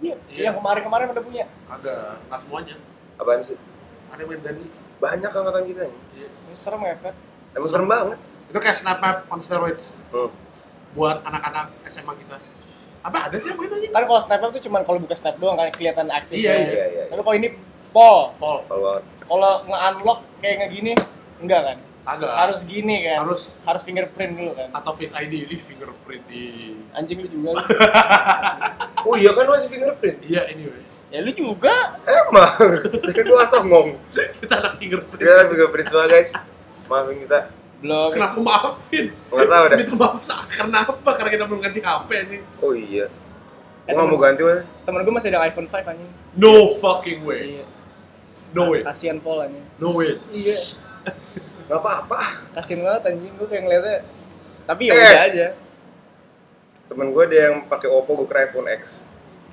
Iya. 0.00 0.16
Iya. 0.32 0.42
Yang 0.50 0.54
kemarin-kemarin 0.60 1.06
udah 1.12 1.24
punya. 1.24 1.44
Kagak. 1.68 2.16
Nggak 2.28 2.40
semuanya. 2.40 2.76
apaan 3.20 3.40
sih 3.44 3.56
Ada 4.08 4.24
yang 4.24 4.28
main 4.32 4.40
Zenly. 4.40 4.68
banyak 4.96 5.28
angkatan 5.28 5.64
kita 5.68 5.80
nih 5.84 6.00
Iya. 6.16 6.28
Ini 6.32 6.56
serem 6.56 6.80
ya, 6.80 6.94
Pet? 7.04 7.16
emang 7.52 7.68
serem 7.68 7.88
banget 7.88 8.18
Itu 8.48 8.58
kayak 8.58 8.76
Snapchat 8.80 9.16
on 9.28 9.40
steroids 9.44 10.00
hmm. 10.10 10.30
buat 10.96 11.22
anak-anak 11.22 11.70
SMA 11.86 12.16
kita. 12.18 12.36
Apa 13.00 13.30
ada 13.30 13.36
sih 13.38 13.48
yang 13.52 13.56
main 13.62 13.70
anjing? 13.70 13.92
Kan 13.94 14.04
kalau 14.04 14.20
snap 14.20 14.40
tuh 14.42 14.62
cuman 14.66 14.80
kalau 14.82 14.98
buka 15.00 15.14
snap 15.14 15.36
doang 15.38 15.54
kan 15.56 15.70
kelihatan 15.72 16.10
aktif. 16.10 16.36
Iya, 16.36 16.52
kan. 16.52 16.66
iya, 16.66 16.84
iya. 16.90 17.04
Tapi 17.08 17.20
kalau 17.22 17.36
ini 17.38 17.48
pol. 17.94 18.34
Pol. 18.36 18.58
Kalau 18.66 18.80
banget. 18.82 19.04
Kalau 19.24 19.52
nge-unlock 19.70 20.18
kayak 20.42 20.56
ngegini 20.66 20.92
enggak 21.40 21.60
kan? 21.62 21.76
Kagak. 22.10 22.32
Harus 22.34 22.60
gini 22.66 22.96
kan. 23.00 23.22
Harus. 23.22 23.54
harus 23.62 23.82
fingerprint 23.82 24.32
dulu 24.34 24.50
kan. 24.52 24.66
Atau 24.74 24.90
Face 24.92 25.14
ID, 25.14 25.46
ini 25.46 25.56
fingerprint 25.56 26.24
di... 26.26 26.74
Anjing 26.90 27.22
lu 27.22 27.28
juga. 27.30 27.48
lu. 27.54 27.62
Oh 29.00 29.16
iya 29.16 29.32
kan 29.32 29.46
masih 29.46 29.70
fingerprint. 29.70 30.18
Iya, 30.20 30.44
anyway. 30.44 30.82
ya 31.08 31.22
lu 31.22 31.32
juga. 31.32 31.72
Emang. 32.04 32.52
Kan 32.92 33.24
gua 33.24 33.46
songong. 33.46 33.96
Kita 34.12 34.54
ada 34.58 34.74
fingerprint. 34.74 35.16
Kita 35.16 35.32
kan 35.32 35.46
fingerprint 35.48 35.86
semua 35.88 36.04
guys. 36.04 36.30
Maafin 36.84 37.16
kita. 37.22 37.38
Belum. 37.80 38.10
Kenapa 38.12 38.36
maafin? 38.36 39.06
Nggak 39.32 39.48
tahu 39.48 39.64
dah. 39.64 39.76
Minta 39.80 39.94
maaf 39.96 40.20
sa- 40.20 40.44
karena 40.44 40.84
apa? 40.84 41.10
Karena 41.16 41.30
kita 41.30 41.44
belum 41.48 41.60
ganti 41.62 41.80
HP 41.80 42.10
nih. 42.28 42.40
Oh 42.60 42.72
iya. 42.74 43.06
Eh, 43.88 43.92
Gua 43.96 44.04
mau 44.04 44.20
ganti 44.20 44.42
mas. 44.44 44.60
Temen 44.84 45.00
gue 45.00 45.14
masih 45.16 45.28
ada 45.32 45.40
iPhone 45.42 45.64
5 45.64 45.80
anjing. 45.80 46.10
No 46.36 46.76
fucking 46.76 47.24
way. 47.24 47.56
Iya. 47.56 47.64
No 48.52 48.62
way. 48.68 48.84
Kasihan 48.84 49.16
Pol 49.16 49.40
anjing. 49.40 49.64
No 49.80 49.96
way. 49.96 50.20
Iya. 50.28 50.58
Gak 51.70 51.78
apa-apa. 51.78 52.18
Kasihan 52.52 52.82
banget 52.82 53.02
anjing 53.06 53.32
gue 53.32 53.46
kayak 53.46 53.62
ngeliatnya. 53.62 53.98
Tapi 54.66 54.82
ya 54.82 54.92
Eh. 54.92 54.98
udah 54.98 55.22
aja. 55.24 55.46
Temen 56.84 57.06
gue 57.08 57.22
ada 57.24 57.36
yang 57.40 57.56
pakai 57.64 57.86
Oppo, 57.88 58.12
gue 58.12 58.26
kira 58.26 58.44
iPhone 58.44 58.66
X. 58.68 58.98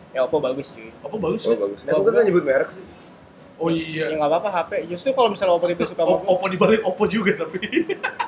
Ya 0.09 0.25
Oppo 0.25 0.37
bagus 0.39 0.73
cuy. 0.73 0.89
Apa 0.97 1.15
bagus 1.15 1.45
Oh 1.45 1.53
ya? 1.53 1.57
bagus. 1.59 1.79
Nah, 1.85 1.93
gue 1.95 2.11
kan 2.11 2.23
nyebut 2.23 2.41
merek 2.43 2.69
sih. 2.71 2.85
Oh 3.55 3.69
Ya 3.69 3.81
iya. 4.03 4.05
nggak 4.11 4.25
apa-apa 4.27 4.49
HP. 4.51 4.71
Justru 4.87 5.13
kalau 5.13 5.29
misalnya 5.29 5.53
Oppo 5.53 5.65
tiba 5.65 5.85
suka 5.87 6.01
O- 6.01 6.17
sama 6.17 6.25
Oppo 6.27 6.45
dibalik 6.47 6.81
Oppo 6.81 7.05
juga 7.05 7.31
tapi. 7.35 7.61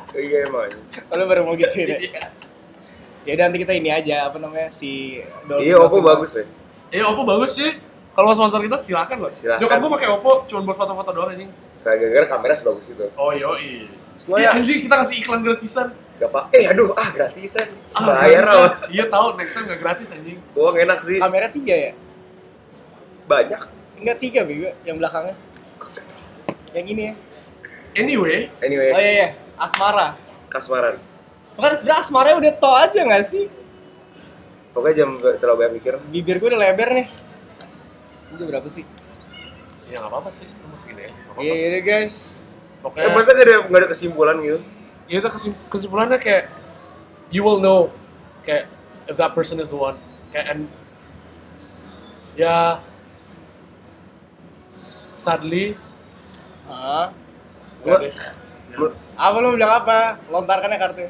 Oh, 0.05 0.21
iya 0.21 0.45
emang. 0.45 0.69
Kalau 1.03 1.25
baru 1.25 1.41
mau 1.43 1.53
gitu 1.53 1.73
ya. 1.75 1.97
Iya. 2.07 2.23
Ya 3.25 3.35
udah 3.35 3.45
nanti 3.45 3.59
kita 3.59 3.73
ini 3.73 3.89
aja 3.89 4.25
apa 4.25 4.37
namanya 4.37 4.69
si 4.69 5.17
Dolphin. 5.43 5.65
Iya 5.65 5.75
Oppo 5.79 5.97
bagus 5.99 6.31
ya. 6.35 6.45
Eh 6.89 7.01
Oppo 7.01 7.21
bagus 7.23 7.51
sih. 7.55 7.73
Kalau 8.11 8.25
mau 8.25 8.35
sponsor 8.35 8.61
kita 8.61 8.77
silakan 8.77 9.17
loh. 9.19 9.29
Silakan. 9.29 9.59
Nyokap 9.59 9.77
gua 9.79 9.91
pakai 9.91 10.09
Oppo 10.09 10.31
cuma 10.45 10.61
buat 10.61 10.75
foto-foto 10.75 11.09
doang 11.11 11.29
anjing. 11.31 11.49
Saya 11.79 11.95
gara-gara 11.95 12.25
kamera 12.27 12.53
sebagus 12.53 12.87
itu. 12.89 13.05
Oh 13.15 13.31
yoi. 13.31 13.87
Semua 14.19 14.35
Iya 14.37 14.51
ya. 14.51 14.59
anjing 14.59 14.79
kita 14.83 14.95
kasih 14.99 15.15
iklan 15.19 15.41
gratisan. 15.41 15.87
Gak 16.19 16.27
apa. 16.27 16.51
Eh 16.51 16.67
aduh 16.67 16.91
ah 16.93 17.09
gratisan. 17.09 17.67
Ah, 17.91 18.19
Bayar 18.19 18.43
lah. 18.43 18.71
Iya 18.87 19.07
tahu 19.07 19.39
next 19.39 19.53
time 19.53 19.65
nggak 19.65 19.79
gratis 19.79 20.11
anjing. 20.11 20.37
Uang 20.53 20.75
enak 20.75 20.99
sih. 21.01 21.17
Kamera 21.17 21.47
tiga 21.47 21.71
ya? 21.71 21.91
Banyak. 23.25 23.61
Enggak 23.99 24.17
tiga 24.17 24.41
bego, 24.43 24.71
yang 24.83 24.95
belakangnya. 24.95 25.35
Yang 26.71 26.85
ini 26.87 27.01
ya. 27.03 27.13
Anyway, 27.95 28.47
Anyway, 28.59 28.89
Oh 28.91 29.01
iya 29.01 29.11
iya, 29.11 29.27
Asmara. 29.57 30.15
kasmaran. 30.47 30.95
Tuh 31.51 31.61
kan 31.61 31.73
sebenarnya 31.73 31.99
Asmara 31.99 32.29
udah 32.33 32.53
to 32.53 32.71
aja 32.71 32.99
nggak 33.01 33.23
sih? 33.25 33.45
Pokoknya 34.71 34.95
jam 34.95 35.09
terlalu 35.17 35.57
banyak 35.57 35.73
mikir. 35.75 35.93
Bibir 36.07 36.35
gue 36.37 36.47
udah 36.47 36.61
lebar 36.61 36.89
nih. 36.93 37.07
Ini 38.29 38.43
berapa 38.45 38.67
sih? 38.67 38.85
ya 39.89 39.99
nggak 39.99 40.11
apa-apa 40.11 40.29
sih. 40.29 40.45
Lu 40.45 40.69
mau 40.69 40.77
segini 40.77 41.01
ya. 41.05 41.11
Nggak 41.39 41.47
apa-apa. 41.47 41.55
Iya 41.55 41.67
iya 41.71 41.81
guys. 41.81 42.17
Eh, 42.37 42.81
Pokoknya 42.81 43.07
masa 43.09 43.31
gak 43.33 43.41
ada, 43.41 43.55
gak 43.61 43.79
ada 43.79 43.89
kesimpulan 43.89 44.35
gitu? 44.39 44.59
ya 45.05 45.17
itu 45.17 45.29
kesim- 45.31 45.61
kesimpulannya 45.67 46.15
kayak 46.15 46.53
you 47.29 47.41
will 47.41 47.57
know 47.57 47.89
kayak 48.41 48.69
if 49.03 49.15
that 49.15 49.33
person 49.33 49.57
is 49.57 49.65
the 49.67 49.75
one 49.75 49.97
kayak 50.29 50.45
and 50.47 50.69
ya 52.35 52.77
sadly 55.13 55.73
Ah. 56.63 57.09
nggak 57.81 57.89
Gua- 57.89 58.03
deh 58.05 58.13
Lu- 58.71 58.95
Apa 59.17 59.35
lu 59.41 59.49
bilang 59.51 59.73
apa? 59.75 60.21
Lontarkannya 60.29 60.77
kartu. 60.77 61.09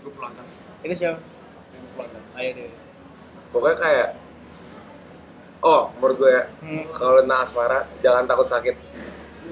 gue 0.00 0.12
pelontar 0.14 0.44
Itu 0.80 0.94
siapa? 0.94 1.18
gue 1.18 1.90
pelontar 1.92 2.22
Ayo 2.34 2.50
deh. 2.54 2.70
Pokoknya 3.50 3.76
kayak 3.76 4.08
Oh, 5.58 5.88
menurut 5.96 6.16
gue 6.18 6.28
ya, 6.30 6.44
Hmm. 6.60 6.84
kalau 6.92 7.18
tentang 7.18 7.40
asmara, 7.40 7.88
jangan 7.98 8.28
takut 8.28 8.44
sakit. 8.44 8.76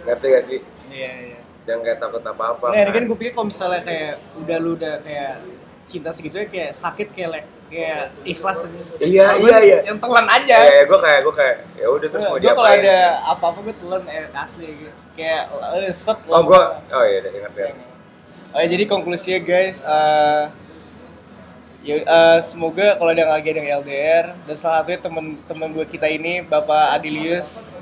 Ngerti 0.03 0.27
gak 0.29 0.45
sih? 0.45 0.59
Iya 0.89 1.11
iya. 1.25 1.39
Jangan 1.63 1.81
kayak 1.87 1.99
takut 1.99 2.23
apa-apa. 2.23 2.67
Nah, 2.75 2.81
ini 2.83 2.91
kan 2.91 3.03
gue 3.07 3.17
pikir 3.17 3.33
kalau 3.33 3.47
misalnya 3.47 3.81
kayak 3.81 4.19
udah 4.35 4.57
lu 4.59 4.71
udah 4.75 4.95
kayak 5.01 5.35
cinta 5.83 6.11
segitu 6.11 6.39
ya 6.39 6.47
kayak 6.47 6.73
sakit 6.73 7.09
kayak 7.11 7.31
le- 7.31 7.51
kayak 7.67 8.03
ikhlas 8.23 8.59
aja. 8.63 8.81
Iya, 8.99 9.01
iya, 9.01 9.25
gua 9.39 9.59
iya. 9.63 9.79
Yang 9.89 9.99
telan 10.03 10.27
aja. 10.29 10.57
Ya, 10.61 10.73
ya 10.77 10.85
gue 10.85 10.99
kayak, 11.01 11.21
gue 11.25 11.35
kayak, 11.35 11.57
ya 11.79 11.87
udah 11.89 12.09
terus 12.11 12.25
mau 12.25 12.37
gue 12.37 12.43
kalau 12.45 12.67
diapain? 12.69 12.81
ada 12.85 12.97
apa-apa 13.25 13.59
gue 13.65 13.75
telan 13.81 14.03
eh, 14.11 14.27
asli 14.35 14.67
gitu. 14.69 14.93
Kayak 15.17 15.43
eh, 15.81 15.95
set 15.95 16.19
Oh, 16.29 16.43
gue, 16.45 16.61
oh 16.93 17.05
iya, 17.07 17.19
udah 17.25 17.33
ingat 17.33 17.55
ya. 17.57 17.67
Oh 18.53 18.59
ya, 18.61 18.69
jadi 18.69 18.85
konklusinya 18.85 19.41
guys, 19.41 19.81
eh 19.81 20.45
ya, 21.83 21.95
eh, 21.99 22.39
semoga 22.45 22.95
kalau 22.95 23.11
ada 23.11 23.21
yang 23.25 23.33
lagi 23.33 23.49
ada 23.49 23.59
yang 23.59 23.71
LDR 23.81 24.25
dan 24.45 24.57
salah 24.57 24.85
satunya 24.85 25.01
temen-temen 25.01 25.69
gue 25.73 25.87
kita 25.89 26.07
ini 26.07 26.45
Bapak 26.45 26.95
Adilius, 26.95 27.73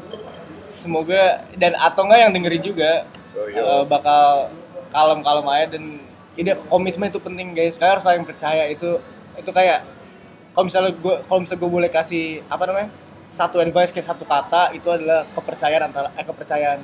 semoga 0.70 1.44
dan 1.54 1.74
atau 1.74 2.06
enggak 2.06 2.20
yang 2.20 2.32
dengerin 2.32 2.64
juga 2.64 2.92
Oh, 3.30 3.46
iya. 3.46 3.62
eh, 3.62 3.84
bakal 3.86 4.50
kalem-kalem 4.90 5.46
aja 5.48 5.66
dan 5.78 6.02
ini 6.34 6.50
komitmen 6.66 7.06
itu 7.06 7.22
penting 7.22 7.54
guys. 7.54 7.78
Kalian 7.78 7.94
harus 7.94 8.02
saling 8.02 8.26
percaya 8.26 8.66
itu 8.66 8.98
itu 9.38 9.50
kayak 9.50 9.86
kalau 10.50 10.66
misalnya 10.66 10.90
gue 10.90 11.14
kalau 11.24 11.40
misalnya 11.40 11.60
gue 11.62 11.70
boleh 11.70 11.90
kasih 11.90 12.42
apa 12.46 12.66
namanya 12.66 12.90
satu 13.30 13.62
advice 13.62 13.94
kayak 13.94 14.06
satu 14.10 14.26
kata 14.26 14.74
itu 14.74 14.90
adalah 14.90 15.22
kepercayaan 15.30 15.84
antara 15.86 16.10
eh 16.18 16.26
kepercayaan 16.26 16.82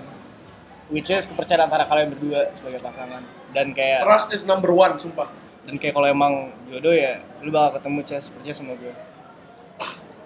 which 0.87 1.11
is 1.11 1.27
kepercayaan 1.27 1.67
antara 1.67 1.83
kalian 1.83 2.15
berdua 2.15 2.55
sebagai 2.55 2.79
pasangan 2.79 3.27
dan 3.51 3.75
kayak 3.75 4.07
trust 4.07 4.31
is 4.31 4.47
number 4.47 4.71
one 4.71 4.95
sumpah 4.95 5.27
dan 5.67 5.83
kayak 5.83 5.99
kalau 5.99 6.07
emang 6.07 6.55
jodoh 6.71 6.95
ya 6.95 7.19
lu 7.43 7.51
bakal 7.51 7.83
ketemu 7.83 7.99
Ces 8.07 8.31
percaya 8.31 8.55
sama 8.55 8.79
gue 8.79 8.95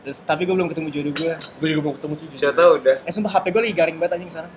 Terus, 0.00 0.18
tapi 0.20 0.42
gue 0.42 0.54
belum 0.54 0.66
ketemu 0.66 0.88
jodoh 0.90 1.12
gue 1.14 1.32
gue 1.36 1.68
juga 1.68 1.82
mau 1.82 1.92
ketemu 1.92 2.14
sih 2.14 2.26
Siapa 2.32 2.54
tau 2.54 2.70
udah. 2.76 2.96
eh 3.00 3.12
sumpah 3.12 3.30
HP 3.30 3.46
gue 3.50 3.62
lagi 3.62 3.74
garing 3.74 3.96
banget 3.96 4.12
anjing 4.16 4.30
sekarang 4.30 4.52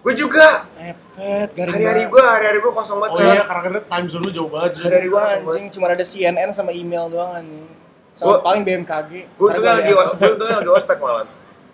Gue 0.00 0.12
juga. 0.14 0.68
Epet, 0.76 1.48
garing 1.54 1.72
Hari-hari 1.72 2.02
banget. 2.02 2.12
gue, 2.12 2.24
hari-hari 2.28 2.58
gue 2.60 2.72
kosong 2.72 2.98
banget 2.98 3.08
oh 3.08 3.16
sekarang. 3.16 3.34
iya 3.34 3.42
karena 3.42 3.62
kan 3.64 3.84
time 3.88 4.06
zone 4.06 4.22
lu 4.22 4.30
jauh 4.30 4.50
banget. 4.50 4.70
Hari-hari 4.78 5.08
Gua 5.08 5.16
gue 5.16 5.32
anjing 5.32 5.64
cuma 5.70 5.86
ada 5.88 6.04
CNN 6.04 6.48
sama 6.50 6.70
email 6.70 7.08
doang 7.08 7.32
anjing. 7.34 7.64
Sama 8.12 8.28
Gua- 8.30 8.42
paling 8.42 8.62
BMKG. 8.62 9.10
Gue 9.32 9.48
Karena 9.48 9.56
tuh 9.56 9.62
gua 9.62 9.72
lagi, 9.72 9.92
gue 10.20 10.32
tuh 10.36 10.46
lagi 10.50 10.70
ospek 10.70 10.98
malam. 10.98 11.26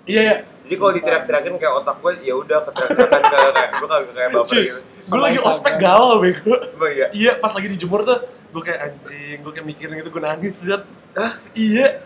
iya 0.07 0.21
ya 0.23 0.37
Jadi 0.61 0.75
kalau 0.77 0.93
diteriak-teriakin 0.95 1.53
kayak 1.57 1.75
otak 1.77 1.97
gue, 1.99 2.13
ya 2.23 2.35
udah 2.37 2.59
keteriak-teriakan 2.63 3.21
ke 3.21 3.37
kayak 3.51 3.71
gue 3.73 3.89
kagak 3.89 4.13
kayak 4.13 4.31
baper 4.31 4.55
gitu. 4.57 4.79
gue 5.03 5.21
lagi 5.21 5.39
ospek 5.43 5.75
galau 5.77 6.15
bego 6.17 6.53
iya. 6.89 7.07
iya 7.11 7.33
pas 7.35 7.51
lagi 7.51 7.69
dijemur 7.69 8.01
tuh 8.03 8.19
gue 8.49 8.63
kayak 8.63 8.81
anjing 8.85 9.37
gue 9.37 9.53
kayak 9.53 9.67
mikirin 9.67 9.95
gitu 9.97 10.09
gue 10.09 10.23
nangis 10.23 10.55
Zat. 10.61 10.83
Hah? 11.13 11.33
iya 11.53 11.99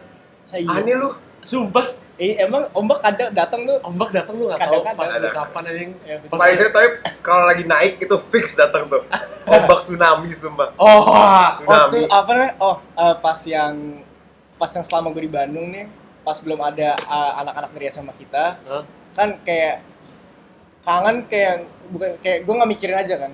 Iya. 0.56 0.70
Aneh 0.72 0.94
lu. 0.94 1.10
sumpah 1.40 1.86
Eh, 2.14 2.38
emang 2.38 2.70
ombak 2.70 3.02
ada 3.02 3.26
datang 3.28 3.66
tuh. 3.66 3.74
ombak 3.82 4.14
datang 4.14 4.38
lu 4.38 4.46
nggak 4.46 4.62
tahu 4.62 4.86
pas 4.88 5.10
lu 5.10 5.18
Ada. 5.18 5.30
kapan 5.34 5.62
anjing 5.66 5.90
Ya, 6.00 6.14
Pas- 6.22 6.38
Paling 6.38 6.56
itu 6.56 6.66
tapi 6.70 6.88
kalau 7.20 7.44
lagi 7.44 7.64
naik 7.64 7.94
itu 7.98 8.16
fix 8.30 8.54
datang 8.54 8.86
tuh. 8.86 9.02
Ombak 9.50 9.78
tsunami 9.78 10.30
sumpah. 10.30 10.70
oh 10.76 11.02
Oh 11.02 11.46
Tsunami. 11.50 11.90
tuh 11.92 12.04
apa 12.08 12.30
namanya? 12.30 12.54
Oh 12.58 12.76
eh, 12.78 13.14
pas 13.18 13.40
yang 13.44 13.74
pas 14.54 14.70
yang 14.70 14.82
selama 14.82 15.10
gue 15.10 15.22
di 15.22 15.32
Bandung 15.32 15.66
nih, 15.68 15.90
pas 16.22 16.38
belum 16.38 16.60
ada 16.60 16.94
eh, 16.94 17.32
anak-anak 17.36 17.70
dari 17.72 17.90
sama 17.90 18.14
kita, 18.14 18.62
Hah? 18.62 18.82
kan 19.12 19.34
kayak 19.42 19.82
kangen 20.80 21.16
kayak 21.26 21.54
bukan 21.88 22.14
kayak 22.20 22.38
gue 22.42 22.54
nggak 22.54 22.70
mikirin 22.70 22.96
aja 22.96 23.14
kan 23.18 23.32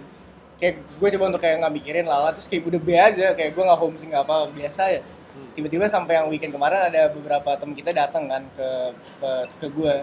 kayak 0.57 0.75
gue 0.81 1.09
coba 1.11 1.25
untuk 1.29 1.41
kayak 1.41 1.57
nggak 1.59 1.75
mikirin 1.75 2.07
lala 2.07 2.31
terus 2.31 2.47
kayak 2.47 2.63
udah 2.65 2.81
be 2.81 2.95
aja 2.95 3.35
kayak 3.35 3.51
gue 3.51 3.63
nggak 3.63 3.77
homesick 3.77 4.09
nggak 4.09 4.23
apa 4.23 4.37
biasa 4.51 4.83
ya 4.89 5.01
tiba-tiba 5.53 5.87
sampai 5.87 6.19
yang 6.19 6.27
weekend 6.27 6.51
kemarin 6.51 6.81
ada 6.81 7.09
beberapa 7.09 7.55
temen 7.55 7.73
kita 7.73 7.91
datang 7.91 8.27
kan 8.27 8.43
ke 8.55 8.69
ke 9.19 9.31
ke 9.59 9.67
gue 9.69 9.95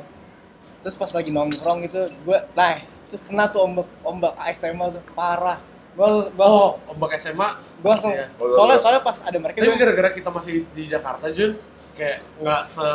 terus 0.80 0.96
pas 0.96 1.10
lagi 1.10 1.30
nongkrong 1.30 1.84
gitu 1.86 2.08
gue 2.24 2.40
nah 2.54 2.78
itu 2.80 3.16
kena 3.24 3.48
tuh 3.48 3.64
ombak 3.64 3.88
ombak 4.02 4.34
ASMR 4.38 4.94
tuh 4.94 5.04
parah 5.12 5.60
gue 5.94 6.08
gue 6.30 6.46
oh 6.46 6.78
ombak 6.88 7.18
SMA 7.18 7.50
gue 7.82 7.90
langsung 7.90 8.12
Iya. 8.14 8.28
soalnya 8.52 8.78
soalnya 8.78 9.02
pas 9.02 9.18
ada 9.20 9.38
mereka 9.38 9.58
tapi 9.60 9.76
gara-gara 9.76 10.10
kita 10.12 10.30
masih 10.30 10.64
di 10.72 10.84
Jakarta 10.86 11.28
Jun 11.30 11.58
kayak 11.98 12.22
nggak 12.40 12.62
se 12.62 12.88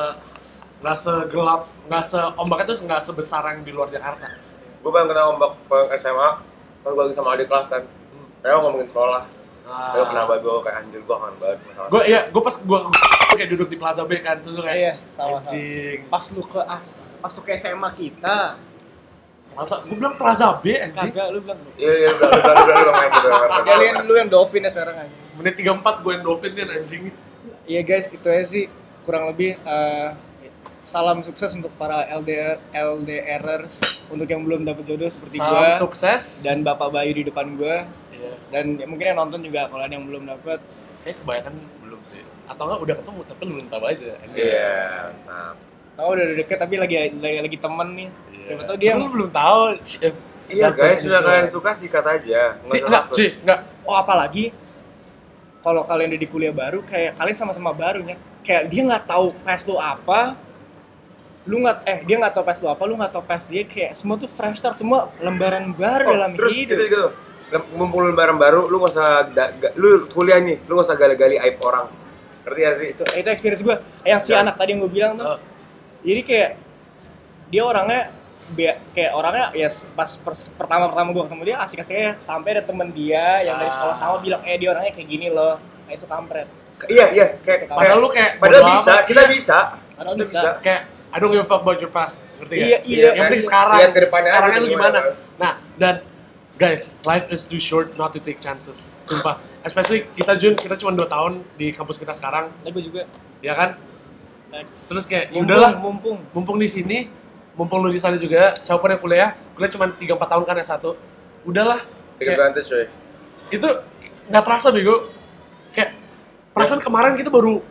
nggak 0.78 0.96
segelap 0.96 1.62
nggak 1.86 2.04
se 2.04 2.20
ombaknya 2.36 2.64
tuh 2.70 2.76
nggak 2.86 3.02
sebesar 3.02 3.42
yang 3.50 3.60
di 3.62 3.72
luar 3.72 3.88
Jakarta 3.88 4.30
Gue 4.82 4.90
baru 4.90 5.06
kena 5.06 5.30
ombak 5.30 5.54
SMA. 5.94 6.28
Pas 6.82 6.90
gue 6.90 7.02
lagi 7.06 7.14
sama 7.14 7.38
adik 7.38 7.46
kelas 7.46 7.70
kan. 7.70 7.86
Mereka 8.42 8.58
ngomongin 8.58 8.90
sekolah. 8.90 9.22
Ah. 9.62 9.94
Lalu 9.94 10.04
kenapa 10.08 10.32
gue 10.36 10.54
kayak 10.60 10.76
anjir 10.76 11.00
gue 11.00 11.14
kangen 11.14 11.34
banget 11.38 11.58
gue 11.86 12.02
iya 12.04 12.20
gue 12.26 12.42
pas 12.42 12.56
gue 12.56 12.78
kayak 13.32 13.48
duduk 13.48 13.68
di 13.68 13.76
Plaza 13.76 14.02
B 14.02 14.18
kan 14.18 14.36
terus 14.36 14.54
gue 14.54 14.64
kayak 14.64 14.76
Iya, 14.76 14.92
sama, 15.08 15.14
sama. 15.14 15.36
anjing. 15.40 15.98
Pas 16.06 16.24
lu 16.28 16.42
ke 16.42 16.60
as 16.60 16.88
pas 17.16 17.32
lu 17.32 17.40
ke 17.40 17.50
SMA 17.54 17.90
kita. 17.92 18.38
Plaza 19.48 19.74
gue 19.80 19.94
bilang 19.94 20.16
Plaza 20.16 20.48
B 20.56 20.66
anjing. 20.74 21.10
Kagak 21.10 21.28
lu 21.30 21.38
bilang 21.40 21.58
Iya 21.74 21.92
iya 21.94 22.08
udah 22.10 22.28
udah 22.28 22.54
udah 22.58 22.76
udah 22.80 22.94
main 22.94 23.10
udah. 23.12 23.60
Kalian 23.62 23.94
lu 24.02 24.14
yang 24.16 24.28
Dolphin 24.28 24.62
ya 24.62 24.70
sekarang 24.70 24.96
aja. 24.98 25.12
menit 25.32 25.54
34 25.56 26.02
gue 26.02 26.10
yang 26.10 26.22
Dolphin 26.22 26.52
kan 26.52 26.68
anjing. 26.72 27.02
Iya 27.62 27.80
guys, 27.82 28.06
itu 28.08 28.26
aja 28.26 28.44
sih. 28.44 28.64
Kurang 29.02 29.28
lebih 29.28 29.54
eh, 29.56 30.08
salam 30.82 31.22
sukses 31.22 31.54
untuk 31.54 31.70
para 31.72 32.02
LDR 32.10 32.58
LDRers 32.72 33.74
untuk 34.08 34.26
yang 34.26 34.42
belum 34.42 34.62
dapat 34.62 34.82
jodoh 34.84 35.06
seperti 35.06 35.36
salam 35.36 35.68
gua. 35.68 35.78
sukses. 35.78 36.42
Dan 36.42 36.60
Bapak 36.60 36.90
Bayu 36.90 37.12
di 37.12 37.24
depan 37.24 37.54
gua 37.54 37.86
Dan 38.50 38.64
ya, 38.78 38.86
mungkin 38.86 39.04
yang 39.12 39.18
nonton 39.18 39.40
juga 39.42 39.66
kalau 39.70 39.82
ada 39.82 39.92
yang 39.92 40.06
belum 40.06 40.22
dapat 40.28 40.60
kayak 41.02 41.16
kebanyakan 41.22 41.54
belum 41.82 42.00
sih. 42.06 42.22
Atau 42.46 42.62
enggak 42.68 42.80
udah 42.84 42.94
ketemu 43.00 43.20
tapi 43.26 43.40
lu 43.46 43.52
belum 43.58 43.68
tahu 43.68 43.82
aja. 43.86 44.10
Iya, 44.34 44.76
mantap. 45.08 45.54
Tahu 45.92 46.08
udah 46.08 46.24
deket 46.36 46.58
tapi 46.58 46.74
lagi 46.80 46.94
lagi, 47.20 47.38
lagi 47.44 47.58
temen 47.58 47.88
nih. 47.94 48.08
Iya. 48.08 48.44
Siapa 48.46 48.62
tahu 48.66 48.76
dia 48.80 48.92
belum 48.96 49.30
tahu 49.30 49.60
if 50.02 50.16
Iya 50.52 50.68
that 50.68 50.84
guys, 50.84 50.98
sudah 51.00 51.20
kalian 51.22 51.48
suka 51.48 51.70
sikat 51.72 52.04
aja. 52.04 52.58
Si, 52.66 52.76
usah 52.76 52.84
enggak. 52.84 53.04
Ci, 53.14 53.26
enggak. 53.40 53.60
Oh 53.86 53.96
apalagi 53.96 54.52
kalau 55.62 55.86
kalian 55.86 56.12
udah 56.12 56.20
di 56.20 56.28
kuliah 56.28 56.52
baru 56.52 56.82
kayak 56.82 57.14
kalian 57.16 57.36
sama-sama 57.38 57.70
baru 57.70 58.02
ya 58.02 58.18
kayak 58.42 58.66
dia 58.66 58.82
nggak 58.82 59.06
tahu 59.06 59.30
pes 59.46 59.62
lu 59.70 59.78
apa 59.78 60.34
lu 61.46 61.62
nggak 61.62 61.76
eh 61.86 61.98
dia 62.02 62.16
nggak 62.18 62.34
tahu 62.34 62.44
pes 62.46 62.58
lu 62.58 62.68
apa 62.70 62.82
lu 62.86 62.94
nggak 62.98 63.12
tahu 63.14 63.22
pes 63.22 63.42
dia 63.46 63.62
kayak 63.62 63.94
semua 63.94 64.18
tuh 64.18 64.26
fresh 64.26 64.58
start 64.58 64.74
semua 64.74 65.10
lembaran 65.22 65.70
baru 65.70 66.10
Oh, 66.10 66.14
dalam 66.18 66.34
terus 66.34 66.58
hidup 66.58 66.74
gitu 66.74 66.82
gitu. 66.90 67.06
Ngumpulin 67.52 68.12
barang 68.12 68.36
baru, 68.36 68.60
lu 68.64 68.76
gak 68.78 68.90
usah 68.90 69.08
ga- 69.26 69.52
ga- 69.52 69.74
lu 69.74 70.06
kuliah 70.06 70.38
nih, 70.38 70.62
lu 70.62 70.74
gak 70.74 70.86
usah 70.86 70.96
gali-gali 70.96 71.36
aib 71.36 71.60
orang. 71.60 71.86
Ngerti 72.42 72.60
gak 72.60 72.74
sih? 72.76 72.88
itu 72.90 73.04
itu 73.14 73.28
experience 73.28 73.62
gue 73.62 73.76
yang 74.02 74.18
si 74.18 74.30
Ya. 74.30 74.40
anak 74.40 74.54
tadi 74.54 74.72
yang 74.72 74.80
gue 74.80 74.90
bilang 74.90 75.12
tuh 75.14 75.26
Oh. 75.26 75.38
jadi 76.02 76.20
kayak 76.20 76.50
dia 77.48 77.62
orangnya 77.62 78.10
be- 78.48 78.80
kayak 78.90 79.12
orangnya 79.12 79.46
ya 79.52 79.68
pas 79.92 80.10
pertama 80.50 80.88
pertama 80.88 81.08
gue 81.10 81.22
ketemu 81.22 81.42
dia 81.44 81.56
asik 81.58 81.78
asik 81.78 81.94
aja 81.94 82.12
sampai 82.18 82.48
ada 82.52 82.62
temen 82.62 82.90
dia 82.90 83.42
yang 83.42 83.56
dari 83.56 83.68
Ah. 83.68 83.74
sekolah 83.74 83.94
sama 83.94 84.16
bilang 84.18 84.42
eh 84.42 84.56
dia 84.56 84.68
orangnya 84.68 84.90
kayak 84.90 85.06
gini 85.06 85.28
loh 85.28 85.54
nah 85.82 85.92
itu 85.92 86.02
kampret 86.04 86.48
Iya, 86.82 87.06
iya, 87.14 87.26
kayak 87.38 87.70
Padahal 87.70 87.98
lu 88.00 88.10
kayak 88.10 88.42
padahal 88.42 88.66
bisa, 88.66 88.90
amat, 88.90 89.06
kita 89.06 89.22
iya. 89.22 89.30
bisa. 89.30 89.58
Padahal 89.94 90.14
Kita 90.18 90.24
bisa. 90.26 90.50
kayak 90.58 90.82
I 91.12 91.16
don't 91.16 91.30
give 91.30 91.38
a 91.38 91.46
fuck 91.46 91.62
about 91.62 91.78
your 91.78 91.92
past, 91.92 92.26
ngerti 92.36 92.52
gak? 92.52 92.66
Iya, 92.66 92.78
iya. 92.82 93.02
Yang 93.12 93.22
penting 93.22 93.44
sekarang, 93.44 93.76
lihat 93.78 93.92
ke 93.92 94.00
depannya 94.02 94.24
aja 94.24 94.34
sekarangnya 94.34 94.58
lu 94.58 94.66
gimana. 94.66 94.98
gimana. 94.98 95.00
Nah, 95.38 95.52
dan 95.78 95.94
guys, 96.56 96.96
life 97.02 97.26
is 97.30 97.44
too 97.44 97.58
short 97.58 97.96
not 97.96 98.12
to 98.12 98.20
take 98.20 98.38
chances, 98.38 98.96
sumpah. 99.02 99.38
Especially 99.62 100.04
kita 100.12 100.34
Jun, 100.36 100.54
kita 100.58 100.74
cuma 100.74 100.90
2 100.92 101.06
tahun 101.06 101.32
di 101.54 101.70
kampus 101.70 101.96
kita 101.96 102.10
sekarang, 102.12 102.50
nah 102.62 102.68
gue 102.68 102.82
juga 102.82 103.06
ya 103.38 103.54
kan? 103.54 103.78
Next. 104.50 104.84
Terus 104.84 105.04
kayak 105.08 105.32
ya 105.32 105.40
Mumpung, 105.40 105.46
udahlah, 105.48 105.72
mumpung 105.78 106.18
mumpung 106.34 106.56
di 106.60 106.68
sini, 106.68 107.08
mumpung 107.54 107.80
lu 107.80 107.88
di 107.88 108.02
sana 108.02 108.18
juga, 108.18 108.58
siapa 108.60 108.82
pun 108.82 108.90
yang 108.90 109.00
kuliah, 109.00 109.30
kuliah 109.54 109.70
cuma 109.72 109.86
3 109.88 109.96
4 109.96 110.32
tahun 110.32 110.44
kan 110.44 110.54
ya 110.60 110.66
satu. 110.66 110.90
Udahlah. 111.42 111.80
Take 112.20 112.28
Kayak, 112.28 112.38
advantage, 112.38 112.68
coy. 112.70 112.84
itu 113.50 113.68
nggak 114.30 114.42
terasa 114.46 114.68
bego. 114.70 114.96
Kayak 115.72 115.90
perasaan 116.52 116.80
kemarin 116.84 117.16
kita 117.16 117.30
baru 117.32 117.64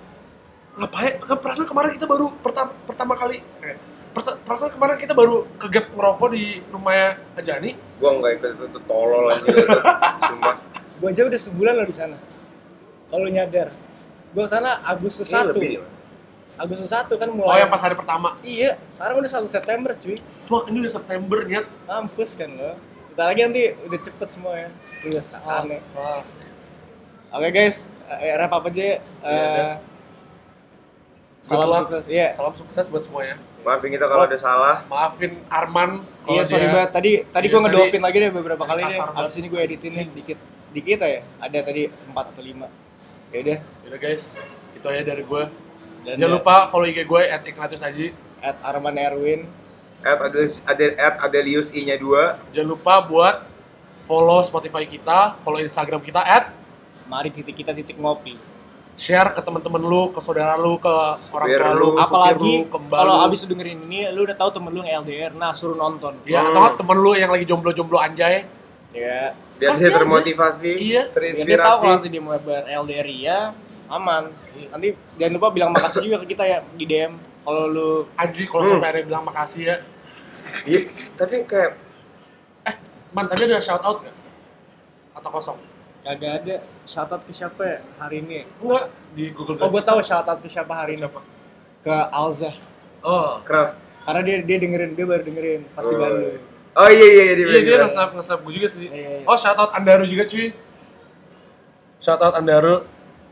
ngapain? 0.76 1.14
Perasaan 1.22 1.68
kemarin 1.70 1.90
kita 1.96 2.08
baru 2.10 2.34
pertama 2.42 2.72
pertama 2.84 3.14
kali 3.16 3.40
eh, 3.62 3.78
perasa- 4.12 4.38
perasaan 4.38 4.72
kemarin 4.72 4.96
kita 4.96 5.12
baru 5.12 5.48
kegap 5.58 5.90
ngerokok 5.90 6.30
di 6.30 6.44
rumahnya 6.68 7.18
Ajani. 7.34 7.72
Gua 7.98 8.10
enggak 8.14 8.32
ikut 8.36 8.50
itu, 8.52 8.64
itu 8.68 8.80
tolol 8.82 9.26
aja. 9.28 9.50
Gue 10.98 11.10
aja 11.10 11.22
udah 11.24 11.40
sebulan 11.40 11.74
lo 11.74 11.84
di 11.84 11.94
sana. 11.94 12.18
Kalau 13.08 13.26
nyadar. 13.26 13.74
Gue 14.32 14.46
sana 14.46 14.80
Agustus 14.82 15.28
1 15.28 15.52
lebih. 15.52 15.82
Agustus 16.56 16.88
1 16.88 17.10
kan 17.12 17.26
Oh 17.26 17.36
mulai 17.36 17.60
yang 17.60 17.70
pas 17.70 17.80
hari 17.80 17.96
pertama. 17.96 18.38
iya 18.42 18.78
sekarang 18.90 19.18
udah 19.18 19.32
1 19.34 19.50
September 19.50 19.92
cuy. 19.94 20.16
Fuck 20.22 20.68
ini 20.68 20.78
udah 20.80 20.94
September 20.94 21.40
nyet. 21.42 21.66
mampus 21.84 22.32
kan 22.34 22.50
lo. 22.50 22.78
Bentar 23.10 23.26
lagi 23.28 23.42
nanti 23.42 23.64
udah 23.82 24.00
cepet 24.00 24.28
semua 24.30 24.54
ya. 24.56 24.70
Udah 25.04 25.24
aneh. 25.58 25.82
Fuck. 25.90 26.24
oke 27.32 27.50
guys. 27.50 27.90
Eh, 28.08 28.32
wrap 28.32 28.52
up 28.52 28.64
aja 28.64 28.76
Iya, 28.78 28.96
Eh, 29.24 29.32
udah. 29.32 29.76
salam 31.42 31.72
sukses. 31.82 32.06
Iya. 32.06 32.28
Salam 32.30 32.54
sukses 32.54 32.86
buat 32.88 33.02
semuanya. 33.02 33.36
Maafin 33.62 33.90
kita 33.92 34.06
kalau 34.06 34.24
ada 34.26 34.38
salah. 34.38 34.76
Maafin 34.86 35.38
Arman 35.48 36.02
kalau 36.26 36.34
Iya 36.34 36.44
sorry 36.44 36.66
banget 36.66 36.92
tadi 36.92 37.12
tadi 37.30 37.46
Iya, 37.46 37.54
gue 37.54 37.62
ngedopin 37.62 38.02
lagi 38.02 38.18
deh 38.18 38.32
beberapa 38.34 38.64
kali 38.66 38.82
deh. 38.82 38.98
banget. 38.98 39.22
Abis 39.22 39.36
ini 39.38 39.48
gue 39.48 39.62
editin 39.62 39.92
nih 39.94 40.08
dikit 40.12 40.38
dikit 40.72 41.00
aja. 41.00 41.20
Ada 41.38 41.58
tadi 41.62 41.82
4 41.86 42.10
atau 42.12 42.42
5. 42.42 42.66
Ya 43.32 43.38
udah. 43.40 43.60
Yaudah 43.86 44.00
guys, 44.00 44.24
itu 44.74 44.86
aja 44.86 45.04
dari 45.04 45.24
gue. 45.24 45.44
Dan 46.02 46.18
Jangan 46.18 46.28
ya, 46.28 46.36
lupa 46.36 46.56
follow 46.66 46.90
IG 46.90 47.06
gue 47.06 47.22
at 47.24 47.42
Ignatius 47.42 47.84
Aji. 47.84 48.08
at 48.42 48.58
Arman 48.66 48.98
Erwin. 48.98 49.46
At 50.02 50.18
Adelius, 50.18 50.66
Adel, 50.66 50.98
at 50.98 51.22
Adelius 51.22 51.70
I-nya 51.70 51.94
2. 51.94 52.50
Jangan 52.50 52.70
lupa 52.74 52.98
buat 53.00 53.46
follow 54.02 54.42
Spotify 54.42 54.82
kita, 54.84 55.38
follow 55.40 55.62
Instagram 55.62 56.02
kita 56.02 56.18
at 56.20 56.50
Mari 57.06 57.28
titik 57.28 57.54
kita 57.54 57.70
titik 57.70 58.00
ngopi. 58.00 58.34
Share 59.02 59.34
ke 59.34 59.42
teman-teman 59.42 59.82
lu, 59.82 60.14
ke 60.14 60.22
saudara 60.22 60.54
lu, 60.54 60.78
ke 60.78 60.94
orang 61.34 61.48
tua 61.50 61.74
lu, 61.74 61.88
Apalagi 61.98 62.54
lu, 62.62 62.70
ke 62.70 62.78
mbak 62.78 63.00
kalau 63.02 63.16
abis 63.26 63.40
dengerin 63.44 63.80
ini, 63.82 64.06
lu 64.14 64.22
udah 64.24 64.38
tahu 64.38 64.50
temen 64.54 64.70
lu 64.70 64.86
yang 64.86 65.02
LDR, 65.02 65.34
nah 65.34 65.52
suruh 65.52 65.74
nonton. 65.74 66.14
Ya, 66.22 66.46
Hmm. 66.46 66.54
atau 66.54 66.78
temen 66.78 66.98
lu 66.98 67.18
yang 67.18 67.34
lagi 67.34 67.44
jomblo-jomblo 67.44 67.98
anjay. 67.98 68.46
Ya. 68.94 69.34
Biar 69.58 69.74
Kasih 69.74 69.82
dia 69.82 69.90
aja. 69.90 69.98
termotivasi, 69.98 70.72
Iya. 70.76 71.02
Biar 71.10 71.34
dia 71.34 71.34
tahu 71.34 71.42
terinspirasi. 71.42 71.82
kalau 71.82 71.94
nanti 71.96 72.10
dia 72.10 72.22
mau 72.22 72.38
ber 72.38 72.62
LDR 72.68 73.08
ya 73.10 73.40
aman. 73.88 74.24
Nanti 74.70 74.88
jangan 75.16 75.34
lupa 75.34 75.48
bilang 75.50 75.72
makasih 75.72 76.02
juga 76.02 76.18
ke 76.22 76.28
kita 76.32 76.44
ya 76.44 76.60
di 76.72 76.86
DM. 76.86 77.14
Kalau 77.42 77.64
lu 77.66 77.90
Anjir 78.16 78.46
kalau 78.46 78.62
Hmm. 78.62 78.72
sampai 78.78 78.88
ada 78.88 78.98
yang 79.02 79.10
bilang 79.10 79.26
makasih 79.26 79.64
ya. 79.66 79.76
Iya, 80.64 80.82
tapi 81.18 81.42
kayak 81.44 81.72
Man, 83.12 83.28
tadi 83.28 83.44
ada 83.44 83.60
shout 83.60 83.82
out 83.82 84.00
nggak? 84.00 84.16
Atau 85.14 85.30
kosong? 85.30 85.60
Kagak 86.02 86.32
ada 86.42 86.56
shoutout 86.84 87.22
ke 87.22 87.32
siapa 87.32 87.62
ya 87.62 87.78
hari 87.96 88.20
ini? 88.20 88.44
Enggak, 88.58 88.86
di 89.12 89.30
Google 89.30 89.56
Oh, 89.56 89.60
Drive. 89.62 89.72
gue 89.72 89.84
tahu 89.84 90.00
shoutout 90.02 90.40
ke 90.40 90.48
siapa 90.48 90.74
hari 90.74 90.96
ini. 90.96 91.02
Siapa? 91.02 91.20
Ke 91.80 91.96
Alza. 92.10 92.52
Oh, 93.02 93.42
kenapa? 93.42 93.78
Karena 94.02 94.22
dia 94.22 94.36
dia 94.42 94.58
dengerin, 94.58 94.92
dia 94.92 95.06
baru 95.06 95.22
dengerin 95.22 95.62
pas 95.72 95.82
di 95.82 95.94
Oh. 95.94 95.98
Bandung. 95.98 96.42
Oh 96.72 96.88
iya 96.88 97.04
iya 97.06 97.24
iya 97.24 97.34
di 97.34 97.44
iya 97.44 97.52
dia 97.52 97.62
Bandung. 97.62 97.80
nge-snap 97.84 98.10
nge-snap 98.14 98.40
gue 98.42 98.54
juga 98.54 98.68
sih. 98.68 98.86
Iya, 98.86 98.94
iya, 98.96 99.10
iya. 99.20 99.26
Oh, 99.26 99.36
shout 99.36 99.56
out 99.56 99.72
Andaru 99.72 100.04
juga 100.04 100.24
cuy. 100.24 100.48
Shout 101.98 102.18
out 102.20 102.34
Andaru. 102.34 102.76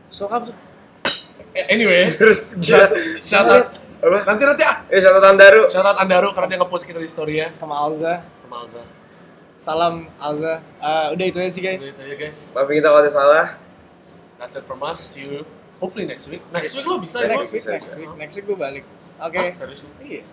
So 0.08 0.26
kamu 0.26 0.50
Eh, 1.50 1.66
Anyway, 1.68 2.06
Terus 2.14 2.54
shout, 2.56 2.94
gila. 2.94 3.18
shout 3.18 3.48
out 3.48 3.66
Apa? 4.00 4.18
nanti 4.24 4.42
nanti 4.44 4.62
ah. 4.62 4.86
Eh 4.86 4.98
catatan 4.98 5.34
Daru. 5.34 5.62
Shout 5.66 5.82
out 5.82 5.98
Andaru 5.98 6.30
karena 6.30 6.46
dia 6.46 6.58
nge-post 6.58 6.84
kita 6.84 6.96
di 6.96 7.06
story 7.06 7.34
ya. 7.36 7.50
sama 7.50 7.74
Alza. 7.76 8.22
Sama 8.40 8.56
Alza. 8.62 8.82
Salam 9.60 10.08
Alza. 10.16 10.64
Eh, 10.80 11.06
udah 11.12 11.24
itu 11.28 11.36
aja 11.36 11.52
sih 11.52 11.60
guys. 11.60 11.84
Itu 11.84 12.00
aja 12.00 12.16
guys. 12.16 12.48
Maafin 12.56 12.80
kita 12.80 12.88
kalau 12.88 13.00
ada 13.04 13.12
salah. 13.12 13.46
That's 14.40 14.56
it 14.56 14.64
from 14.64 14.80
us. 14.80 14.96
See 14.96 15.28
you 15.28 15.44
hopefully 15.76 16.08
next 16.08 16.32
week. 16.32 16.40
Next 16.48 16.72
week 16.72 16.88
lo 16.88 16.96
bisa 16.96 17.20
ya? 17.20 17.36
Next 17.36 17.52
week, 17.52 17.68
next 17.68 17.92
week, 18.00 18.08
next 18.16 18.34
week 18.40 18.46
gue 18.48 18.56
balik. 18.56 18.84
Oke. 19.20 19.36
Ah, 19.36 19.52
serius 19.52 19.84
lu? 19.84 19.92
Iya. 20.00 20.24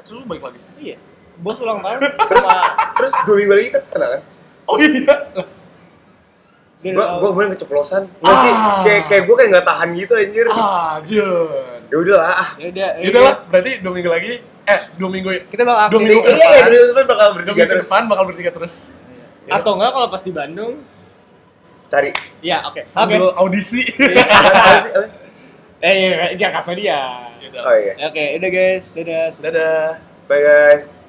Next 0.00 0.08
week 0.08 0.20
lo 0.20 0.26
balik 0.26 0.42
lagi. 0.48 0.58
Iya. 0.80 0.96
Bos 1.36 1.60
ulang 1.60 1.84
tahun 1.84 2.00
sama 2.32 2.64
Terus 2.96 3.12
dua 3.28 3.36
minggu 3.36 3.52
lagi 3.56 3.68
kan 3.76 3.82
sana 3.92 4.06
kan? 4.08 4.20
Oh 4.64 4.76
iya. 4.80 5.16
Gua 6.82 6.90
udah 6.96 7.06
gua 7.20 7.28
kemarin 7.36 7.50
keceplosan. 7.52 8.02
Nggak 8.24 8.36
sih? 8.40 8.52
Ah. 8.56 8.80
Kayak 8.88 9.02
kayak 9.12 9.22
gua 9.28 9.34
kayak 9.36 9.50
nggak 9.52 9.66
tahan 9.68 9.88
gitu 10.00 10.12
anjir. 10.16 10.46
Ah, 10.48 10.96
Jun. 11.04 11.72
Ya 11.92 11.96
udahlah. 12.00 12.32
ah. 12.40 12.48
Ya 12.56 12.66
udah. 12.72 12.88
Ya 12.96 13.06
udah 13.12 13.20
lah, 13.20 13.36
berarti 13.52 13.70
dua 13.84 13.92
minggu 13.92 14.08
lagi. 14.08 14.40
Eh, 14.62 14.80
dua 14.94 15.10
minggu 15.10 15.28
Kita 15.50 15.62
bakal 15.62 15.90
Dua 15.90 16.00
minggu 16.00 16.20
ke 16.20 16.30
Iya, 16.30 16.38
iya, 16.38 16.48
depan. 16.54 16.62
dua 16.62 16.70
minggu 16.72 16.86
depan 16.88 17.04
bakal 17.04 17.26
Dua 17.26 17.34
bertiga 17.34 17.52
minggu 17.52 17.70
terus. 17.72 17.82
depan 17.84 18.02
bakal 18.06 18.24
bertiga 18.26 18.50
terus. 18.50 18.74
Ya. 19.42 19.52
Atau 19.58 19.72
enggak 19.74 19.90
kalau 19.90 20.08
pas 20.08 20.22
di 20.22 20.32
Bandung? 20.32 20.72
Cari. 21.88 22.10
Ya, 22.40 22.58
oke. 22.64 22.80
Oke. 22.80 22.88
Sambil 22.88 23.22
audisi. 23.34 23.82
Sih? 23.82 24.14
Apa? 24.14 25.10
Eh, 25.82 25.92
iya, 25.92 26.30
dia 26.32 26.48
kasih 26.48 26.78
dia. 26.78 27.00
Ya 27.36 27.46
udah. 27.50 27.62
Oh 27.66 27.74
iya. 27.74 27.92
Oke, 28.06 28.24
udah 28.38 28.50
guys. 28.50 28.84
Dadah. 28.94 29.26
Dadah. 29.42 29.86
Bye 30.30 30.40
guys. 30.40 31.01